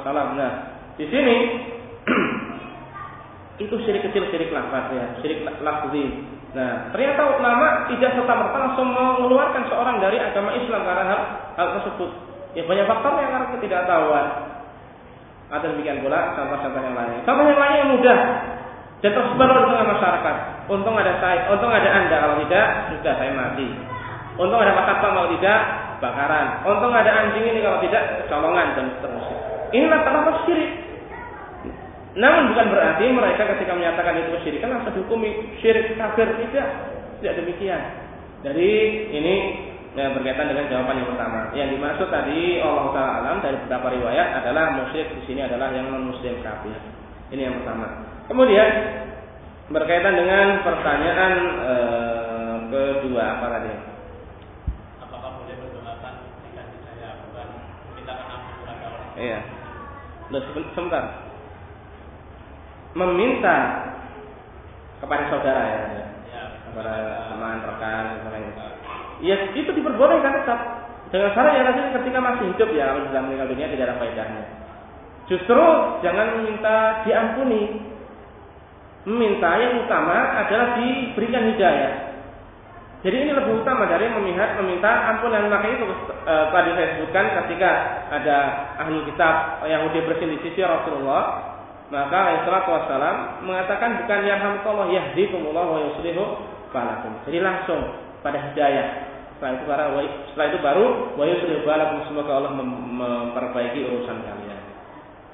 [0.03, 0.35] SAW.
[0.35, 0.53] Nah,
[0.99, 1.37] di sini
[3.65, 6.05] itu syirik kecil, syirik lafaz ya, syirik lafzi.
[6.53, 11.21] Nah, ternyata ulama tidak serta merta langsung mengeluarkan seorang dari agama Islam karena hal,
[11.57, 12.11] hal tersebut.
[12.53, 14.27] Ya banyak faktor yang karena ketidaktahuan.
[15.53, 17.25] Atau demikian pula contoh-contoh yang lain.
[17.25, 18.19] Contoh yang lain yang mudah
[19.01, 20.37] dan tersebar di tengah masyarakat.
[20.71, 23.67] Untung ada saya, untung ada anda kalau tidak sudah saya mati.
[24.39, 25.59] Untung ada pak kalau tidak
[25.99, 26.63] bakaran.
[26.63, 29.39] Untung ada anjing ini kalau tidak colongan dan seterusnya.
[29.73, 30.73] Inilah terlalu syirik.
[32.13, 36.69] Namun bukan berarti mereka ketika menyatakan itu syirik kan langsung dihukumi syirik kafir tidak.
[37.23, 37.83] Tidak demikian.
[38.43, 38.71] Jadi
[39.15, 39.35] ini
[39.95, 41.41] ya, berkaitan dengan jawaban yang pertama.
[41.55, 45.87] Yang dimaksud tadi Allah Taala alam dari beberapa riwayat adalah musyrik di sini adalah yang
[45.87, 46.75] non muslim kafir.
[47.31, 47.87] Ini yang pertama.
[48.27, 48.69] Kemudian
[49.71, 51.33] berkaitan dengan pertanyaan
[51.63, 53.73] ee, kedua apa tadi?
[55.05, 56.13] Apakah boleh menggunakan
[56.49, 57.47] jika saya bukan
[57.93, 59.09] memintakan ampun kepada orang?
[59.21, 59.39] Iya.
[60.33, 60.43] Loh,
[60.75, 61.05] sebentar.
[62.93, 63.57] Meminta
[65.01, 65.81] kepada saudara ya,
[66.33, 66.43] Ya.
[66.71, 66.95] kepada
[67.33, 68.53] teman, rekan, lain
[69.23, 70.61] Ya itu diperbolehkan tetap
[71.13, 74.45] dengan syarat yang nanti ketika masih hidup ya kalau sudah meninggal dunia tidak ada faedahnya.
[75.31, 75.63] Justru
[76.03, 77.79] jangan minta diampuni,
[79.03, 82.13] meminta yang utama adalah diberikan hidayah.
[83.03, 85.51] Jadi ini lebih utama dari memihak meminta ampunan.
[85.51, 85.91] Maka itu
[86.23, 87.71] e, tadi saya sebutkan ketika
[88.15, 88.37] ada
[88.79, 91.51] ahli kitab yang udah bersih di sisi Rasulullah,
[91.91, 97.11] maka Rasulullah Wasallam mengatakan bukan ya hamdulillah yahdikumullah wa yuslihu balakum.
[97.27, 97.91] Jadi langsung
[98.23, 99.11] pada hidayah.
[99.35, 99.99] Setelah itu, baru,
[100.31, 100.87] setelah itu baru
[101.19, 104.63] wa yuslihu balakum semoga Allah memperbaiki urusan kalian.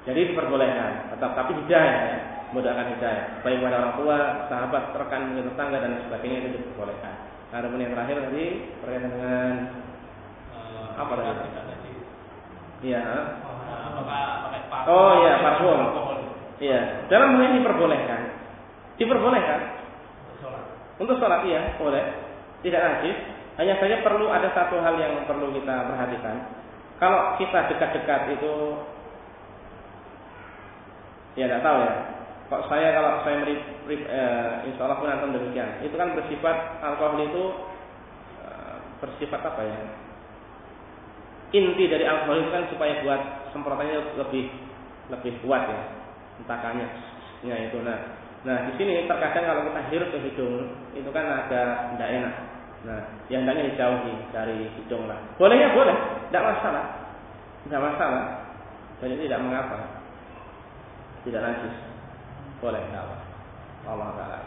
[0.09, 4.19] Jadi diperbolehkan, tapi hidayah ya mudahkan hidayah baik kepada orang tua,
[4.49, 7.15] sahabat, rekan, tetangga dan sebagainya itu diperbolehkan.
[7.49, 8.45] Nah, Ada yang terakhir tadi
[8.85, 9.53] berkaitan dengan
[10.53, 11.93] uh, apa tadi?
[12.79, 13.03] Iya.
[14.87, 15.81] Oh iya parfum.
[16.63, 16.81] Iya.
[17.11, 18.21] Dalam hal ini diperbolehkan.
[19.01, 19.61] Diperbolehkan.
[20.99, 22.05] Untuk sholat iya boleh.
[22.63, 23.19] Tidak najis.
[23.59, 26.37] Hanya saja perlu ada satu hal yang perlu kita perhatikan.
[27.03, 28.55] Kalau kita dekat-dekat itu
[31.39, 32.18] ya tidak tahu ya
[32.49, 33.61] Kok saya kalau saya meri,
[33.93, 35.85] eh, insya Allah pun akan demikian.
[35.85, 37.45] Itu kan bersifat alkohol itu
[38.41, 39.77] eh, bersifat apa ya?
[41.53, 44.49] Inti dari alkohol itu kan supaya buat semprotannya lebih
[45.13, 45.81] lebih kuat ya,
[46.41, 46.89] entakannya.
[47.45, 48.17] Ya itu nah.
[48.49, 52.35] Nah di sini terkadang kalau kita hirup ke hidung itu kan agak tidak enak.
[52.89, 55.21] Nah yang hendaknya dijauhi dari hidung lah.
[55.37, 55.97] Bolehnya boleh,
[56.33, 56.85] tidak masalah,
[57.69, 58.25] tidak masalah.
[59.05, 59.79] Jadi tidak mengapa,
[61.29, 61.88] tidak najis.
[62.59, 63.17] Boleh, apa.
[63.87, 64.39] Allah Ta'ala.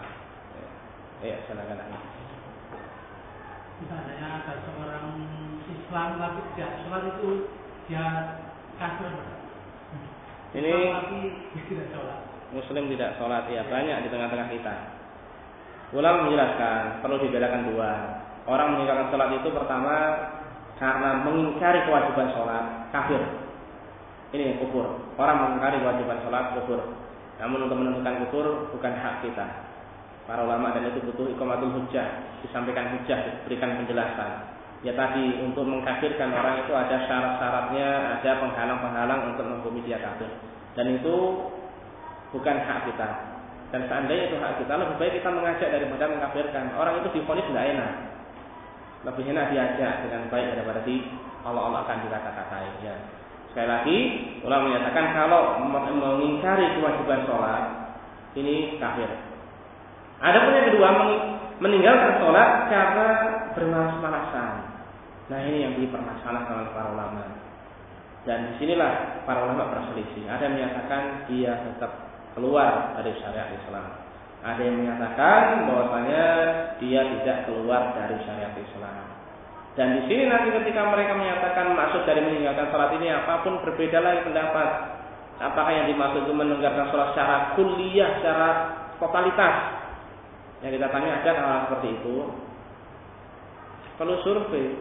[1.22, 1.98] Ya, silakan lagi.
[3.82, 5.06] Misalnya ada seorang
[5.66, 7.30] Islam tapi tidak sholat itu
[7.90, 8.06] dia
[8.78, 9.14] kafir.
[10.52, 10.74] Ini
[12.52, 14.76] Muslim tidak sholat ya banyak di tengah-tengah kita.
[15.96, 17.92] Ulama menjelaskan perlu dibedakan dua.
[18.46, 19.96] Orang meninggalkan sholat itu pertama
[20.78, 23.22] karena mengingkari kewajiban sholat kafir.
[24.34, 25.02] Ini kufur.
[25.18, 26.82] Orang mengingkari kewajiban sholat kufur.
[27.42, 29.46] Namun untuk menentukan kufur bukan hak kita.
[30.30, 34.54] Para ulama dan itu butuh ikomatul hujah, disampaikan hujah, diberikan penjelasan.
[34.86, 40.30] Ya tadi untuk mengkafirkan orang itu ada syarat-syaratnya, ada penghalang-penghalang untuk menghukumi dia kafir.
[40.78, 41.16] Dan itu
[42.32, 43.10] bukan hak kita.
[43.74, 46.66] Dan seandainya itu hak kita, lebih baik kita mengajak daripada mengkafirkan.
[46.78, 47.92] Orang itu difonis tidak enak
[49.02, 51.02] lebih enak diajak dengan baik daripada di
[51.42, 52.96] Allah Allah akan dikata-katai ya.
[53.52, 53.98] Sekali lagi,
[54.48, 57.64] ulama menyatakan kalau mengingkari kewajiban sholat
[58.40, 59.12] ini kafir.
[60.24, 60.90] Ada pun yang kedua
[61.60, 63.08] meninggalkan sholat karena
[63.52, 64.52] bermalas-malasan.
[65.28, 67.24] Nah ini yang dipermasalahkan oleh para ulama.
[68.24, 70.32] Dan di sinilah para ulama berselisih.
[70.32, 71.92] Ada yang menyatakan dia tetap
[72.32, 74.00] keluar dari syariat Islam.
[74.48, 76.26] Ada yang menyatakan bahwasanya
[76.80, 79.11] dia tidak keluar dari syariat Islam.
[79.72, 84.04] Dan di sini nanti ketika mereka menyatakan maksud dari meninggalkan sholat ini apa pun berbeda
[84.04, 84.70] lagi pendapat.
[85.42, 88.50] Apakah yang dimaksud itu meninggalkan sholat secara kuliah, secara
[89.00, 89.56] totalitas?
[90.62, 92.16] Yang kita tanya ada hal seperti itu.
[93.96, 94.76] Kalau survei,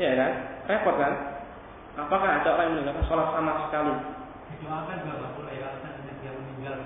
[0.00, 0.32] ya kan,
[0.66, 1.12] repot kan?
[1.94, 3.94] Apakah ada orang yang meninggalkan sholat sama sekali?
[4.50, 5.54] Didoakan juga boleh
[6.24, 6.76] dia meninggal.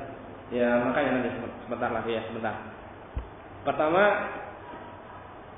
[0.51, 1.31] Ya makanya nanti
[1.65, 2.55] sebentar lagi ya sebentar.
[3.63, 4.03] Pertama,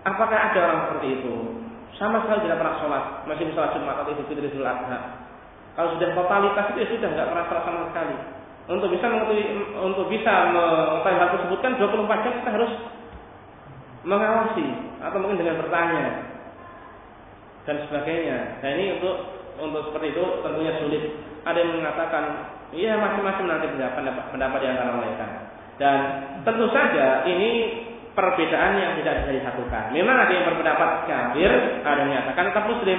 [0.07, 1.35] apakah ada orang seperti itu?
[1.99, 5.03] Sama sekali tidak pernah sholat, masih bisa sholat Jumat atau Idul Fitri Idul.
[5.77, 8.17] Kalau sudah totalitas itu ya sudah nggak pernah sholat sama sekali.
[8.71, 9.45] Untuk bisa mengetahui,
[9.83, 12.73] untuk bisa mengetahui hal tersebut kan 24 jam kita harus
[14.01, 14.67] mengawasi
[15.05, 16.05] atau mungkin dengan bertanya
[17.69, 18.39] dan sebagainya.
[18.65, 19.17] Nah ini untuk
[19.61, 21.03] untuk seperti itu tentunya sulit.
[21.41, 22.25] Ada yang mengatakan
[22.71, 25.27] Iya masing-masing nanti pendapat, pendapat di antara mereka.
[25.83, 25.99] Dan
[26.47, 27.51] tentu saja ini
[28.15, 29.95] perbedaan yang tidak bisa disatukan.
[29.95, 31.51] Memang ada yang berpendapat kafir,
[31.83, 32.99] ada yang menyatakan tetap muslim.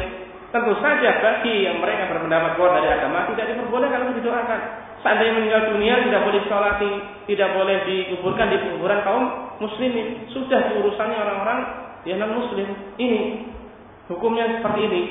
[0.51, 4.61] Tentu saja bagi yang mereka berpendapat keluar dari agama tidak diperbolehkan untuk didoakan.
[5.01, 6.91] Seandainya meninggal dunia tidak boleh disolati,
[7.31, 9.23] tidak boleh dikuburkan di kuburan kaum
[9.63, 10.29] muslimin.
[10.29, 11.59] Sudah urusannya orang-orang
[12.05, 12.67] yang non muslim.
[12.99, 13.21] Ini
[14.11, 15.01] hukumnya seperti ini.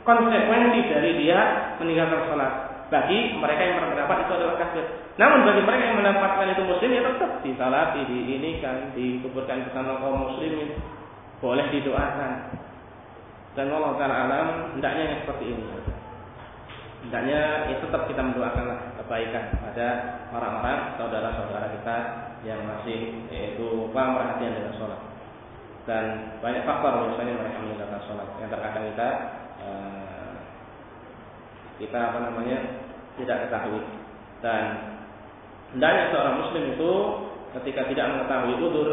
[0.00, 1.40] Konsekuensi dari dia
[1.76, 4.84] meninggalkan sholat bagi mereka yang berpendapat itu adalah kafir.
[5.16, 10.74] Namun bagi mereka yang mendapatkan itu muslim ya tetap disalati, diinikan, dikuburkan bersama kaum muslimin.
[11.38, 12.32] Boleh didoakan.
[13.54, 14.46] Dan Allah Ta'ala alam
[14.76, 15.64] hendaknya yang seperti ini.
[17.00, 17.40] Hendaknya
[17.72, 19.88] itu tetap kita mendoakanlah kebaikan pada
[20.36, 21.96] orang-orang saudara-saudara kita
[22.44, 25.00] yang masih yaitu paham perhatian dengan sholat.
[25.88, 28.28] Dan banyak faktor misalnya mereka meninggalkan sholat.
[28.38, 29.08] Yang terkadang kita
[29.64, 29.99] eh,
[31.80, 32.58] kita apa namanya
[33.16, 33.82] tidak ketahui.
[34.44, 34.64] Dan
[35.72, 36.90] hendaknya seorang muslim itu
[37.58, 38.88] ketika tidak mengetahui udur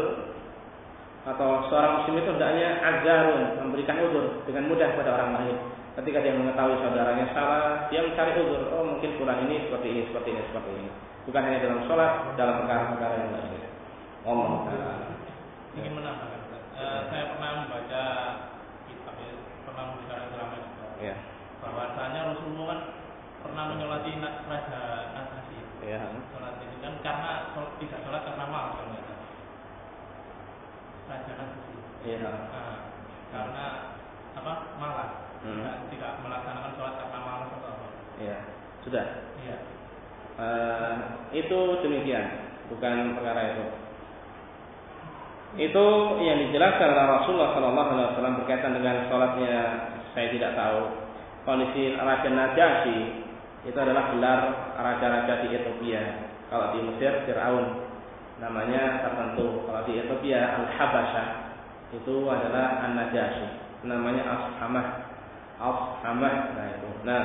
[1.28, 5.56] atau seorang muslim itu hendaknya ajarun memberikan udur dengan mudah pada orang lain.
[6.00, 8.72] Ketika dia mengetahui saudaranya salah dia mencari udur.
[8.72, 10.90] Oh mungkin pulang ini seperti ini seperti ini seperti ini.
[11.28, 13.62] Bukan hanya dalam sholat dalam perkara-perkara yang lain.
[14.24, 14.50] Allah
[15.78, 16.40] ingin menambahkan
[16.74, 18.02] uh, saya pernah membaca
[18.90, 19.30] kitab ya,
[19.62, 20.56] pernah membaca drama
[20.98, 21.14] ya
[21.78, 22.80] bahwasanya Rasulullah kan
[23.46, 24.80] pernah menyolati raja
[25.14, 25.58] Nasasi.
[25.86, 26.02] Ya.
[26.34, 29.30] Sholat itu kan karena tidak sholat karena malas kalau nggak salah.
[31.06, 31.74] Raja Nasasi.
[32.02, 32.18] Iya.
[32.26, 32.78] Nah,
[33.30, 33.64] karena
[34.34, 35.10] apa malas.
[35.38, 35.54] Hmm.
[35.54, 37.86] Tidak, tidak melaksanakan sholat karena malas atau apa.
[38.18, 38.38] Iya.
[38.82, 39.06] Sudah.
[39.46, 39.56] Iya.
[40.38, 40.94] Uh,
[41.34, 42.26] itu demikian,
[42.70, 43.66] bukan perkara itu.
[45.58, 45.86] Itu
[46.22, 49.54] yang dijelaskan oleh Rasulullah Sallallahu Alaihi Wasallam berkaitan dengan sholatnya
[50.14, 51.07] saya tidak tahu
[51.48, 53.24] kondisi Raja Najasyi
[53.64, 54.40] itu adalah gelar
[54.76, 56.28] raja-raja di Ethiopia.
[56.52, 57.88] Kalau di Mesir Fir'aun
[58.36, 59.64] namanya tertentu.
[59.64, 61.28] Kalau di Ethiopia Al-Habasyah
[61.96, 63.48] itu adalah An-Najasyi.
[63.88, 64.86] Namanya Ashamah.
[65.56, 66.90] Ashamah nah itu.
[67.08, 67.22] Nah,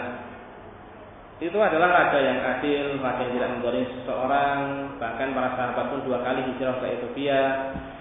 [1.43, 4.59] itu adalah raja yang adil, raja yang tidak menggoreng seseorang,
[5.03, 7.41] bahkan para sahabat pun dua kali hijrah ke Ethiopia.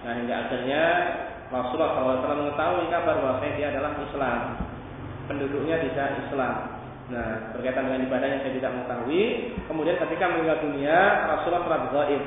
[0.07, 0.83] Nah, hingga akhirnya
[1.51, 1.91] Rasulullah
[2.23, 4.39] SAW mengetahui kabar bahwa dia adalah Islam
[5.27, 6.83] penduduknya tidak Islam.
[7.11, 9.23] Nah, berkaitan dengan ibadahnya saya tidak mengetahui.
[9.67, 10.97] Kemudian ketika meninggal dunia,
[11.27, 12.23] Rasulullah telah gaib.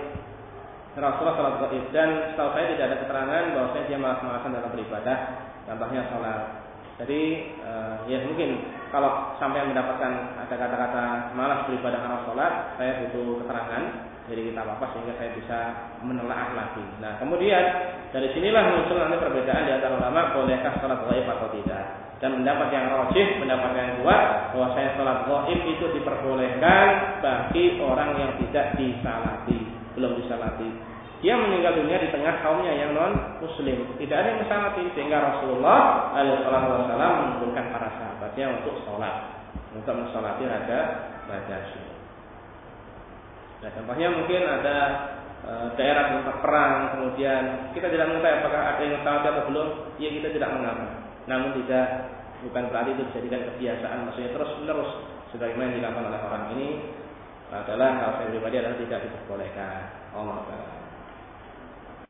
[0.97, 5.17] Rasulullah telah gaib dan setahu saya tidak ada keterangan bahwa saya dia malas-malasan dalam beribadah,
[5.65, 6.41] contohnya sholat.
[6.97, 13.45] Jadi uh, ya mungkin kalau sampai mendapatkan ada kata-kata malas beribadah karena sholat, saya butuh
[13.45, 13.83] keterangan
[14.27, 15.59] dari kita apa sehingga saya bisa
[16.01, 16.85] menelaah lagi.
[17.05, 17.65] Nah kemudian
[18.17, 22.06] dari sinilah muncul nanti perbedaan di antara ulama bolehkah sholat gaib atau tidak.
[22.17, 24.23] Dan pendapat yang rojih, pendapat yang kuat,
[24.57, 30.69] bahwa saya sholat goib itu diperbolehkan bagi orang yang tidak disalati, belum disalati.
[31.21, 33.97] Dia meninggal dunia di tengah kaumnya yang non muslim.
[34.01, 39.45] Tidak ada yang disalati sehingga Rasulullah Alaihi Wasallam mengumpulkan para sahabatnya untuk sholat,
[39.77, 40.79] untuk mensolati raja
[41.29, 41.57] raja
[43.57, 44.79] Nah, contohnya mungkin ada
[45.41, 50.09] e, daerah tempat perang, kemudian kita tidak mengetahui apakah ada yang tahu atau belum, ya
[50.13, 51.06] kita tidak mengapa.
[51.27, 51.87] Namun tidak
[52.47, 54.91] bukan berarti itu dijadikan kebiasaan, maksudnya terus menerus
[55.35, 56.69] sebagaimana dilakukan oleh orang ini
[57.51, 59.81] adalah hal yang pribadi adalah tidak diperbolehkan.
[60.15, 60.76] Allah Taala.